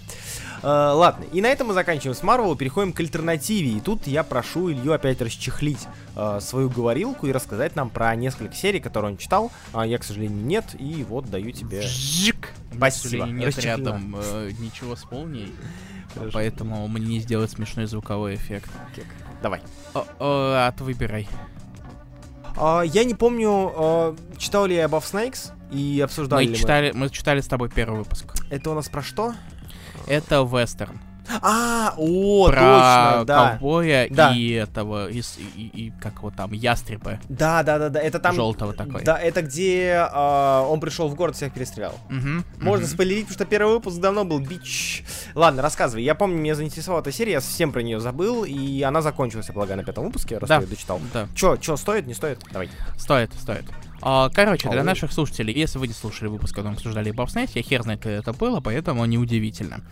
Uh, 0.62 0.92
ладно, 0.94 1.24
и 1.32 1.40
на 1.40 1.46
этом 1.46 1.68
мы 1.68 1.74
заканчиваем 1.74 2.14
с 2.14 2.22
Марвел, 2.22 2.54
переходим 2.54 2.92
к 2.92 3.00
альтернативе. 3.00 3.70
И 3.78 3.80
тут 3.80 4.06
я 4.06 4.22
прошу 4.22 4.70
Илью 4.70 4.92
опять 4.92 5.22
расчехлить 5.22 5.86
uh, 6.16 6.38
свою 6.40 6.68
говорилку 6.68 7.26
и 7.26 7.32
рассказать 7.32 7.76
нам 7.76 7.88
про 7.88 8.14
несколько 8.14 8.54
серий, 8.54 8.78
которые 8.78 9.12
он 9.12 9.16
читал. 9.16 9.50
Uh, 9.72 9.88
я, 9.88 9.96
к 9.96 10.04
сожалению, 10.04 10.44
нет, 10.44 10.66
и 10.78 11.02
вот 11.08 11.30
даю 11.30 11.52
тебе... 11.52 11.80
Жик! 11.80 12.52
Спасибо. 12.76 13.24
Нет 13.24 13.58
рядом 13.58 14.16
э, 14.18 14.50
ничего 14.58 14.96
с 14.96 15.10
молнией, 15.10 15.52
Хорошо. 16.14 16.30
поэтому 16.32 16.86
мне 16.88 17.06
не 17.06 17.20
сделать 17.20 17.50
смешной 17.50 17.86
звуковой 17.86 18.34
эффект. 18.34 18.70
Давай. 19.42 19.60
О, 19.94 20.06
о, 20.18 20.66
а 20.66 20.72
ты 20.72 20.84
выбирай. 20.84 21.26
Uh, 22.56 22.86
я 22.86 23.04
не 23.04 23.14
помню, 23.14 23.48
uh, 23.48 24.36
читал 24.38 24.66
ли 24.66 24.74
я 24.74 24.84
Above 24.84 25.02
Snakes 25.02 25.52
и 25.72 26.00
обсуждали 26.00 26.44
мы 26.44 26.50
ли 26.50 26.56
читали, 26.56 26.92
мы. 26.92 26.98
Мы 27.00 27.10
читали 27.10 27.40
с 27.40 27.46
тобой 27.46 27.70
первый 27.70 27.98
выпуск. 27.98 28.34
Это 28.50 28.70
у 28.70 28.74
нас 28.74 28.88
про 28.88 29.02
что? 29.02 29.34
Это 30.06 30.42
вестерн. 30.42 31.00
А, 31.42 31.94
о, 31.96 32.46
Про 32.48 32.56
точно, 32.56 33.24
да. 33.26 33.50
ковбоя 33.52 34.08
Да. 34.10 34.34
и 34.34 34.50
этого, 34.50 35.08
и, 35.08 35.20
и- 35.56 35.70
и 35.86 35.92
как 36.00 36.14
его 36.16 36.30
там, 36.30 36.52
ястреба 36.52 37.18
Да, 37.28 37.62
да, 37.62 37.78
да, 37.78 37.88
да. 37.88 38.00
Это 38.00 38.18
там. 38.18 38.34
желтого 38.34 38.72
такой. 38.72 39.04
Да, 39.04 39.18
это 39.18 39.42
где 39.42 40.06
а, 40.12 40.62
он 40.68 40.80
пришел 40.80 41.08
в 41.08 41.14
город, 41.14 41.36
всех 41.36 41.52
перестрелял. 41.52 41.94
Мгм, 42.08 42.44
Можно 42.60 42.86
мгм. 42.86 42.92
спойлерить, 42.94 43.26
потому 43.26 43.34
что 43.34 43.44
первый 43.44 43.74
выпуск 43.74 43.98
давно 44.00 44.24
был 44.24 44.40
бич. 44.40 45.04
Ладно, 45.34 45.62
рассказывай. 45.62 46.02
Я 46.02 46.14
помню, 46.14 46.36
меня 46.38 46.54
заинтересовала 46.54 47.00
эта 47.00 47.12
серия, 47.12 47.32
я 47.32 47.40
совсем 47.40 47.72
про 47.72 47.82
нее 47.82 48.00
забыл, 48.00 48.44
и 48.44 48.82
она 48.82 49.02
закончилась, 49.02 49.46
я 49.48 49.54
полагаю, 49.54 49.78
на 49.78 49.84
пятом 49.84 50.04
выпуске, 50.06 50.38
раз 50.38 50.48
Да. 50.48 50.56
я 50.56 50.60
ее 50.62 50.66
дочитал. 50.66 51.00
Да, 51.12 51.28
Чё, 51.34 51.56
чё, 51.56 51.76
стоит, 51.76 52.06
не 52.06 52.14
стоит? 52.14 52.40
Давай. 52.52 52.68
стоит, 52.96 53.32
стоит. 53.34 53.64
А, 54.02 54.30
короче, 54.30 54.68
для 54.70 54.82
наших 54.82 55.12
слушателей, 55.12 55.52
если 55.54 55.78
вы 55.78 55.86
не 55.86 55.92
слушали 55.94 56.28
выпуск, 56.28 56.54
когда 56.54 56.70
мы 56.70 56.76
обсуждали 56.76 57.12
Snakes, 57.12 57.50
я 57.54 57.62
хер 57.62 57.82
знает, 57.82 58.06
это 58.06 58.32
было, 58.32 58.60
поэтому 58.60 59.04
неудивительно. 59.04 59.82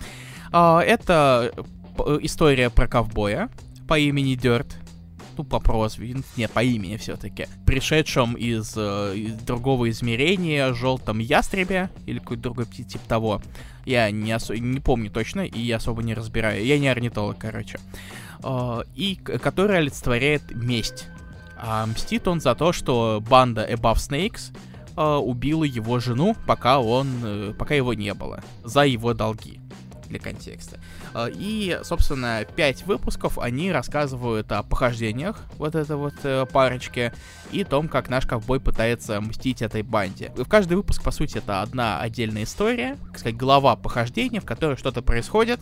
А, 0.53 0.81
это 0.81 1.53
п- 1.97 2.19
история 2.23 2.71
про 2.71 2.89
ковбоя 2.89 3.51
по 3.87 3.99
имени 3.99 4.35
Дёрт. 4.35 4.77
Ну, 5.37 5.45
по 5.45 5.61
прозвищу, 5.61 6.25
нет, 6.37 6.51
по 6.51 6.65
имени 6.65 6.97
все-таки. 6.97 7.47
Пришедшем 7.65 8.35
из, 8.35 8.75
э, 8.77 9.13
из 9.15 9.35
другого 9.35 9.89
измерения, 9.89 10.73
желтом 10.75 11.21
ястребе, 11.21 11.91
или 12.07 12.19
какой-то 12.19 12.43
другой 12.43 12.67
птиц 12.67 12.93
типа 12.95 13.05
того. 13.09 13.43
Я 13.87 14.11
не, 14.11 14.33
осо- 14.33 14.59
не 14.59 14.81
помню 14.81 15.11
точно, 15.11 15.43
и 15.43 15.71
особо 15.71 16.03
не 16.03 16.15
разбираю. 16.15 16.65
Я 16.65 16.79
не 16.81 16.89
орнитолог, 16.89 17.39
короче. 17.39 17.79
А, 18.43 18.83
и 18.97 19.15
который 19.15 19.79
олицетворяет 19.79 20.51
месть. 20.51 21.07
А 21.57 21.87
мстит 21.87 22.27
он 22.27 22.41
за 22.41 22.55
то, 22.57 22.73
что 22.73 23.23
банда 23.29 23.65
Above 23.71 23.97
Snakes 23.97 24.53
а, 24.97 25.19
убила 25.19 25.63
его 25.63 26.01
жену, 26.01 26.37
пока 26.49 26.81
он, 26.81 27.09
э, 27.23 27.55
пока 27.57 27.75
его 27.77 27.95
не 27.95 28.13
было, 28.13 28.43
за 28.65 28.85
его 28.87 29.15
долги 29.15 29.61
для 30.09 30.19
контекста. 30.19 30.81
А, 31.15 31.29
И, 31.29 31.79
собственно, 31.85 32.45
пять 32.57 32.85
выпусков 32.87 33.39
они 33.39 33.71
рассказывают 33.73 34.51
о 34.53 34.63
похождениях 34.63 35.43
вот 35.57 35.75
этой 35.75 35.97
вот 35.97 36.15
э, 36.23 36.47
парочки 36.47 37.13
и 37.53 37.65
том, 37.65 37.89
как 37.89 38.09
наш 38.09 38.27
ковбой 38.27 38.61
пытается 38.61 39.21
мстить 39.21 39.63
этой 39.63 39.83
банде. 39.83 40.33
В 40.37 40.49
каждый 40.49 40.77
выпуск, 40.77 41.03
по 41.03 41.11
сути, 41.11 41.39
это 41.39 41.63
одна 41.63 42.01
отдельная 42.01 42.45
история, 42.45 42.97
так 43.09 43.19
сказать, 43.19 43.37
глава 43.37 43.77
похождения, 43.77 44.41
в 44.41 44.45
которой 44.45 44.77
что-то 44.77 45.03
происходит, 45.03 45.61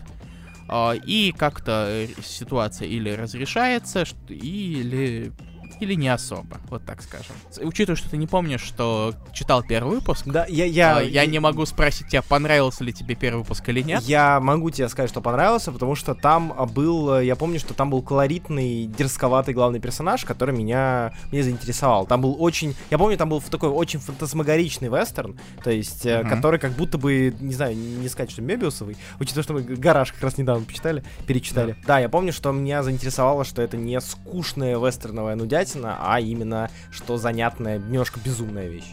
а, 0.69 0.93
и 0.93 1.33
как-то 1.33 1.87
э, 1.89 2.09
ситуация 2.23 2.89
или 2.89 3.11
разрешается, 3.11 4.05
или 4.29 5.33
или 5.81 5.95
не 5.95 6.09
особо, 6.09 6.59
вот 6.69 6.85
так 6.85 7.03
скажем. 7.03 7.35
Учитывая, 7.63 7.97
что 7.97 8.11
ты 8.11 8.17
не 8.17 8.27
помнишь, 8.27 8.61
что 8.63 9.15
читал 9.33 9.63
первый 9.63 9.97
выпуск, 9.97 10.27
Да, 10.27 10.47
я... 10.49 10.65
я, 10.65 11.01
Я, 11.01 11.23
я 11.23 11.27
не 11.27 11.39
могу 11.39 11.67
спросить 11.67 12.09
тебя, 12.09 12.23
понравился 12.23 12.85
ли 12.85 12.93
тебе 12.93 13.15
первый 13.15 13.41
выпуск 13.41 13.69
или 13.69 13.83
нет. 13.83 14.03
Я 14.05 14.41
могу 14.41 14.71
тебе 14.71 14.89
сказать, 14.89 15.11
что 15.11 15.21
понравился, 15.21 15.73
потому 15.73 15.95
что 15.95 16.15
там 16.15 16.55
а, 16.57 16.67
был, 16.67 17.21
я 17.21 17.37
помню, 17.37 17.59
что 17.61 17.75
там 17.75 17.91
был 17.91 18.03
колоритный, 18.03 18.87
дерзковатый 18.87 19.55
главный 19.55 19.81
персонаж, 19.81 20.25
который 20.25 20.55
меня, 20.57 21.13
меня 21.33 21.43
заинтересовал. 21.43 22.07
Там 22.07 22.21
был 22.23 22.37
очень, 22.39 22.75
я 22.91 22.99
помню, 22.99 23.17
там 23.17 23.29
был 23.29 23.41
такой 23.41 23.69
очень 23.69 24.01
фантасмагоричный 24.01 24.89
вестерн, 24.89 25.39
то 25.63 25.71
есть, 25.71 26.05
Мгм. 26.05 26.29
который 26.29 26.59
как 26.61 26.73
будто 26.73 26.99
бы, 26.99 27.35
не 27.41 27.55
знаю, 27.55 27.77
не 27.77 28.09
сказать, 28.09 28.31
что 28.31 28.43
Мебиусовый, 28.43 28.97
учитывая, 29.21 29.43
что 29.45 29.53
мы 29.55 29.63
«Гараж» 29.63 30.13
как 30.13 30.23
раз 30.23 30.39
недавно 30.39 30.65
почитали, 30.65 31.03
перечитали. 31.27 31.77
Да. 31.87 31.99
я 31.99 32.09
помню, 32.09 32.33
что 32.33 32.53
меня 32.53 32.83
заинтересовало, 32.83 33.45
что 33.45 33.63
это 33.63 33.77
не 33.77 34.01
скучная 34.01 34.79
вестерновая 34.79 35.37
нудятина, 35.67 35.97
а 36.01 36.21
именно, 36.21 36.71
что 36.91 37.17
занятная, 37.17 37.79
немножко 37.79 38.21
безумная 38.25 38.69
вещь. 38.69 38.93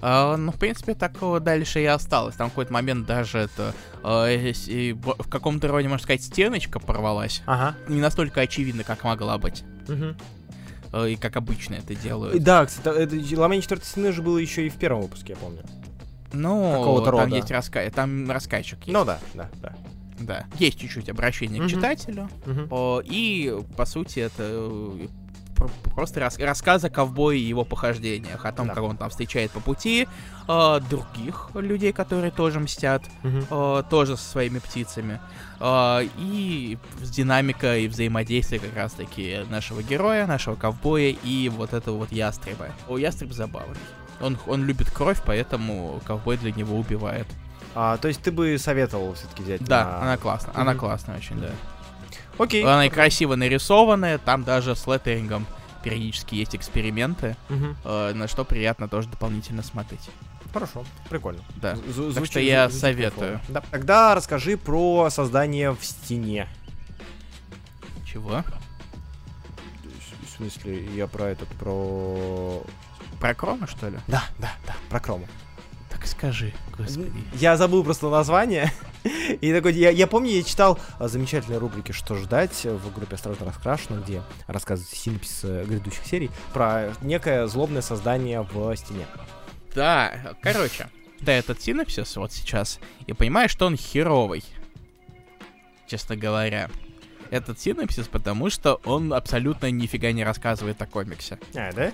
А, 0.00 0.36
ну, 0.36 0.52
в 0.52 0.58
принципе, 0.58 0.94
такого 0.94 1.40
дальше 1.40 1.80
и 1.80 1.86
осталось. 1.86 2.34
Там 2.36 2.48
в 2.48 2.50
какой-то 2.50 2.72
момент 2.72 3.06
даже 3.06 3.38
это 3.38 3.74
э, 4.02 4.92
б- 4.92 5.14
в 5.18 5.28
каком-то 5.28 5.68
роде, 5.68 5.88
можно 5.88 6.02
сказать, 6.02 6.22
стеночка 6.22 6.78
порвалась. 6.78 7.42
Ага. 7.46 7.74
Не 7.88 8.00
настолько 8.00 8.42
очевидно, 8.42 8.84
как 8.84 9.04
могла 9.04 9.38
быть. 9.38 9.64
Э, 10.92 11.08
и 11.08 11.16
как 11.16 11.36
обычно 11.36 11.74
это 11.74 11.94
делают. 11.94 12.42
Да, 12.42 12.66
кстати, 12.66 12.98
это 12.98 13.40
ломание 13.40 13.62
четвертой 13.62 13.86
стены 13.88 14.12
же 14.12 14.20
было 14.20 14.36
еще 14.38 14.66
и 14.66 14.68
в 14.68 14.74
первом 14.74 15.02
выпуске, 15.02 15.32
я 15.32 15.36
помню. 15.38 15.62
Ну, 16.32 17.00
там 17.04 17.12
рода. 17.14 17.36
есть 17.36 17.50
раска... 17.50 17.88
там 17.90 18.28
раскачек 18.30 18.80
есть. 18.80 18.92
Ну 18.92 19.04
да, 19.04 19.18
да, 19.34 19.48
да. 19.62 19.74
Да. 20.18 20.44
Есть 20.58 20.78
чуть-чуть 20.80 21.08
обращение 21.08 21.60
Мгм. 21.60 21.68
к 21.68 21.72
читателю. 21.72 22.28
О, 22.70 23.00
и, 23.04 23.56
по 23.76 23.84
сути, 23.86 24.20
это 24.20 24.42
э, 24.42 25.06
просто 25.94 26.20
рас- 26.20 26.38
рассказ 26.38 26.84
о 26.84 26.90
ковбое 26.90 27.36
и 27.36 27.40
его 27.40 27.64
похождениях, 27.64 28.44
о 28.44 28.52
том, 28.52 28.68
Да. 28.68 28.74
как 28.74 28.82
он 28.84 28.96
там 28.96 29.10
встречает 29.10 29.50
по 29.50 29.60
пути 29.60 30.08
э, 30.46 30.80
других 30.90 31.48
людей, 31.54 31.92
которые 31.92 32.30
тоже 32.30 32.60
мстят, 32.60 33.02
Мгм. 33.22 33.46
э, 33.50 33.82
тоже 33.88 34.16
со 34.16 34.24
своими 34.28 34.58
птицами. 34.58 35.20
Э, 35.60 36.06
и 36.18 36.76
с 37.00 37.10
динамикой 37.10 37.84
и 37.84 37.88
взаимодействия 37.88 38.58
как 38.58 38.74
раз-таки 38.76 39.38
нашего 39.50 39.82
героя, 39.82 40.26
нашего 40.26 40.54
ковбоя 40.56 41.14
и 41.22 41.48
вот 41.48 41.72
этого 41.72 41.96
вот 41.98 42.12
ястреба. 42.12 42.66
О, 42.88 42.98
ястреб 42.98 43.32
забавный. 43.32 43.78
Он, 44.20 44.38
он 44.46 44.64
любит 44.64 44.90
кровь, 44.90 45.20
поэтому 45.24 46.00
ковбой 46.06 46.36
для 46.36 46.52
него 46.52 46.76
убивает. 46.78 47.26
А, 47.74 47.96
то 47.96 48.06
есть 48.08 48.22
ты 48.22 48.30
бы 48.30 48.56
советовал 48.58 49.14
все-таки 49.14 49.42
взять 49.42 49.64
Да, 49.64 49.84
на- 49.84 50.02
она 50.02 50.16
классная. 50.16 50.54
Она 50.54 50.72
Мгм. 50.72 50.80
классная 50.80 51.16
очень, 51.16 51.40
да. 51.40 51.48
Окей. 52.38 52.62
Она 52.64 52.86
и 52.86 52.90
красиво 52.90 53.34
нарисованная, 53.36 54.18
там 54.18 54.44
даже 54.44 54.74
с 54.76 54.86
леттерингом 54.86 55.46
периодически 55.82 56.34
есть 56.34 56.56
эксперименты, 56.56 57.36
Мгм. 57.48 57.76
э, 57.84 58.12
на 58.14 58.26
что 58.28 58.44
приятно 58.44 58.88
тоже 58.88 59.08
дополнительно 59.08 59.62
смотреть. 59.62 60.08
Хорошо, 60.52 60.84
прикольно. 61.10 61.42
Да. 61.56 61.76
З- 61.76 62.14
Так 62.14 62.26
что 62.26 62.40
я 62.40 62.68
звучит 62.68 62.80
советую. 62.80 63.40
Да. 63.48 63.62
Тогда 63.70 64.14
расскажи 64.14 64.56
про 64.56 65.10
создание 65.10 65.72
в 65.72 65.84
стене. 65.84 66.48
Чего? 68.06 68.42
В 70.24 70.36
смысле, 70.36 70.84
я 70.94 71.06
про 71.06 71.26
этот, 71.26 71.48
про... 71.50 72.62
Про 73.20 73.34
Крома, 73.34 73.66
что 73.66 73.88
ли? 73.88 73.98
Да, 74.08 74.24
да, 74.38 74.52
да, 74.66 74.74
про 74.90 75.00
Крому. 75.00 75.26
Так 75.90 76.06
скажи, 76.06 76.52
господи. 76.76 77.12
Я 77.34 77.56
забыл 77.56 77.84
просто 77.84 78.08
название. 78.10 78.72
И 79.04 79.52
такой, 79.52 79.74
я, 79.74 79.90
я 79.90 80.06
помню, 80.06 80.30
я 80.30 80.42
читал 80.42 80.78
а, 80.98 81.08
замечательные 81.08 81.58
рубрики 81.58 81.92
«Что 81.92 82.14
ждать» 82.14 82.64
в 82.64 82.92
группе 82.94 83.16
«Осторожно 83.16 83.46
раскрашено», 83.46 84.00
где 84.00 84.22
рассказывается 84.46 84.96
синопсис 84.96 85.40
э, 85.44 85.64
грядущих 85.66 86.04
серий 86.06 86.30
про 86.54 86.92
некое 87.02 87.46
злобное 87.46 87.82
создание 87.82 88.40
в 88.40 88.74
стене. 88.76 89.06
Да, 89.74 90.34
короче. 90.40 90.88
Да, 91.20 91.32
этот 91.32 91.60
синопсис 91.60 92.16
вот 92.16 92.32
сейчас, 92.32 92.80
и 93.06 93.12
понимаешь, 93.12 93.50
что 93.50 93.66
он 93.66 93.76
херовый. 93.76 94.42
Честно 95.86 96.16
говоря. 96.16 96.70
этот 97.30 97.58
синопсис, 97.60 98.08
потому 98.08 98.48
что 98.48 98.80
он 98.84 99.12
абсолютно 99.12 99.70
нифига 99.70 100.12
не 100.12 100.24
рассказывает 100.24 100.80
о 100.80 100.86
комиксе. 100.86 101.38
А, 101.54 101.72
да? 101.72 101.92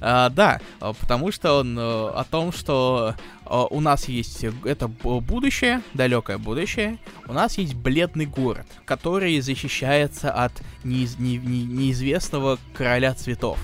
А, 0.00 0.28
да, 0.30 0.60
а, 0.80 0.92
потому 0.92 1.32
что 1.32 1.60
он 1.60 1.76
а, 1.78 2.10
о 2.10 2.24
том, 2.24 2.52
что 2.52 3.14
а, 3.44 3.64
у 3.64 3.80
нас 3.80 4.08
есть 4.08 4.44
это 4.64 4.88
будущее, 4.88 5.82
далекое 5.94 6.38
будущее, 6.38 6.98
у 7.26 7.32
нас 7.32 7.58
есть 7.58 7.74
бледный 7.74 8.26
город, 8.26 8.66
который 8.84 9.40
защищается 9.40 10.30
от 10.30 10.52
неиз, 10.84 11.18
не, 11.18 11.38
не, 11.38 11.64
неизвестного 11.64 12.58
короля 12.74 13.14
цветов. 13.14 13.58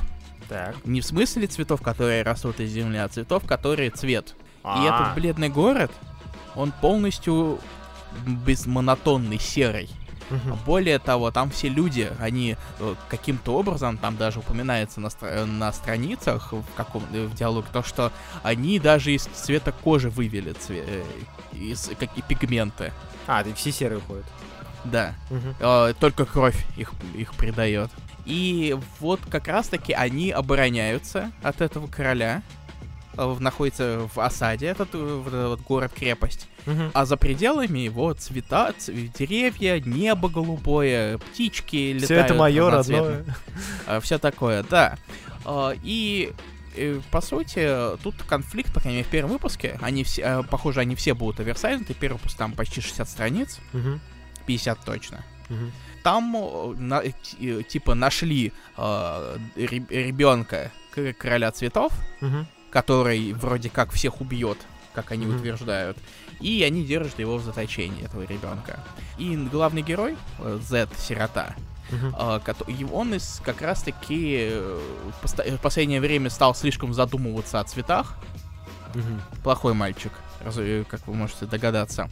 Так. 0.48 0.76
Не 0.84 1.00
в 1.00 1.06
смысле 1.06 1.46
цветов, 1.46 1.80
которые 1.80 2.22
растут 2.22 2.60
из 2.60 2.70
земли, 2.70 2.98
а 2.98 3.08
цветов, 3.08 3.46
которые 3.46 3.90
цвет. 3.90 4.34
А. 4.62 4.82
И 4.82 4.86
этот 4.86 5.14
бледный 5.14 5.48
город, 5.48 5.90
он 6.54 6.72
полностью 6.72 7.58
безмонотонный, 8.26 9.38
серый. 9.38 9.88
Мгм. 10.30 10.58
Более 10.64 10.98
того, 10.98 11.30
там 11.30 11.50
все 11.50 11.68
люди, 11.68 12.10
они 12.18 12.56
э, 12.80 12.94
каким-то 13.08 13.54
образом, 13.56 13.98
там 13.98 14.16
даже 14.16 14.38
упоминается 14.38 15.00
на, 15.00 15.08
стра- 15.08 15.44
на 15.44 15.72
страницах 15.72 16.52
в 16.52 16.64
каком 16.76 17.02
э, 17.12 17.26
в 17.26 17.34
диалоге, 17.34 17.66
то, 17.72 17.82
что 17.82 18.10
они 18.42 18.78
даже 18.78 19.12
из 19.12 19.24
цвета 19.24 19.72
кожи 19.72 20.08
вывели 20.10 20.52
цве- 20.52 20.84
э, 20.86 21.04
из 21.56 21.90
как 22.00 22.16
и 22.16 22.22
пигменты. 22.22 22.92
А, 23.26 23.44
ты 23.44 23.54
все 23.54 23.70
серые 23.72 24.00
ходят. 24.00 24.24
Да. 24.84 25.14
Э, 25.60 25.94
только 25.98 26.24
кровь 26.24 26.64
их, 26.76 26.92
их 27.14 27.34
придает. 27.34 27.90
И 28.24 28.76
вот 29.00 29.20
как 29.30 29.48
раз-таки 29.48 29.92
они 29.92 30.30
обороняются 30.30 31.30
от 31.42 31.60
этого 31.60 31.86
короля. 31.86 32.42
Э, 33.16 33.36
находится 33.40 34.08
в 34.14 34.18
осаде 34.20 34.66
этот, 34.66 34.90
э, 34.94 35.46
вот 35.48 35.60
город-крепость. 35.60 36.48
Мгм. 36.66 36.90
А 36.94 37.04
за 37.04 37.16
пределами 37.16 37.80
его 37.80 38.12
цвета, 38.14 38.72
ц- 38.78 38.92
деревья, 38.92 39.80
небо 39.80 40.28
голубое, 40.28 41.18
птички 41.18 41.92
летают. 41.92 42.04
Все 42.04 42.14
это 42.16 42.34
мое 42.34 42.70
родное. 42.70 43.24
все 44.00 44.18
такое, 44.18 44.62
да. 44.62 44.96
А, 45.44 45.72
И 45.82 46.32
э, 46.76 47.00
по 47.10 47.20
сути, 47.20 47.68
тут 48.02 48.14
конфликт, 48.28 48.72
по 48.72 48.80
крайней 48.80 48.98
мере, 48.98 49.08
в 49.08 49.10
первом 49.10 49.32
выпуске. 49.32 49.78
Они 49.82 50.04
все, 50.04 50.22
э, 50.22 50.42
похоже, 50.50 50.80
они 50.80 50.94
все 50.94 51.14
будут 51.14 51.38
оверсайзнуты. 51.40 51.94
Первый 51.94 52.16
выпуск 52.16 52.36
там 52.38 52.52
почти 52.52 52.80
60 52.80 53.08
страниц, 53.08 53.60
Мгм. 53.72 54.00
50 54.46 54.84
точно. 54.84 55.24
Мгм. 55.50 55.70
Там 56.02 56.34
э, 56.36 56.74
на- 56.78 57.00
э, 57.02 57.10
ти- 57.22 57.60
э, 57.60 57.62
типа 57.62 57.94
нашли 57.94 58.52
ребенка 59.56 60.70
короля 61.18 61.50
цветов, 61.50 61.92
Мгм. 62.20 62.46
Который 62.74 63.32
вроде 63.34 63.70
как 63.70 63.92
всех 63.92 64.20
убьет, 64.20 64.58
как 64.94 65.12
они 65.12 65.26
Мгм. 65.26 65.36
утверждают. 65.36 65.96
И 66.40 66.62
они 66.64 66.84
держат 66.84 67.18
его 67.20 67.36
в 67.38 67.42
заточении, 67.44 68.04
этого 68.04 68.22
ребенка. 68.22 68.80
И 69.16 69.36
главный 69.36 69.82
герой, 69.82 70.16
э, 70.40 70.58
Зет, 70.68 70.90
сирота, 70.98 71.54
и 72.66 72.84
он 72.92 73.14
из 73.14 73.40
как 73.44 73.62
раз-таки 73.62 74.48
э, 74.50 74.80
в 75.22 75.58
последнее 75.58 76.00
время 76.00 76.28
стал 76.30 76.54
слишком 76.56 76.92
задумываться 76.92 77.60
о 77.60 77.64
цветах. 77.64 78.16
Мгм. 78.94 79.20
Плохой 79.44 79.74
мальчик, 79.74 80.10
э, 80.44 80.84
как 80.88 81.06
вы 81.06 81.14
можете 81.14 81.46
догадаться. 81.46 82.08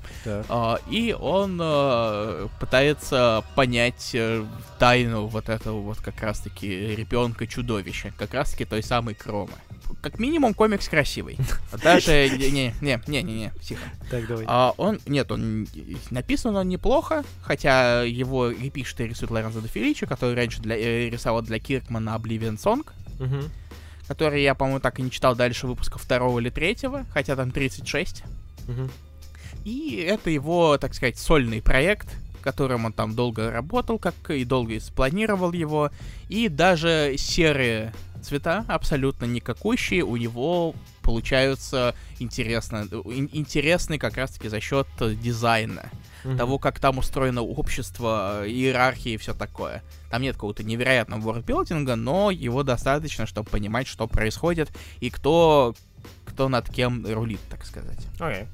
А, 0.48 0.78
И 0.88 1.12
он 1.18 1.58
э, 1.60 2.48
пытается 2.60 3.42
понять 3.56 4.10
э, 4.14 4.44
тайну 4.78 5.26
вот 5.26 5.48
этого 5.48 5.80
вот 5.80 5.98
как 5.98 6.20
раз-таки 6.20 6.94
ребенка-чудовища, 6.94 8.12
как 8.16 8.34
раз-таки 8.34 8.64
той 8.64 8.82
самой 8.84 9.14
Кромы. 9.14 9.52
Как 10.00 10.18
минимум 10.18 10.54
комикс 10.54 10.88
красивый. 10.88 11.38
Даже 11.82 12.28
не, 12.30 12.50
не, 12.50 12.74
не, 12.80 13.00
не, 13.06 13.22
не, 13.22 13.52
тихо. 13.62 13.82
Так, 14.10 14.26
давай. 14.26 14.44
А 14.48 14.72
он, 14.76 15.00
нет, 15.06 15.30
он 15.30 15.66
написан 16.10 16.56
он 16.56 16.68
неплохо, 16.68 17.24
хотя 17.42 18.02
его 18.02 18.50
и 18.50 18.70
пишет 18.70 19.00
и 19.00 19.08
рисует 19.08 19.30
Лорензо 19.30 19.60
де 19.60 19.68
Феличи, 19.68 20.06
который 20.06 20.34
раньше 20.34 20.60
для, 20.60 20.76
э, 20.76 21.08
рисовал 21.08 21.42
для 21.42 21.58
Киркмана 21.58 22.10
Oblivion 22.10 22.56
Song, 22.58 22.86
Мгм. 23.18 23.50
который 24.08 24.42
я, 24.42 24.54
по-моему, 24.54 24.80
так 24.80 24.98
и 24.98 25.02
не 25.02 25.10
читал 25.10 25.36
дальше 25.36 25.66
выпуска 25.66 25.98
второго 25.98 26.38
или 26.40 26.50
третьего, 26.50 27.04
хотя 27.12 27.36
там 27.36 27.50
36. 27.50 28.24
Мгм. 28.66 28.90
И 29.64 29.96
это 29.96 30.30
его, 30.30 30.76
так 30.78 30.94
сказать, 30.94 31.18
сольный 31.18 31.62
проект, 31.62 32.08
которым 32.42 32.84
он 32.84 32.92
там 32.92 33.14
долго 33.14 33.52
работал, 33.52 33.98
как 33.98 34.14
и 34.30 34.44
долго 34.44 34.78
спланировал 34.80 35.52
его. 35.52 35.90
И 36.28 36.48
даже 36.48 37.14
серые 37.16 37.92
цвета, 38.22 38.64
абсолютно 38.68 39.24
никакущие, 39.26 40.02
у 40.04 40.16
него 40.16 40.74
получаются 41.02 41.94
интересно, 42.18 42.86
ин- 42.90 43.28
интересные 43.32 43.98
как 43.98 44.16
раз-таки 44.16 44.48
за 44.48 44.60
счет 44.60 44.86
э, 45.00 45.14
дизайна. 45.14 45.90
Мгм. 46.24 46.38
Того, 46.38 46.58
как 46.58 46.78
там 46.78 46.98
устроено 46.98 47.42
общество, 47.42 48.44
иерархии 48.46 49.12
и 49.12 49.16
все 49.16 49.34
такое. 49.34 49.82
Там 50.10 50.22
нет 50.22 50.34
какого-то 50.36 50.62
невероятного 50.62 51.20
вордбилдинга, 51.20 51.96
но 51.96 52.30
его 52.30 52.62
достаточно, 52.62 53.26
чтобы 53.26 53.50
понимать, 53.50 53.86
что 53.88 54.06
происходит 54.06 54.70
и 55.00 55.10
кто, 55.10 55.74
кто 56.24 56.48
над 56.48 56.68
кем 56.68 57.04
рулит, 57.06 57.40
так 57.50 57.64
сказать. 57.64 57.98
Окей. 58.20 58.46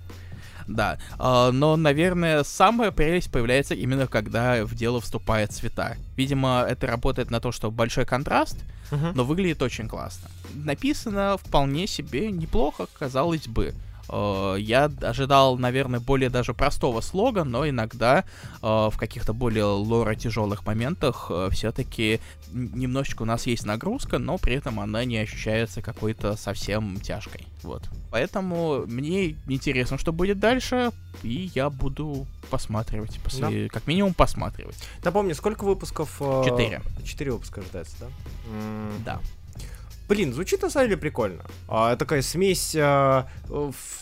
Да, 0.68 0.98
а, 1.18 1.50
но, 1.50 1.76
наверное, 1.76 2.44
самая 2.44 2.90
прелесть 2.90 3.32
появляется 3.32 3.74
именно 3.74 4.06
когда 4.06 4.64
в 4.64 4.74
дело 4.74 5.00
вступает 5.00 5.50
цвета. 5.52 5.96
Видимо, 6.16 6.64
это 6.68 6.86
работает 6.86 7.30
на 7.30 7.40
то, 7.40 7.52
что 7.52 7.70
большой 7.70 8.04
контраст, 8.04 8.56
Мгм. 8.90 9.12
но 9.14 9.24
выглядит 9.24 9.62
очень 9.62 9.88
классно. 9.88 10.28
Написано 10.54 11.36
вполне 11.38 11.86
себе 11.86 12.30
неплохо, 12.30 12.86
казалось 12.98 13.48
бы. 13.48 13.74
Э, 14.08 14.56
Я 14.58 14.90
ожидал, 15.02 15.58
наверное, 15.58 16.00
более 16.00 16.30
даже 16.30 16.54
простого 16.54 17.00
слога, 17.00 17.44
но 17.44 17.68
иногда 17.68 18.24
э, 18.62 18.66
в 18.66 18.94
каких-то 18.98 19.32
более 19.32 19.64
лора 19.64 20.14
тяжелых 20.14 20.64
моментах 20.66 21.30
все-таки 21.50 22.20
немножечко 22.52 23.22
у 23.22 23.26
нас 23.26 23.46
есть 23.46 23.64
нагрузка, 23.66 24.18
но 24.18 24.38
при 24.38 24.54
этом 24.54 24.80
она 24.80 25.04
не 25.04 25.18
ощущается 25.18 25.82
какой-то 25.82 26.36
совсем 26.36 26.98
тяжкой. 27.00 27.46
Вот. 27.62 27.82
Поэтому 28.10 28.84
мне 28.86 29.36
интересно, 29.48 29.98
что 29.98 30.12
будет 30.12 30.38
дальше, 30.38 30.90
и 31.22 31.50
я 31.54 31.68
буду 31.70 32.26
посматривать, 32.50 33.18
пос- 33.24 33.68
как 33.68 33.86
минимум 33.86 34.14
посматривать. 34.14 34.76
Напомни, 35.04 35.32
сколько 35.34 35.64
выпусков? 35.64 36.16
э, 36.20 36.42
Четыре. 36.46 36.80
Четыре 37.04 37.32
выпуска 37.32 37.60
ожидается, 37.60 37.96
да? 38.00 38.06
М, 38.50 38.92
Да. 39.04 39.20
Блин, 40.08 40.32
звучит 40.32 40.62
на 40.62 40.70
самом 40.70 40.88
деле 40.88 41.00
прикольно. 41.00 41.44
А, 41.68 41.94
такая 41.96 42.22
смесь 42.22 42.74
а, 42.76 43.28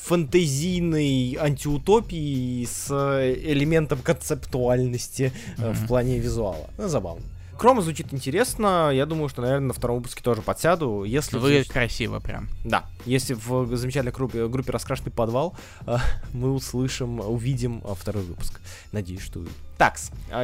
фантазийной 0.05 1.37
антиутопии 1.39 2.65
с 2.65 2.87
э, 2.91 3.35
элементом 3.53 3.99
концептуальности 3.99 5.33
э, 5.59 5.73
в 5.73 5.87
плане 5.89 6.21
визуала. 6.21 6.71
Ну, 6.79 6.87
забавно. 6.87 7.25
Крома 7.59 7.81
звучит 7.83 8.13
интересно. 8.13 8.91
Я 8.93 9.07
думаю, 9.07 9.29
что, 9.29 9.43
наверное, 9.43 9.69
на 9.69 9.73
втором 9.75 9.97
выпуске 9.99 10.23
тоже 10.23 10.43
подсяду. 10.43 11.05
Если 11.05 11.39
Выглядит 11.39 11.73
красиво 11.73 12.21
прям. 12.21 12.49
Да, 12.65 12.85
если 13.07 13.35
в 13.35 13.75
замечательной 13.77 14.13
группе, 14.13 14.47
группе 14.47 14.73
«Раскрашенный 14.73 15.11
подвал» 15.13 15.55
э, 15.87 15.97
мы 16.33 16.53
услышим, 16.53 17.21
увидим 17.21 17.83
э, 17.85 17.95
второй 17.99 18.25
выпуск. 18.25 18.61
Надеюсь, 18.93 19.23
что 19.23 19.39
увидим. 19.41 19.55
Так, 19.79 19.99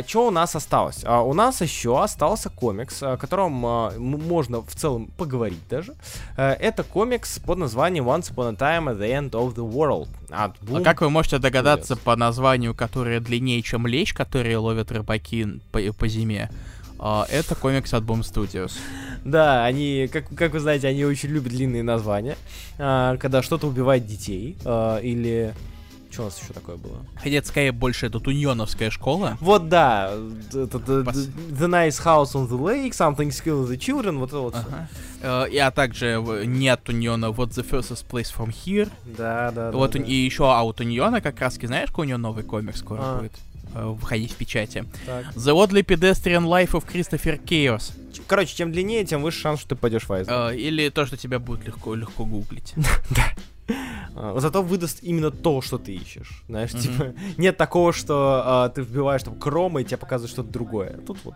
что 0.06 0.26
у 0.28 0.30
нас 0.30 0.54
осталось? 0.56 1.00
А, 1.04 1.22
у 1.22 1.32
нас 1.32 1.62
еще 1.62 2.02
остался 2.02 2.50
комикс, 2.50 3.02
о 3.02 3.16
котором 3.16 3.64
а, 3.64 3.92
м- 3.94 4.02
можно 4.28 4.60
в 4.60 4.74
целом 4.74 5.06
поговорить 5.16 5.66
даже. 5.70 5.94
Э, 6.36 6.50
это 6.52 6.82
комикс 6.82 7.38
под 7.38 7.58
названием 7.58 8.08
Once 8.08 8.32
Upon 8.34 8.52
a 8.52 8.56
Time 8.56 8.90
at 8.94 8.98
the 8.98 9.10
End 9.10 9.30
of 9.30 9.54
the 9.54 9.70
World. 9.70 10.08
От 10.30 10.56
А 10.60 10.64
Boom 10.64 10.82
как 10.82 11.00
вы 11.02 11.10
можете 11.10 11.38
догадаться 11.38 11.94
Yes. 11.94 12.00
по 12.04 12.16
названию, 12.16 12.74
которое 12.74 13.20
длиннее, 13.20 13.60
чем 13.62 13.86
лещ, 13.86 14.14
которые 14.14 14.56
ловят 14.58 14.90
рыбаки 14.92 15.60
по, 15.72 15.80
по 15.92 16.08
зиме? 16.08 16.50
А, 17.05 17.26
это 17.28 17.57
комикс 17.57 17.92
от 17.94 18.05
Boom 18.05 18.20
Studios. 18.20 18.72
Да, 19.24 19.64
они, 19.64 20.09
как, 20.12 20.28
как 20.36 20.53
вы 20.53 20.61
знаете, 20.61 20.86
они 20.86 21.05
очень 21.05 21.30
любят 21.30 21.53
длинные 21.53 21.82
названия. 21.82 22.36
А, 22.78 23.16
когда 23.16 23.42
что-то 23.42 23.66
убивает 23.66 24.07
детей. 24.07 24.57
а, 24.64 24.98
или... 24.98 25.53
Что 26.12 26.22
у 26.22 26.24
нас 26.26 26.38
еще 26.40 26.53
такое 26.53 26.76
было? 26.76 26.98
Хотя 27.16 27.42
скорее 27.42 27.72
больше 27.72 28.07
это 28.07 28.20
туньоновская 28.20 28.90
школа. 28.90 29.38
Вот 29.40 29.68
да, 29.70 30.12
the, 30.12 30.68
Пос- 30.68 31.30
the 31.50 31.66
Nice 31.68 32.05
House 32.05 32.34
on 32.34 32.48
the 32.48 32.59
Lake, 32.59 32.90
Something 32.90 33.30
Skills 33.30 33.68
the 33.68 33.78
Children, 33.78 34.18
вот 34.18 34.28
это 34.28 34.38
вот. 34.38 34.55
Ага. 34.55 34.88
Э, 35.22 35.48
И, 35.50 35.57
а 35.57 35.70
также 35.70 36.22
не 36.44 36.68
от 36.68 36.82
Туньона, 36.84 37.30
вот 37.30 37.48
The 37.50 37.66
First 37.68 38.05
Place 38.11 38.32
From 38.36 38.50
Here. 38.50 38.90
Да, 39.16 39.50
да, 39.53 39.70
да. 39.70 39.76
вот 39.76 39.92
да. 39.92 40.00
и 40.00 40.12
еще, 40.12 40.53
а 40.53 40.62
у 40.62 40.72
Туньона 40.74 41.22
как 41.22 41.40
раз, 41.40 41.55
знаешь, 41.55 41.88
какой 41.88 42.05
у 42.07 42.09
него 42.11 42.18
новый 42.18 42.44
комикс 42.44 42.78
скоро 42.80 43.00
А. 43.03 43.18
будет? 43.18 43.32
Э, 43.74 43.96
Входить 44.00 44.32
в 44.32 44.36
печати. 44.36 44.84
Так. 45.06 45.26
The 45.34 45.54
Oddly 45.54 45.84
Pedestrian 45.84 46.44
Life 46.46 46.70
of 46.72 46.84
Christopher 46.92 47.40
Chaos. 47.44 47.92
Короче, 48.26 48.56
чем 48.56 48.72
длиннее, 48.72 49.04
тем 49.04 49.22
выше 49.22 49.40
шанс, 49.40 49.60
что 49.60 49.70
ты 49.70 49.76
пойдешь 49.76 50.04
в 50.08 50.12
Айзен. 50.12 50.32
Э, 50.32 50.56
Или 50.56 50.88
то, 50.90 51.06
что 51.06 51.16
тебя 51.16 51.38
будет 51.38 51.66
легко, 51.66 51.94
легко 51.94 52.24
гуглить. 52.24 52.74
э, 53.10 53.20
зато 54.14 54.62
выдаст 54.62 54.98
именно 55.02 55.30
то, 55.30 55.60
что 55.62 55.78
ты 55.78 55.94
ищешь. 55.94 56.44
Знаешь, 56.48 56.70
mm-hmm. 56.70 56.80
типа, 56.80 57.14
нет 57.38 57.56
такого, 57.56 57.92
что 57.92 58.68
э, 58.68 58.74
ты 58.74 58.82
вбиваешь 58.82 59.22
там 59.22 59.34
крома 59.38 59.80
и 59.80 59.84
тебе 59.84 59.96
показывает 59.96 60.30
что-то 60.30 60.50
другое. 60.50 60.98
Тут 61.06 61.18
вот. 61.24 61.34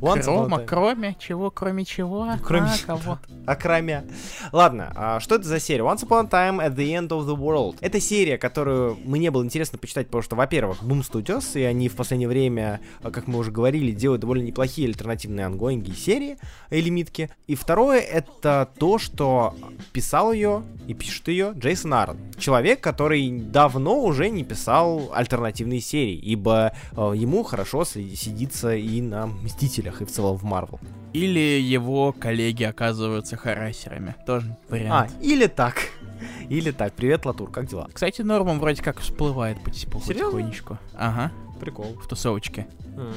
Once 0.00 0.24
Крома, 0.24 0.58
кроме 0.66 1.16
чего, 1.18 1.50
кроме 1.50 1.84
чего? 1.84 2.28
Кроме 2.42 2.70
а, 2.70 2.86
кого? 2.86 3.18
А 3.46 3.54
кроме. 3.54 4.04
Ладно, 4.50 4.92
а 4.96 5.20
что 5.20 5.36
это 5.36 5.44
за 5.44 5.60
серия? 5.60 5.82
Once 5.82 6.04
Upon 6.04 6.26
a 6.26 6.28
Time 6.28 6.66
at 6.66 6.74
the 6.74 6.92
End 6.92 7.08
of 7.08 7.24
the 7.26 7.36
World. 7.36 7.76
Это 7.80 8.00
серия, 8.00 8.36
которую 8.36 8.98
мне 9.04 9.30
было 9.30 9.44
интересно 9.44 9.78
почитать, 9.78 10.06
потому 10.06 10.22
что, 10.22 10.34
во-первых, 10.34 10.82
Boom 10.82 11.02
Studios, 11.02 11.58
и 11.58 11.62
они 11.62 11.88
в 11.88 11.94
последнее 11.94 12.28
время, 12.28 12.80
а, 13.02 13.12
как 13.12 13.28
мы 13.28 13.38
уже 13.38 13.52
говорили, 13.52 13.92
делают 13.92 14.22
довольно 14.22 14.42
неплохие 14.42 14.88
альтернативные 14.88 15.46
ангоинги 15.46 15.92
серии 15.92 16.36
и 16.70 16.80
лимитки. 16.80 17.30
И 17.46 17.54
второе, 17.54 18.00
это 18.00 18.68
то, 18.78 18.98
что 18.98 19.54
писал 19.92 20.32
ее 20.32 20.64
и 20.88 20.94
пишет 20.94 21.28
ее 21.28 21.52
Джейсон 21.54 21.91
Аарон. 21.92 22.18
Человек, 22.38 22.80
который 22.80 23.30
давно 23.30 24.00
уже 24.00 24.28
не 24.28 24.44
писал 24.44 25.10
альтернативные 25.14 25.80
серии, 25.80 26.16
ибо 26.16 26.72
э, 26.92 27.12
ему 27.14 27.42
хорошо 27.42 27.84
сидится 27.84 28.74
и 28.74 29.00
на 29.00 29.26
Мстителях, 29.26 30.02
и 30.02 30.04
в 30.04 30.10
целом 30.10 30.36
в 30.36 30.44
Марвел. 30.44 30.80
Или 31.12 31.60
его 31.60 32.12
коллеги 32.12 32.64
оказываются 32.64 33.36
харасерами. 33.36 34.14
Тоже 34.26 34.56
вариант. 34.68 35.12
А, 35.12 35.22
или 35.22 35.46
так. 35.46 35.76
Или 36.48 36.70
так. 36.70 36.92
Привет, 36.92 37.26
Латур, 37.26 37.50
как 37.50 37.66
дела? 37.66 37.88
Кстати, 37.92 38.22
Норман 38.22 38.58
вроде 38.58 38.82
как 38.82 39.00
всплывает 39.00 39.62
потихонечку. 39.62 40.78
Ага. 40.94 41.32
Прикол. 41.60 41.96
В 42.02 42.08
тусовочке. 42.08 42.66
Mm. 42.96 43.14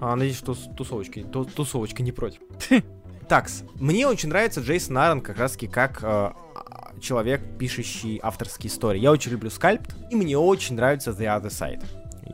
А, 0.00 0.16
надеюсь, 0.16 0.38
что 0.38 0.54
тусовочки, 0.54 1.24
тусовочка 1.54 2.02
не 2.02 2.12
против. 2.12 2.40
Такс. 3.28 3.62
Мне 3.74 4.06
очень 4.06 4.28
нравится 4.30 4.60
Джейсон 4.60 4.98
Аарон 4.98 5.20
как 5.20 5.38
раз 5.38 5.52
таки 5.52 5.66
как 5.66 6.00
э, 6.02 6.32
человек, 6.98 7.40
пишущий 7.58 8.20
авторские 8.22 8.70
истории. 8.70 9.00
Я 9.00 9.10
очень 9.10 9.32
люблю 9.32 9.50
Скальпт, 9.50 9.94
и 10.10 10.16
мне 10.16 10.36
очень 10.36 10.76
нравится 10.76 11.10
The 11.10 11.26
Other 11.26 11.48
Side 11.48 11.84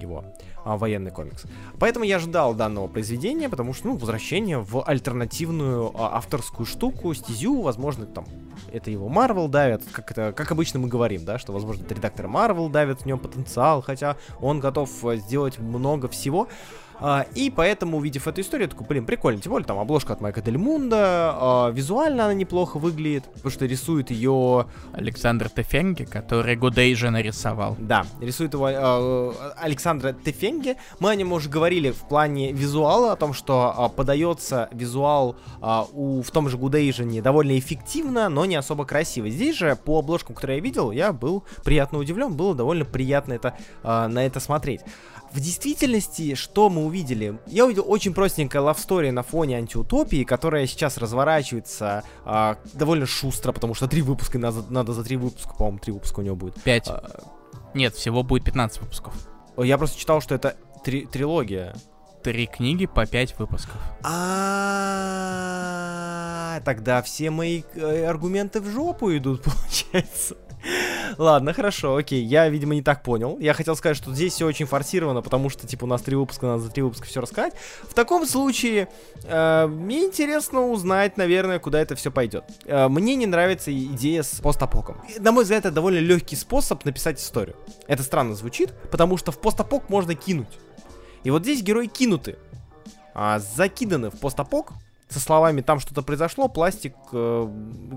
его 0.00 0.24
а, 0.64 0.76
военный 0.76 1.10
комикс. 1.10 1.44
Поэтому 1.78 2.04
я 2.04 2.18
ждал 2.18 2.54
данного 2.54 2.88
произведения, 2.88 3.48
потому 3.48 3.74
что, 3.74 3.88
ну, 3.88 3.96
возвращение 3.96 4.58
в 4.58 4.82
альтернативную 4.82 5.92
а, 5.94 6.16
авторскую 6.16 6.66
штуку, 6.66 7.12
стезю, 7.14 7.60
возможно, 7.60 8.06
там, 8.06 8.26
это 8.72 8.90
его 8.90 9.08
Марвел 9.08 9.48
давит, 9.48 9.82
как 9.92 10.10
это, 10.10 10.32
как 10.32 10.50
обычно 10.52 10.78
мы 10.78 10.88
говорим, 10.88 11.24
да, 11.24 11.38
что, 11.38 11.52
возможно, 11.52 11.84
это 11.84 11.94
редактор 11.94 12.28
Марвел 12.28 12.68
давит 12.68 13.02
в 13.02 13.06
нем 13.06 13.18
потенциал, 13.18 13.82
хотя 13.82 14.16
он 14.40 14.60
готов 14.60 14.90
э, 15.04 15.16
сделать 15.16 15.58
много 15.58 16.08
всего. 16.08 16.48
А, 17.00 17.26
и 17.34 17.50
поэтому, 17.50 17.98
увидев 17.98 18.28
эту 18.28 18.40
историю, 18.40 18.66
я 18.66 18.70
такой, 18.70 18.86
блин, 18.86 19.06
прикольно. 19.06 19.40
Тем 19.40 19.52
более, 19.52 19.66
там 19.66 19.78
обложка 19.78 20.12
от 20.12 20.20
Майка 20.20 20.40
Дель 20.40 20.58
Мунда. 20.58 20.96
А, 21.34 21.70
визуально 21.70 22.24
она 22.24 22.34
неплохо 22.34 22.78
выглядит, 22.78 23.24
потому 23.24 23.50
что 23.50 23.66
рисует 23.66 24.10
ее... 24.10 24.66
Александр 24.92 25.48
Тефенге, 25.48 26.06
который 26.06 26.56
Гудейжа 26.56 27.10
нарисовал. 27.10 27.76
Да, 27.78 28.06
рисует 28.20 28.54
его 28.54 28.68
а, 28.70 29.54
Александра 29.56 30.12
Тефенге. 30.12 30.76
Мы 31.00 31.10
о 31.10 31.14
нем 31.14 31.32
уже 31.32 31.48
говорили 31.48 31.90
в 31.90 32.08
плане 32.08 32.52
визуала, 32.52 33.12
о 33.12 33.16
том, 33.16 33.32
что 33.32 33.74
а, 33.76 33.88
подается 33.88 34.68
визуал 34.72 35.36
а, 35.60 35.86
у, 35.92 36.22
в 36.22 36.30
том 36.30 36.48
же 36.48 36.56
Гудейжине 36.56 37.22
довольно 37.22 37.58
эффективно, 37.58 38.28
но 38.28 38.44
не 38.44 38.56
особо 38.56 38.84
красиво. 38.84 39.28
Здесь 39.28 39.56
же, 39.56 39.76
по 39.76 39.98
обложкам, 39.98 40.34
которые 40.34 40.58
я 40.58 40.62
видел, 40.62 40.90
я 40.90 41.12
был 41.12 41.44
приятно 41.64 41.98
удивлен, 41.98 42.34
было 42.34 42.54
довольно 42.54 42.84
приятно 42.84 43.32
это, 43.34 43.56
а, 43.82 44.08
на 44.08 44.24
это 44.24 44.40
смотреть. 44.40 44.80
В 45.34 45.40
действительности, 45.40 46.34
что 46.36 46.70
мы 46.70 46.84
увидели? 46.84 47.40
Я 47.48 47.64
увидел 47.64 47.84
очень 47.88 48.14
простенькая 48.14 48.62
лавстори 48.62 49.10
на 49.10 49.24
фоне 49.24 49.56
антиутопии, 49.56 50.22
которая 50.22 50.64
сейчас 50.68 50.96
разворачивается 50.96 52.04
а, 52.24 52.56
довольно 52.72 53.04
шустро, 53.04 53.50
потому 53.50 53.74
что 53.74 53.88
три 53.88 54.00
выпуска 54.02 54.38
надо, 54.38 54.62
надо 54.70 54.92
за 54.92 55.02
три 55.02 55.16
выпуска, 55.16 55.52
по-моему, 55.52 55.80
три 55.80 55.92
выпуска 55.92 56.20
у 56.20 56.22
него 56.22 56.36
будет. 56.36 56.62
Пять. 56.62 56.86
А, 56.86 57.24
Нет, 57.74 57.96
всего 57.96 58.22
будет 58.22 58.44
15 58.44 58.82
выпусков. 58.82 59.12
Я 59.56 59.76
просто 59.76 59.98
читал, 59.98 60.20
что 60.20 60.36
это 60.36 60.56
три, 60.84 61.04
трилогия. 61.04 61.74
Три 62.22 62.46
книги 62.46 62.86
по 62.86 63.04
пять 63.04 63.36
выпусков. 63.36 63.74
А, 64.04 64.20
тогда 66.64 67.02
все 67.02 67.30
мои 67.30 67.64
э, 67.74 68.04
аргументы 68.06 68.60
в 68.60 68.68
жопу 68.68 69.10
идут, 69.10 69.42
получается. 69.44 70.36
Ладно, 71.18 71.52
хорошо, 71.52 71.96
окей. 71.96 72.22
Я, 72.24 72.48
видимо, 72.48 72.74
не 72.74 72.82
так 72.82 73.02
понял. 73.02 73.38
Я 73.38 73.54
хотел 73.54 73.76
сказать, 73.76 73.96
что 73.96 74.12
здесь 74.14 74.32
все 74.32 74.46
очень 74.46 74.66
форсировано, 74.66 75.22
потому 75.22 75.50
что, 75.50 75.66
типа, 75.66 75.84
у 75.84 75.86
нас 75.86 76.02
три 76.02 76.16
выпуска, 76.16 76.46
надо 76.46 76.62
за 76.62 76.70
три 76.70 76.82
выпуска 76.82 77.06
все 77.06 77.20
рассказать. 77.20 77.54
В 77.82 77.94
таком 77.94 78.26
случае, 78.26 78.88
э, 79.24 79.66
мне 79.66 80.04
интересно 80.04 80.66
узнать, 80.66 81.16
наверное, 81.16 81.58
куда 81.58 81.80
это 81.80 81.94
все 81.94 82.10
пойдет. 82.10 82.44
Э, 82.64 82.88
мне 82.88 83.14
не 83.14 83.26
нравится 83.26 83.72
идея 83.72 84.22
с 84.22 84.40
постапоком. 84.40 85.00
На 85.18 85.32
мой 85.32 85.44
взгляд, 85.44 85.64
это 85.64 85.74
довольно 85.74 85.98
легкий 85.98 86.36
способ 86.36 86.84
написать 86.84 87.20
историю. 87.20 87.56
Это 87.86 88.02
странно 88.02 88.34
звучит, 88.34 88.72
потому 88.90 89.16
что 89.16 89.32
в 89.32 89.38
постапок 89.38 89.88
можно 89.88 90.14
кинуть. 90.14 90.58
И 91.22 91.30
вот 91.30 91.42
здесь 91.42 91.62
герои 91.62 91.86
кинуты. 91.86 92.36
А, 93.14 93.38
закиданы 93.38 94.10
в 94.10 94.18
постапок, 94.18 94.72
со 95.08 95.20
словами 95.20 95.60
«там 95.60 95.80
что-то 95.80 96.02
произошло», 96.02 96.48
пластик, 96.48 96.94
э, 97.12 97.48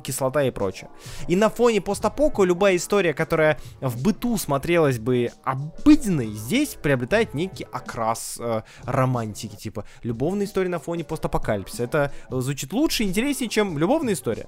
кислота 0.03 0.43
и 0.43 0.51
прочее. 0.51 0.89
И 1.27 1.35
на 1.35 1.49
фоне 1.49 1.81
постапока 1.81 2.43
любая 2.43 2.75
история, 2.75 3.13
которая 3.13 3.59
в 3.81 4.01
быту 4.01 4.37
смотрелась 4.37 4.99
бы 4.99 5.31
обыденной, 5.43 6.27
здесь 6.27 6.75
приобретает 6.75 7.33
некий 7.33 7.65
окрас 7.71 8.37
э, 8.39 8.61
романтики, 8.83 9.55
типа 9.55 9.85
любовная 10.03 10.45
история 10.45 10.69
на 10.69 10.79
фоне 10.79 11.03
постапокалипсиса. 11.03 11.83
Это 11.83 12.11
звучит 12.29 12.73
лучше 12.73 13.03
и 13.03 13.07
интереснее, 13.07 13.49
чем 13.49 13.77
любовная 13.77 14.13
история. 14.13 14.47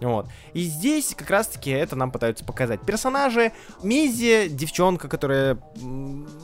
Вот. 0.00 0.28
И 0.54 0.62
здесь 0.62 1.14
как 1.14 1.30
раз-таки 1.30 1.70
это 1.70 1.96
нам 1.96 2.10
пытаются 2.10 2.44
показать. 2.44 2.80
Персонажи. 2.82 3.52
Мези, 3.82 4.48
девчонка, 4.48 5.08
которая 5.08 5.58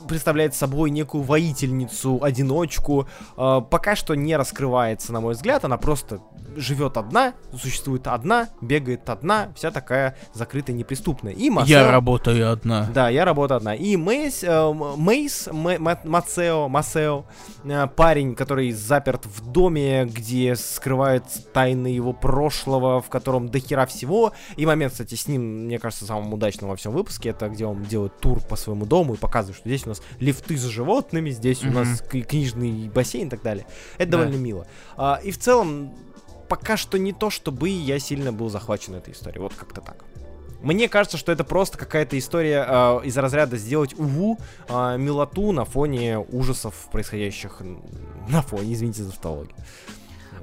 представляет 0.07 0.55
собой 0.55 0.89
некую 0.89 1.23
воительницу, 1.23 2.19
одиночку, 2.21 3.07
э, 3.35 3.61
пока 3.69 3.95
что 3.95 4.15
не 4.15 4.35
раскрывается, 4.35 5.11
на 5.13 5.21
мой 5.21 5.33
взгляд. 5.33 5.65
Она 5.65 5.77
просто 5.77 6.19
живет 6.57 6.97
одна, 6.97 7.33
существует 7.55 8.07
одна, 8.07 8.49
бегает 8.61 9.09
одна, 9.09 9.51
вся 9.55 9.71
такая 9.71 10.17
закрытая, 10.33 10.75
неприступная. 10.75 11.33
И 11.33 11.49
Масео... 11.49 11.69
Я 11.69 11.91
работаю 11.91 12.51
одна. 12.51 12.89
Да, 12.93 13.09
я 13.09 13.25
работаю 13.25 13.57
одна. 13.57 13.75
И 13.75 13.95
Мейс, 13.95 14.43
э, 14.43 14.73
Мейс, 14.97 15.49
Мацео, 15.51 16.67
Масео, 16.67 17.25
э, 17.63 17.87
парень, 17.95 18.35
который 18.35 18.71
заперт 18.71 19.25
в 19.25 19.51
доме, 19.51 20.05
где 20.05 20.55
скрывает 20.55 21.23
тайны 21.53 21.87
его 21.87 22.13
прошлого, 22.13 23.01
в 23.01 23.09
котором 23.09 23.49
до 23.49 23.59
хера 23.59 23.85
всего. 23.85 24.33
И 24.55 24.65
момент, 24.65 24.93
кстати, 24.93 25.15
с 25.15 25.27
ним, 25.27 25.65
мне 25.65 25.79
кажется, 25.79 26.05
самым 26.05 26.33
удачным 26.33 26.69
во 26.69 26.75
всем 26.75 26.93
выпуске, 26.93 27.29
это 27.29 27.49
где 27.49 27.65
он 27.65 27.83
делает 27.83 28.19
тур 28.19 28.39
по 28.41 28.55
своему 28.55 28.85
дому 28.85 29.13
и 29.13 29.17
показывает, 29.17 29.57
что 29.57 29.69
здесь 29.69 29.85
у 29.85 29.89
нас 29.89 30.01
лифты 30.19 30.57
с 30.57 30.63
животными, 30.63 31.29
здесь 31.29 31.61
mm-hmm. 31.61 31.69
у 31.69 31.73
нас 31.73 32.01
книжный 32.01 32.89
бассейн 32.89 33.27
и 33.27 33.29
так 33.29 33.41
далее. 33.41 33.65
Это 33.97 34.11
да. 34.11 34.17
довольно 34.17 34.37
мило. 34.37 34.67
А, 34.95 35.19
и 35.23 35.31
в 35.31 35.37
целом, 35.37 35.91
пока 36.47 36.77
что 36.77 36.97
не 36.97 37.13
то, 37.13 37.29
чтобы 37.29 37.69
я 37.69 37.99
сильно 37.99 38.31
был 38.31 38.49
захвачен 38.49 38.95
этой 38.95 39.13
историей. 39.13 39.41
Вот 39.41 39.53
как-то 39.53 39.81
так. 39.81 40.03
Мне 40.61 40.89
кажется, 40.89 41.17
что 41.17 41.31
это 41.31 41.43
просто 41.43 41.77
какая-то 41.77 42.17
история 42.17 42.65
э, 42.67 43.01
из 43.05 43.15
разряда 43.17 43.57
сделать 43.57 43.93
уву 43.93 44.39
э, 44.67 44.97
милоту 44.97 45.51
на 45.51 45.65
фоне 45.65 46.17
ужасов, 46.19 46.89
происходящих 46.91 47.61
на 48.27 48.41
фоне, 48.41 48.73
извините 48.73 49.03
за 49.03 49.11
тавтологию. 49.11 49.55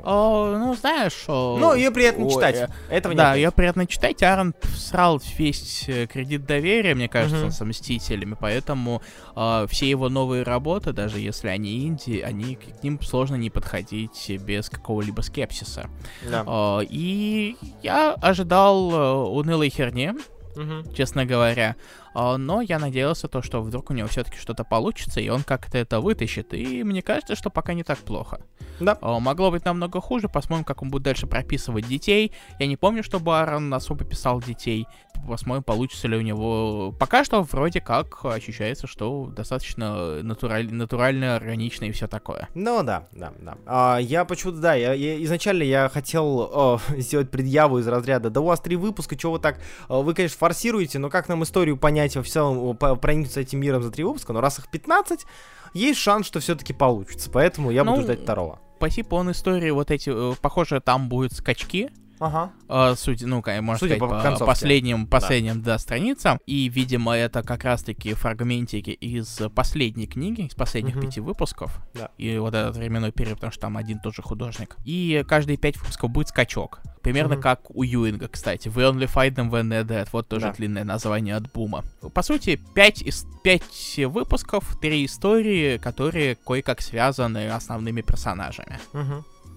О, 0.05 0.57
ну, 0.59 0.75
знаешь... 0.75 1.25
О, 1.29 1.57
ну, 1.59 1.75
ее 1.75 1.91
приятно 1.91 2.27
ой, 2.27 2.33
читать. 2.33 2.57
Э, 2.57 2.69
Этого 2.91 3.15
да, 3.15 3.35
ее 3.35 3.51
приятно 3.51 3.87
читать. 3.87 4.23
Аарон 4.23 4.55
срал 4.77 5.21
весь 5.39 5.85
э, 5.89 6.07
кредит 6.07 6.45
доверия, 6.45 6.95
мне 6.95 7.09
кажется, 7.09 7.47
uh-huh. 7.47 7.51
с 7.51 7.65
Мстителями, 7.65 8.37
поэтому 8.39 9.03
э, 9.35 9.67
все 9.71 9.89
его 9.89 10.09
новые 10.09 10.43
работы, 10.43 10.93
даже 10.93 11.19
если 11.19 11.49
они 11.49 11.87
инди, 11.87 12.21
они 12.21 12.57
к 12.57 12.83
ним 12.83 13.01
сложно 13.01 13.37
не 13.37 13.51
подходить 13.51 14.31
без 14.41 14.69
какого-либо 14.69 15.23
скепсиса. 15.23 15.89
Да. 16.29 16.45
Э, 16.47 16.85
и 16.89 17.57
я 17.83 18.13
ожидал 18.15 18.93
э, 18.93 19.13
унылой 19.31 19.71
херни, 19.71 20.13
uh-huh. 20.55 20.95
честно 20.95 21.25
говоря. 21.25 21.77
А, 22.15 22.39
но 22.39 22.61
я 22.61 22.79
надеялся 22.79 23.29
то, 23.29 23.43
что 23.43 23.61
вдруг 23.61 23.91
у 23.91 23.93
него 23.93 24.09
все-таки 24.09 24.39
что-то 24.39 24.65
получится, 24.65 25.21
и 25.21 25.29
он 25.29 25.43
как-то 25.43 25.79
это 25.79 26.01
вытащит. 26.01 26.55
И 26.55 26.85
мне 26.85 27.03
кажется, 27.03 27.35
что 27.35 27.51
пока 27.51 27.75
не 27.75 27.83
так 27.83 27.99
плохо. 27.99 28.41
Да. 28.81 28.97
А, 29.01 29.19
могло 29.19 29.51
быть 29.51 29.65
намного 29.65 30.01
хуже. 30.01 30.29
Посмотрим, 30.29 30.65
как 30.65 30.83
он 30.83 30.91
будет 30.91 31.03
дальше 31.03 31.27
прописывать 31.27 31.89
детей. 31.89 32.33
Я 32.59 32.67
не 32.67 32.77
помню, 32.77 33.03
что 33.03 33.19
Барон 33.19 33.73
особо 33.75 34.05
писал 34.05 34.41
детей. 34.41 34.87
Посмотрим, 35.27 35.63
получится 35.63 36.07
ли 36.07 36.17
у 36.17 36.21
него. 36.21 36.95
Пока 36.99 37.25
что 37.25 37.43
вроде 37.43 37.81
как 37.81 38.25
ощущается, 38.25 38.87
что 38.87 39.27
достаточно 39.27 40.23
натураль... 40.23 40.73
натурально, 40.73 41.37
органично 41.37 41.87
и 41.87 41.93
все 41.93 42.07
такое. 42.07 42.49
Ну 42.55 42.83
да, 42.83 43.07
да, 43.13 43.33
да. 43.41 43.57
А, 43.67 43.99
я 43.99 44.25
почему-то, 44.25 44.59
да, 44.59 44.75
я, 44.75 44.93
я, 44.93 45.23
изначально 45.25 45.63
я 45.63 45.89
хотел 45.89 46.41
о, 46.41 46.81
сделать 46.97 47.31
предъяву 47.31 47.79
из 47.79 47.89
разряда, 47.89 48.31
да 48.31 48.41
у 48.41 48.45
вас 48.45 48.61
три 48.61 48.77
выпуска, 48.77 49.17
чего 49.17 49.33
вы 49.33 49.39
так, 49.39 49.59
вы, 49.89 50.15
конечно, 50.15 50.37
форсируете, 50.39 50.99
но 50.99 51.09
как 51.11 51.29
нам 51.29 51.43
историю 51.43 51.77
понять 51.77 52.04
понять 52.05 52.17
во 52.17 52.23
всем, 52.23 52.77
проникнуться 52.77 53.41
этим 53.41 53.61
миром 53.61 53.83
за 53.83 53.91
три 53.91 54.05
выпуска, 54.05 54.33
но 54.33 54.41
раз 54.41 54.59
их 54.59 54.69
15, 54.69 55.27
есть 55.73 55.99
шанс, 55.99 56.27
что 56.27 56.41
все-таки 56.41 56.73
получится. 56.73 57.31
Поэтому 57.31 57.71
я 57.71 57.85
ну, 57.85 57.93
буду 57.93 58.03
ждать 58.03 58.23
второго. 58.23 58.61
По 58.79 58.91
типу 58.91 59.17
он 59.17 59.31
истории 59.31 59.71
вот 59.71 59.91
эти, 59.91 60.11
э, 60.13 60.35
похоже, 60.41 60.81
там 60.81 61.09
будут 61.09 61.33
скачки, 61.33 61.91
Ага. 62.21 62.53
Uh, 62.69 62.97
суть, 62.97 63.23
ну, 63.23 63.43
можно 63.63 63.79
Судя 63.79 63.97
сказать, 63.97 63.99
по 63.99 64.23
концовке. 64.23 64.45
последним, 64.47 65.07
последним 65.07 65.63
да. 65.63 65.79
страницам. 65.79 66.39
И, 66.47 66.69
видимо, 66.69 67.13
это 67.15 67.43
как 67.43 67.65
раз-таки 67.65 68.15
фрагментики 68.15 68.91
из 68.91 69.41
последней 69.55 70.07
книги, 70.07 70.43
из 70.43 70.55
последних 70.55 70.95
Мгм. 70.97 71.07
пяти 71.07 71.21
выпусков. 71.21 71.81
Да. 71.95 72.11
И 72.19 72.39
вот 72.39 72.55
этот 72.55 72.77
временной 72.77 73.13
период, 73.13 73.37
потому 73.37 73.53
что 73.53 73.63
там 73.63 73.77
один 73.77 73.99
тот 73.99 74.15
же 74.15 74.23
художник. 74.23 74.77
И 74.85 75.25
каждые 75.29 75.57
пять 75.57 75.77
выпусков 75.77 76.11
будет 76.11 76.29
скачок. 76.29 76.81
Примерно 77.03 77.35
Мгм. 77.35 77.43
как 77.43 77.71
у 77.71 77.83
Юинга, 77.83 78.29
кстати. 78.29 78.69
We 78.69 78.91
only 78.91 79.11
fight 79.13 79.35
them 79.35 79.51
when 79.51 79.69
they're 79.69 79.85
dead. 79.85 80.09
Вот 80.13 80.27
тоже 80.29 80.47
Да. 80.47 80.53
длинное 80.53 80.85
название 80.85 81.37
от 81.37 81.53
Бума. 81.53 81.85
По 82.15 82.23
сути, 82.23 82.59
пять, 82.75 83.03
из, 83.03 83.27
пять 83.43 83.99
выпусков, 83.99 84.79
три 84.81 85.05
истории, 85.05 85.77
которые 85.79 86.37
кое-как 86.37 86.81
связаны 86.81 87.49
основными 87.51 88.01
персонажами. 88.01 88.79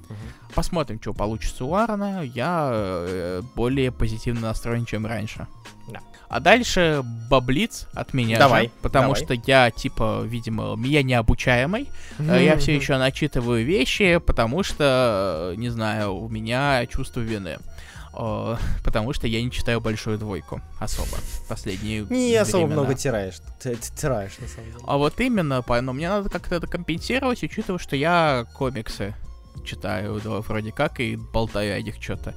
Мгм. 0.10 0.18
Посмотрим, 0.56 1.00
что 1.02 1.14
получится 1.14 1.66
у 1.66 1.74
Аарона. 1.76 2.22
Я 2.24 2.70
э, 2.74 3.42
более 3.56 3.92
позитивно 3.92 4.42
настроен, 4.42 4.86
чем 4.86 5.06
раньше. 5.06 5.48
Да. 5.90 6.00
А 6.30 6.40
дальше 6.42 7.04
баблиц 7.30 7.88
от 7.94 8.14
меня 8.14 8.38
Давай, 8.38 8.66
же, 8.66 8.72
потому 8.82 9.14
давай. 9.14 9.24
что 9.24 9.34
я, 9.50 9.72
типа, 9.72 10.22
видимо, 10.26 10.78
я 10.86 11.02
необучаемый. 11.04 11.90
Э, 12.20 12.44
Я 12.44 12.58
все 12.58 12.76
еще 12.76 12.98
начитываю 12.98 13.64
вещи, 13.66 14.18
потому 14.18 14.64
что, 14.64 15.52
э, 15.54 15.56
не 15.58 15.70
знаю, 15.70 16.16
у 16.16 16.28
меня 16.28 16.86
чувство 16.88 17.22
вины. 17.22 17.58
Э, 18.20 18.56
Потому 18.84 19.14
что 19.14 19.28
я 19.28 19.42
не 19.44 19.52
читаю 19.52 19.80
большую 19.80 20.18
двойку 20.18 20.60
особо. 20.80 21.18
Последние 21.48 22.02
Не 22.10 22.36
особо 22.36 22.64
времена. 22.66 22.82
много 22.82 22.96
тираешь. 22.96 23.36
Т- 23.62 23.76
т- 23.76 23.96
Тираешь, 23.96 24.38
на 24.40 24.48
самом 24.48 24.72
деле. 24.72 24.84
А 24.88 24.98
вот 24.98 25.20
именно, 25.22 25.64
но 25.82 25.94
мне 25.94 26.10
надо 26.10 26.28
как-то 26.30 26.56
это 26.56 26.66
компенсировать, 26.68 27.44
учитывая, 27.44 27.80
что 27.80 27.96
я 27.96 28.46
комиксы 28.56 29.14
читаю, 29.64 30.20
да, 30.24 30.40
вроде 30.42 30.72
как, 30.72 31.00
и 31.00 31.16
болтаю 31.16 31.76
о 31.78 31.82
них 31.82 31.96
что-то, 32.02 32.34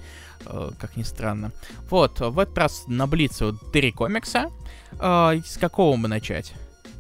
как 0.78 0.96
ни 0.96 1.02
странно. 1.02 1.52
Вот, 1.90 2.20
в 2.20 2.38
этот 2.38 2.56
раз 2.58 2.84
на 2.86 3.06
Блице 3.06 3.46
вот 3.46 3.72
три 3.72 3.92
комикса. 3.92 4.50
Э, 4.98 5.40
с 5.44 5.56
какого 5.58 5.96
мы 5.96 6.08
начать? 6.08 6.52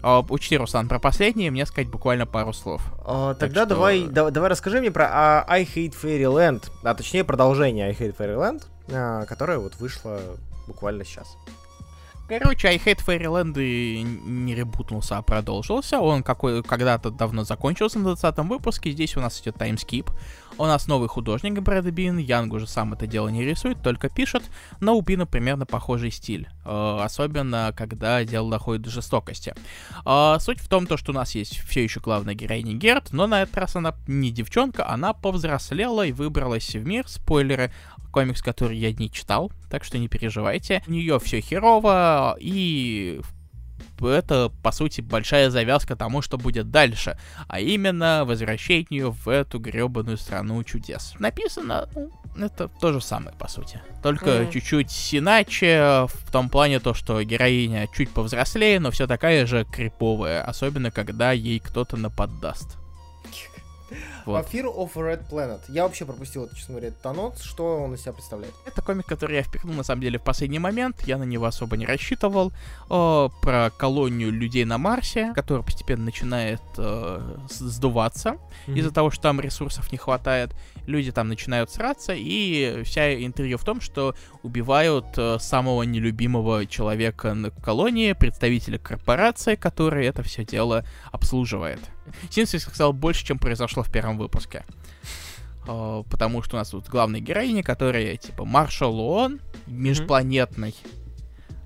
А, 0.02 0.20
учти, 0.28 0.56
Руслан, 0.56 0.88
про 0.88 0.98
последние 0.98 1.50
мне 1.50 1.66
сказать 1.66 1.90
буквально 1.90 2.24
пару 2.26 2.52
слов. 2.54 2.80
А, 3.04 3.30
Так 3.34 3.40
тогда 3.40 3.60
что- 3.62 3.74
давай, 3.74 4.04
да- 4.06 4.30
давай 4.30 4.48
расскажи 4.50 4.80
мне 4.80 4.90
про 4.90 5.08
а, 5.10 5.44
I 5.46 5.64
Hate 5.64 5.94
Fairyland, 6.00 6.70
а 6.82 6.94
точнее 6.94 7.22
продолжение 7.24 7.86
I 7.88 7.92
Hate 7.92 8.16
Fairyland, 8.16 8.64
а, 8.90 9.26
которое 9.26 9.58
вот 9.58 9.76
вышло 9.76 10.18
буквально 10.66 11.04
сейчас. 11.04 11.36
Короче, 12.30 12.68
I 12.68 12.76
Hate 12.76 13.04
Fairyland 13.04 13.60
и 13.60 14.02
не 14.04 14.54
ребутнулся, 14.54 15.18
а 15.18 15.22
продолжился. 15.22 15.98
Он 15.98 16.22
какой, 16.22 16.62
когда-то 16.62 17.10
давно 17.10 17.42
закончился 17.42 17.98
на 17.98 18.14
20 18.14 18.38
выпуске. 18.48 18.92
Здесь 18.92 19.16
у 19.16 19.20
нас 19.20 19.40
идет 19.40 19.56
таймскип. 19.56 20.08
У 20.60 20.66
нас 20.66 20.86
новый 20.88 21.08
художник 21.08 21.58
Брэд 21.58 21.86
Бин. 21.86 22.18
Янг 22.18 22.52
уже 22.52 22.66
сам 22.66 22.92
это 22.92 23.06
дело 23.06 23.28
не 23.28 23.46
рисует, 23.46 23.82
только 23.82 24.10
пишет. 24.10 24.42
Но 24.78 24.94
у 24.94 25.00
Бина 25.00 25.24
примерно 25.24 25.64
похожий 25.64 26.10
стиль. 26.10 26.50
Э, 26.66 26.98
особенно, 27.02 27.72
когда 27.74 28.22
дело 28.24 28.50
доходит 28.50 28.82
до 28.82 28.90
жестокости. 28.90 29.54
Э, 30.04 30.36
суть 30.38 30.60
в 30.60 30.68
том, 30.68 30.86
то, 30.86 30.98
что 30.98 31.12
у 31.12 31.14
нас 31.14 31.34
есть 31.34 31.60
все 31.60 31.82
еще 31.82 32.00
главная 32.00 32.34
героиня 32.34 32.74
Герт, 32.74 33.08
но 33.12 33.26
на 33.26 33.40
этот 33.40 33.56
раз 33.56 33.76
она 33.76 33.94
не 34.06 34.30
девчонка, 34.30 34.86
она 34.86 35.14
повзрослела 35.14 36.04
и 36.04 36.12
выбралась 36.12 36.74
в 36.74 36.84
мир. 36.84 37.08
Спойлеры, 37.08 37.72
комикс, 38.12 38.42
который 38.42 38.76
я 38.76 38.92
не 38.92 39.10
читал, 39.10 39.50
так 39.70 39.82
что 39.82 39.96
не 39.96 40.08
переживайте. 40.08 40.82
У 40.86 40.90
нее 40.90 41.18
все 41.20 41.40
херово, 41.40 42.36
и 42.38 43.22
это, 44.00 44.50
по 44.62 44.72
сути, 44.72 45.00
большая 45.00 45.50
завязка 45.50 45.96
тому, 45.96 46.22
что 46.22 46.38
будет 46.38 46.70
дальше, 46.70 47.18
а 47.48 47.60
именно 47.60 48.24
возвращению 48.24 49.10
в 49.12 49.28
эту 49.28 49.58
гребаную 49.58 50.16
страну 50.16 50.62
чудес. 50.64 51.14
Написано, 51.18 51.88
ну, 52.34 52.46
это 52.46 52.68
то 52.68 52.92
же 52.92 53.00
самое, 53.00 53.36
по 53.36 53.48
сути. 53.48 53.80
Только 54.02 54.40
Мгм. 54.42 54.50
чуть-чуть 54.50 55.08
иначе, 55.14 56.06
в 56.08 56.30
том 56.32 56.48
плане 56.48 56.80
то, 56.80 56.94
что 56.94 57.22
героиня 57.22 57.88
чуть 57.94 58.10
повзрослее, 58.10 58.80
но 58.80 58.90
все 58.90 59.06
такая 59.06 59.46
же 59.46 59.64
криповая, 59.64 60.42
особенно 60.42 60.90
когда 60.90 61.32
ей 61.32 61.58
кто-то 61.58 61.96
наподдаст. 61.96 62.79
Вот. 64.26 64.36
А 64.36 64.48
Fear 64.48 64.74
of 64.74 64.92
Red 64.94 65.28
Planet. 65.28 65.60
Я 65.68 65.84
вообще 65.84 66.04
пропустил, 66.04 66.44
это, 66.44 66.56
честно 66.56 66.74
говоря, 66.74 66.88
этот 66.88 67.04
анонс. 67.06 67.42
Что 67.42 67.82
он 67.82 67.94
из 67.94 68.02
себя 68.02 68.12
представляет? 68.12 68.54
Это 68.66 68.82
комик, 68.82 69.06
который 69.06 69.36
я 69.36 69.42
впихнул 69.42 69.74
на 69.74 69.82
самом 69.82 70.02
деле 70.02 70.18
в 70.18 70.22
последний 70.22 70.58
момент. 70.58 71.02
Я 71.06 71.18
на 71.18 71.24
него 71.24 71.46
особо 71.46 71.76
не 71.76 71.86
рассчитывал. 71.86 72.52
О, 72.88 73.30
про 73.42 73.70
колонию 73.76 74.32
людей 74.32 74.64
на 74.64 74.78
Марсе, 74.78 75.32
которая 75.34 75.64
постепенно 75.64 76.04
начинает 76.04 76.60
э, 76.76 77.36
сдуваться 77.48 78.38
из-за 78.66 78.90
того, 78.90 79.10
что 79.10 79.22
там 79.22 79.40
ресурсов 79.40 79.90
не 79.92 79.98
хватает. 79.98 80.54
Люди 80.86 81.12
там 81.12 81.28
начинают 81.28 81.70
сраться, 81.70 82.12
и 82.16 82.82
вся 82.84 83.14
интрига 83.24 83.58
в 83.58 83.64
том, 83.64 83.80
что 83.80 84.14
убивают 84.42 85.06
э, 85.16 85.38
самого 85.38 85.82
нелюбимого 85.82 86.66
человека 86.66 87.34
на 87.34 87.50
колонии, 87.50 88.12
представителя 88.12 88.78
корпорации, 88.78 89.54
который 89.54 90.06
это 90.06 90.22
все 90.22 90.44
дело 90.44 90.84
обслуживает. 91.12 91.80
Синс 92.30 92.50
сказал 92.50 92.92
больше, 92.92 93.24
чем 93.24 93.38
произошло 93.38 93.82
в 93.82 93.90
первом 93.90 94.18
выпуске. 94.18 94.64
Э, 95.66 96.02
Потому 96.10 96.42
что 96.42 96.56
у 96.56 96.58
нас 96.58 96.70
тут 96.70 96.88
главная 96.88 97.20
героиня, 97.20 97.62
которая 97.62 98.16
типа 98.16 98.44
маршал 98.44 98.98
ООН, 98.98 99.40
межпланетный, 99.66 100.74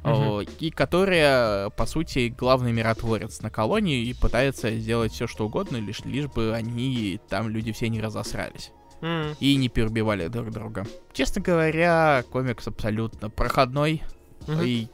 э, 0.04 0.44
и 0.60 0.70
которая, 0.70 1.70
по 1.70 1.86
сути, 1.86 2.28
главный 2.36 2.72
миротворец 2.72 3.40
на 3.40 3.50
колонии 3.50 4.04
и 4.04 4.14
пытается 4.14 4.70
сделать 4.76 5.12
все, 5.12 5.26
что 5.26 5.46
угодно, 5.46 5.76
лишь, 5.78 6.00
лишь 6.04 6.26
бы 6.26 6.52
они, 6.54 7.20
там 7.28 7.48
люди 7.48 7.72
все 7.72 7.88
не 7.88 8.00
разосрались 8.00 8.70
и 9.38 9.56
не 9.56 9.68
перебивали 9.68 10.28
друг 10.28 10.50
друга. 10.50 10.86
Честно 11.12 11.42
говоря, 11.42 12.24
комикс 12.32 12.66
абсолютно 12.66 13.28
проходной, 13.28 14.02
Мгм. 14.46 14.62
и 14.62 14.88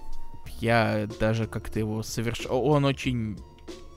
я 0.61 1.09
даже 1.21 1.47
как-то 1.47 1.79
его 1.79 2.03
соверш... 2.03 2.47
Он 2.49 2.85
очень 2.85 3.39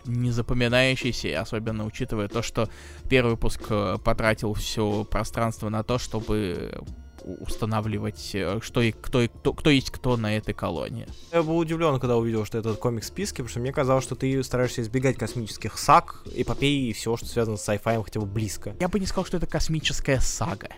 незапоминающийся, 0.05 1.39
особенно 1.41 1.85
учитывая 1.85 2.27
то, 2.27 2.41
что 2.41 2.69
первый 3.09 3.31
выпуск 3.31 3.61
э, 3.69 3.97
потратил 4.03 4.53
все 4.53 5.03
пространство 5.05 5.69
на 5.69 5.83
то, 5.83 5.97
чтобы 5.97 6.81
у- 7.23 7.43
устанавливать, 7.43 8.31
э, 8.33 8.59
что 8.61 8.81
и 8.81 8.91
кто, 8.91 9.21
и 9.21 9.27
кто, 9.27 9.53
кто 9.53 9.69
есть 9.69 9.91
кто 9.91 10.17
на 10.17 10.35
этой 10.35 10.53
колонии. 10.53 11.07
Я 11.31 11.43
был 11.43 11.57
удивлен, 11.57 11.99
когда 11.99 12.17
увидел, 12.17 12.45
что 12.45 12.57
этот 12.57 12.77
комик 12.77 13.03
в 13.03 13.05
списке, 13.05 13.37
потому 13.37 13.49
что 13.49 13.59
мне 13.59 13.71
казалось, 13.71 14.03
что 14.03 14.15
ты 14.15 14.43
стараешься 14.43 14.81
избегать 14.81 15.17
космических 15.17 15.77
саг, 15.77 16.23
эпопей 16.35 16.89
и 16.89 16.93
всего, 16.93 17.17
что 17.17 17.27
связано 17.27 17.57
с 17.57 17.67
sci-fi 17.67 18.03
хотя 18.03 18.19
бы 18.19 18.25
близко. 18.25 18.75
Я 18.79 18.87
бы 18.89 18.99
не 18.99 19.05
сказал, 19.05 19.25
что 19.25 19.37
это 19.37 19.47
космическая 19.47 20.19
сага, 20.19 20.69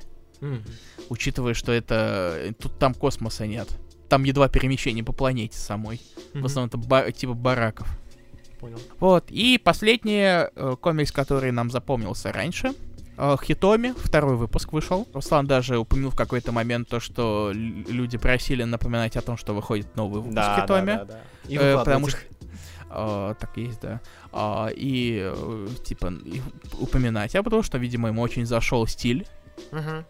учитывая, 1.09 1.53
что 1.53 1.71
это... 1.71 2.53
Тут 2.59 2.77
там 2.77 2.93
космоса 2.93 3.47
нет. 3.47 3.67
Там 4.09 4.23
едва 4.23 4.47
перемещение 4.49 5.03
по 5.03 5.13
планете 5.13 5.57
самой. 5.57 5.99
В 6.35 6.45
основном 6.45 6.67
это 6.67 6.77
ба- 6.77 7.11
типа 7.11 7.33
бараков. 7.33 7.87
Понял. 8.65 8.79
Вот, 8.99 9.25
и 9.29 9.57
последний 9.57 10.21
э, 10.23 10.75
комикс, 10.81 11.11
который 11.11 11.51
нам 11.51 11.69
запомнился 11.71 12.31
раньше. 12.31 12.73
э, 13.17 13.35
Хитоми, 13.43 13.93
второй 13.97 14.35
выпуск 14.35 14.73
вышел. 14.73 15.07
Руслан 15.13 15.45
даже 15.47 15.77
упомянул 15.77 16.11
в 16.11 16.15
какой-то 16.15 16.51
момент 16.51 16.87
то, 16.89 16.99
что 16.99 17.51
люди 17.53 18.17
просили 18.17 18.63
напоминать 18.63 19.15
о 19.17 19.21
том, 19.21 19.37
что 19.37 19.53
выходит 19.53 19.95
новый 19.95 20.17
выпуск 20.21 20.35
Да, 20.35 20.55
да, 20.55 20.61
Хитоми. 20.63 20.85
да, 20.97 21.05
да. 21.05 21.19
И 21.47 21.57
Э, 21.57 21.77
потому 21.77 22.07
их. 22.07 22.17
что 22.17 22.19
э, 22.89 23.35
так 23.39 23.57
есть, 23.57 23.81
да. 23.81 24.01
А, 24.31 24.67
и 24.75 25.19
э, 25.33 25.67
типа 25.85 26.13
и 26.25 26.41
упоминать, 26.79 27.35
а 27.35 27.43
потому 27.43 27.63
что, 27.63 27.77
видимо, 27.77 28.09
ему 28.09 28.21
очень 28.21 28.45
зашел 28.45 28.85
стиль. 28.87 29.25
Мгм. 29.71 30.05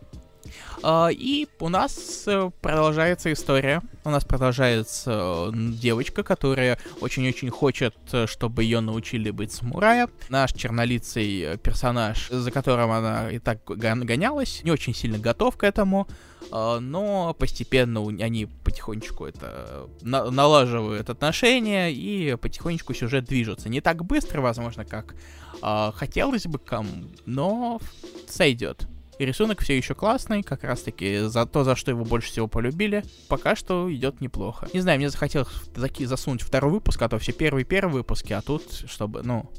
А, 0.83 1.09
и 1.11 1.47
у 1.59 1.69
нас 1.69 2.23
э, 2.27 2.51
продолжается 2.61 3.31
история. 3.33 3.81
У 4.03 4.09
нас 4.09 4.23
продолжается 4.23 5.11
э, 5.47 5.51
девочка, 5.53 6.21
которая 6.23 6.77
очень-очень 7.01 7.49
хочет, 7.49 7.95
э, 8.11 8.27
чтобы 8.27 8.63
ее 8.63 8.81
научили 8.81 9.31
быть 9.31 9.51
самурая. 9.51 10.09
Наш 10.29 10.53
чернолицый 10.53 11.57
персонаж, 11.57 12.29
за 12.29 12.51
которым 12.51 12.91
она 12.91 13.31
и 13.31 13.39
так 13.39 13.63
гон- 13.65 14.05
гонялась, 14.05 14.61
не 14.63 14.71
очень 14.71 14.93
сильно 14.93 15.17
готов 15.17 15.57
к 15.57 15.63
этому. 15.63 16.07
а, 16.51 16.79
Но 16.79 17.33
постепенно 17.33 18.01
они 18.23 18.45
потихонечку 18.63 19.25
это 19.25 19.89
на- 20.01 20.29
налаживают 20.29 21.09
отношения 21.09 21.91
и 21.91 22.35
потихонечку 22.35 22.93
сюжет 22.93 23.25
движется. 23.25 23.69
Не 23.69 23.81
так 23.81 24.05
быстро, 24.05 24.41
возможно, 24.41 24.85
как 24.85 25.15
а, 25.61 25.91
хотелось 25.95 26.45
бы 26.45 26.59
кому, 26.59 27.05
но 27.25 27.79
сойдет. 28.27 28.87
И 29.17 29.25
рисунок 29.25 29.61
все 29.61 29.77
еще 29.77 29.95
классный, 29.95 30.43
как 30.43 30.63
раз 30.63 30.81
таки 30.81 31.19
за 31.19 31.45
то, 31.45 31.63
за 31.63 31.75
что 31.75 31.91
его 31.91 32.03
больше 32.03 32.29
всего 32.29 32.47
полюбили. 32.47 33.03
Пока 33.29 33.55
что 33.55 33.93
идет 33.93 34.21
неплохо. 34.21 34.67
Не 34.73 34.81
знаю, 34.81 34.99
мне 34.99 35.09
захотелось 35.09 35.47
заки- 35.75 36.05
засунуть 36.05 36.41
второй 36.41 36.71
выпуск, 36.71 37.01
а 37.01 37.09
то 37.09 37.17
все 37.17 37.31
первые 37.31 37.65
первые 37.65 37.93
выпуски, 37.93 38.33
а 38.33 38.41
тут, 38.41 38.63
чтобы, 38.87 39.23
ну, 39.23 39.49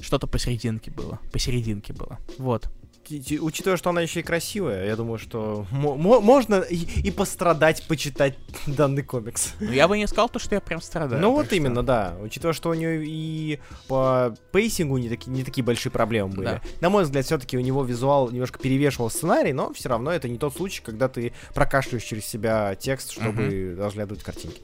что-то 0.00 0.26
посерединке 0.26 0.90
было. 0.90 1.18
Посерединке 1.32 1.92
было. 1.92 2.18
Вот. 2.38 2.68
Учитывая, 3.10 3.76
что 3.76 3.90
она 3.90 4.00
еще 4.00 4.20
и 4.20 4.22
красивая, 4.22 4.86
я 4.86 4.96
думаю, 4.96 5.18
что 5.18 5.66
можно 5.70 6.56
и, 6.60 6.76
и 6.76 7.10
пострадать, 7.10 7.86
почитать 7.86 8.36
данный 8.66 9.02
комикс. 9.02 9.54
Ну, 9.60 9.72
я 9.72 9.88
бы 9.88 9.96
не 9.96 10.06
сказал 10.06 10.28
то, 10.28 10.38
что 10.38 10.54
я 10.54 10.60
прям 10.60 10.80
страдаю. 10.80 11.20
Ну, 11.20 11.32
вот 11.32 11.46
что... 11.46 11.56
именно, 11.56 11.82
да. 11.82 12.16
Учитывая, 12.22 12.54
что 12.54 12.70
у 12.70 12.74
нее 12.74 13.04
и 13.04 13.60
по 13.88 14.34
пейсингу 14.52 14.96
не 14.98 15.08
такие, 15.08 15.30
не 15.30 15.44
такие 15.44 15.64
большие 15.64 15.92
проблемы 15.92 16.34
были. 16.34 16.46
Да. 16.46 16.62
На 16.80 16.90
мой 16.90 17.04
взгляд, 17.04 17.24
все-таки 17.24 17.56
у 17.56 17.60
него 17.60 17.84
визуал 17.84 18.30
немножко 18.30 18.58
перевешивал 18.58 19.10
сценарий, 19.10 19.52
но 19.52 19.72
все 19.72 19.88
равно 19.88 20.10
это 20.10 20.28
не 20.28 20.38
тот 20.38 20.56
случай, 20.56 20.82
когда 20.82 21.08
ты 21.08 21.32
прокашиваешь 21.54 22.02
через 22.02 22.24
себя 22.24 22.74
текст, 22.74 23.12
чтобы 23.12 23.74
угу. 23.74 23.82
разглядывать 23.82 24.22
картинки. 24.22 24.60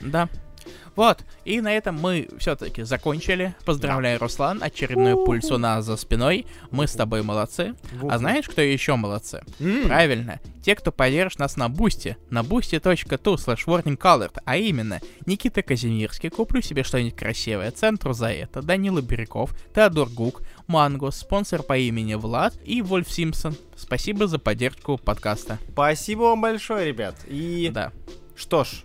Да, 0.00 0.28
вот, 0.94 1.24
и 1.44 1.60
на 1.60 1.72
этом 1.72 1.98
мы 2.00 2.28
все-таки 2.38 2.82
закончили. 2.82 3.54
Поздравляю, 3.64 4.18
Руслан, 4.18 4.62
очередной 4.62 5.14
пульс 5.14 5.50
у 5.50 5.58
нас 5.58 5.84
за 5.84 5.96
спиной. 5.96 6.46
Мы 6.70 6.86
с 6.86 6.92
тобой 6.92 7.22
молодцы. 7.22 7.74
А 8.08 8.18
знаешь, 8.18 8.48
кто 8.48 8.60
еще 8.60 8.96
молодцы? 8.96 9.42
Правильно, 9.86 10.40
те, 10.62 10.74
кто 10.74 10.92
поддержит 10.92 11.38
нас 11.38 11.56
на 11.56 11.68
бусте, 11.68 12.16
на 12.30 12.40
boosty.tu 12.40 13.34
slash 13.36 13.66
warningcolored, 13.66 14.38
а 14.44 14.56
именно 14.56 15.00
Никита 15.26 15.62
Казимирский, 15.62 16.30
куплю 16.30 16.60
себе 16.60 16.84
что-нибудь 16.84 17.16
красивое, 17.16 17.70
центру 17.70 18.12
за 18.12 18.30
это, 18.30 18.62
Данила 18.62 19.00
Бирюков, 19.00 19.54
Теодор 19.74 20.08
Гук, 20.08 20.42
Мангус, 20.66 21.16
спонсор 21.16 21.62
по 21.62 21.76
имени 21.76 22.14
Влад 22.14 22.54
и 22.64 22.82
Вольф 22.82 23.10
Симпсон. 23.10 23.56
Спасибо 23.76 24.26
за 24.26 24.38
поддержку 24.38 24.98
подкаста. 24.98 25.58
Спасибо 25.72 26.22
вам 26.22 26.42
большое, 26.42 26.86
ребят. 26.86 27.16
И 27.26 27.70
да. 27.72 27.92
что 28.36 28.64
ж, 28.64 28.84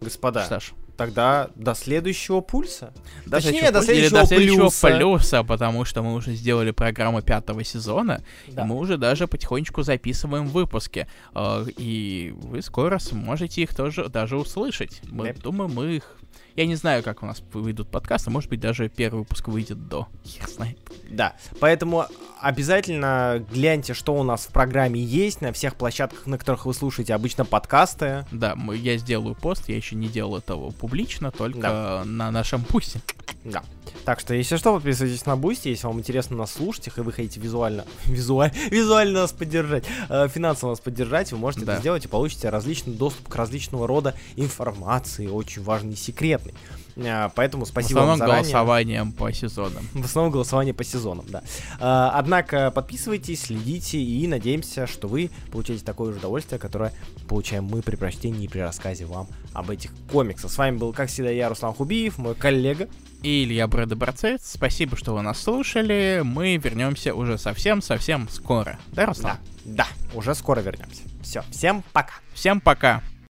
господа. 0.00 0.44
Что 0.44 0.60
ж 0.60 0.72
тогда 0.96 1.50
до 1.54 1.74
следующего 1.74 2.40
пульса. 2.40 2.92
До 3.24 3.40
Точнее, 3.40 3.70
до 3.70 3.82
следующего, 3.82 4.20
до 4.20 4.26
следующего 4.26 4.56
плюса. 4.62 4.86
плюса, 4.96 5.42
потому 5.44 5.84
что 5.84 6.02
мы 6.02 6.14
уже 6.14 6.34
сделали 6.34 6.70
программу 6.70 7.22
пятого 7.22 7.64
сезона, 7.64 8.22
да. 8.48 8.62
и 8.62 8.64
мы 8.64 8.76
уже 8.76 8.96
даже 8.96 9.26
потихонечку 9.26 9.82
записываем 9.82 10.46
выпуски. 10.46 11.06
Э, 11.34 11.64
и 11.76 12.34
вы 12.36 12.62
скоро 12.62 12.98
сможете 12.98 13.62
их 13.62 13.74
тоже 13.74 14.08
даже 14.08 14.36
услышать. 14.36 15.00
Мы, 15.04 15.32
да. 15.32 15.40
Думаю, 15.42 15.68
мы 15.68 15.96
их 15.96 16.15
я 16.56 16.66
не 16.66 16.74
знаю, 16.74 17.02
как 17.02 17.22
у 17.22 17.26
нас 17.26 17.42
выйдут 17.52 17.90
подкасты, 17.90 18.30
может 18.30 18.48
быть, 18.48 18.60
даже 18.60 18.88
первый 18.88 19.20
выпуск 19.20 19.48
выйдет 19.48 19.88
до. 19.88 20.08
Хер 20.24 20.48
знает. 20.48 20.78
Да, 21.10 21.34
поэтому 21.60 22.06
обязательно 22.40 23.44
гляньте, 23.52 23.94
что 23.94 24.14
у 24.14 24.22
нас 24.22 24.46
в 24.46 24.52
программе 24.52 25.00
есть 25.00 25.40
на 25.40 25.52
всех 25.52 25.76
площадках, 25.76 26.26
на 26.26 26.38
которых 26.38 26.66
вы 26.66 26.74
слушаете 26.74 27.14
обычно 27.14 27.44
подкасты. 27.44 28.26
Да, 28.32 28.56
мы, 28.56 28.76
я 28.76 28.96
сделаю 28.96 29.34
пост, 29.34 29.68
я 29.68 29.76
еще 29.76 29.96
не 29.96 30.08
делал 30.08 30.36
этого 30.38 30.70
публично, 30.70 31.30
только 31.30 31.60
да. 31.60 32.02
на 32.04 32.30
нашем 32.30 32.64
пусте. 32.64 33.00
Да. 33.44 33.62
Так 34.04 34.20
что, 34.20 34.34
если 34.34 34.56
что, 34.56 34.74
подписывайтесь 34.74 35.26
на 35.26 35.36
Boosty, 35.36 35.68
если 35.68 35.86
вам 35.86 35.98
интересно 35.98 36.36
нас 36.36 36.52
слушать, 36.52 36.88
и 36.88 37.00
вы 37.00 37.12
хотите 37.12 37.40
визуально, 37.40 37.84
визуаль, 38.06 38.52
визуально 38.70 39.22
нас 39.22 39.32
поддержать, 39.32 39.84
э, 40.08 40.28
финансово 40.28 40.70
нас 40.70 40.80
поддержать, 40.80 41.32
вы 41.32 41.38
можете 41.38 41.64
да. 41.64 41.72
это 41.72 41.80
сделать 41.80 42.04
и 42.04 42.08
получите 42.08 42.48
различный 42.48 42.94
доступ 42.94 43.28
к 43.28 43.34
различного 43.34 43.86
рода 43.86 44.14
информации, 44.36 45.26
очень 45.26 45.62
важный 45.62 45.94
и 45.94 45.96
секретный. 45.96 46.54
Э, 46.96 47.28
поэтому 47.34 47.66
спасибо 47.66 48.00
вам 48.00 48.18
заранее. 48.18 48.42
голосованием 48.42 49.12
по 49.12 49.32
сезонам. 49.32 49.86
В 49.92 50.04
основном 50.04 50.32
голосование 50.32 50.74
по 50.74 50.84
сезонам, 50.84 51.26
да. 51.28 51.42
Э, 51.78 52.10
однако 52.14 52.70
подписывайтесь, 52.70 53.42
следите 53.42 53.98
и 53.98 54.26
надеемся, 54.26 54.86
что 54.86 55.08
вы 55.08 55.30
получаете 55.52 55.84
такое 55.84 56.12
же 56.12 56.18
удовольствие, 56.18 56.58
которое 56.58 56.92
получаем 57.28 57.64
мы 57.64 57.82
при 57.82 57.96
прочтении 57.96 58.44
и 58.44 58.48
при 58.48 58.60
рассказе 58.60 59.04
вам 59.04 59.28
об 59.52 59.70
этих 59.70 59.90
комиксах. 60.10 60.50
С 60.50 60.58
вами 60.58 60.76
был, 60.76 60.92
как 60.92 61.08
всегда, 61.08 61.30
я, 61.30 61.48
Руслан 61.48 61.74
Хубиев, 61.74 62.18
мой 62.18 62.34
коллега. 62.34 62.88
И 63.22 63.44
Илья 63.44 63.66
Брэдоборцец. 63.66 64.52
Спасибо, 64.52 64.96
что 64.96 65.14
вы 65.14 65.22
нас 65.22 65.40
слушали. 65.40 66.20
Мы 66.24 66.56
вернемся 66.56 67.14
уже 67.14 67.38
совсем-совсем 67.38 68.28
скоро. 68.28 68.78
Да, 68.92 69.06
Руслан? 69.06 69.38
Да, 69.64 69.86
да, 69.86 70.16
уже 70.16 70.34
скоро 70.34 70.60
вернемся. 70.60 71.02
Все, 71.22 71.42
всем 71.50 71.82
пока. 71.92 72.14
Всем 72.34 72.60
пока. 72.60 73.02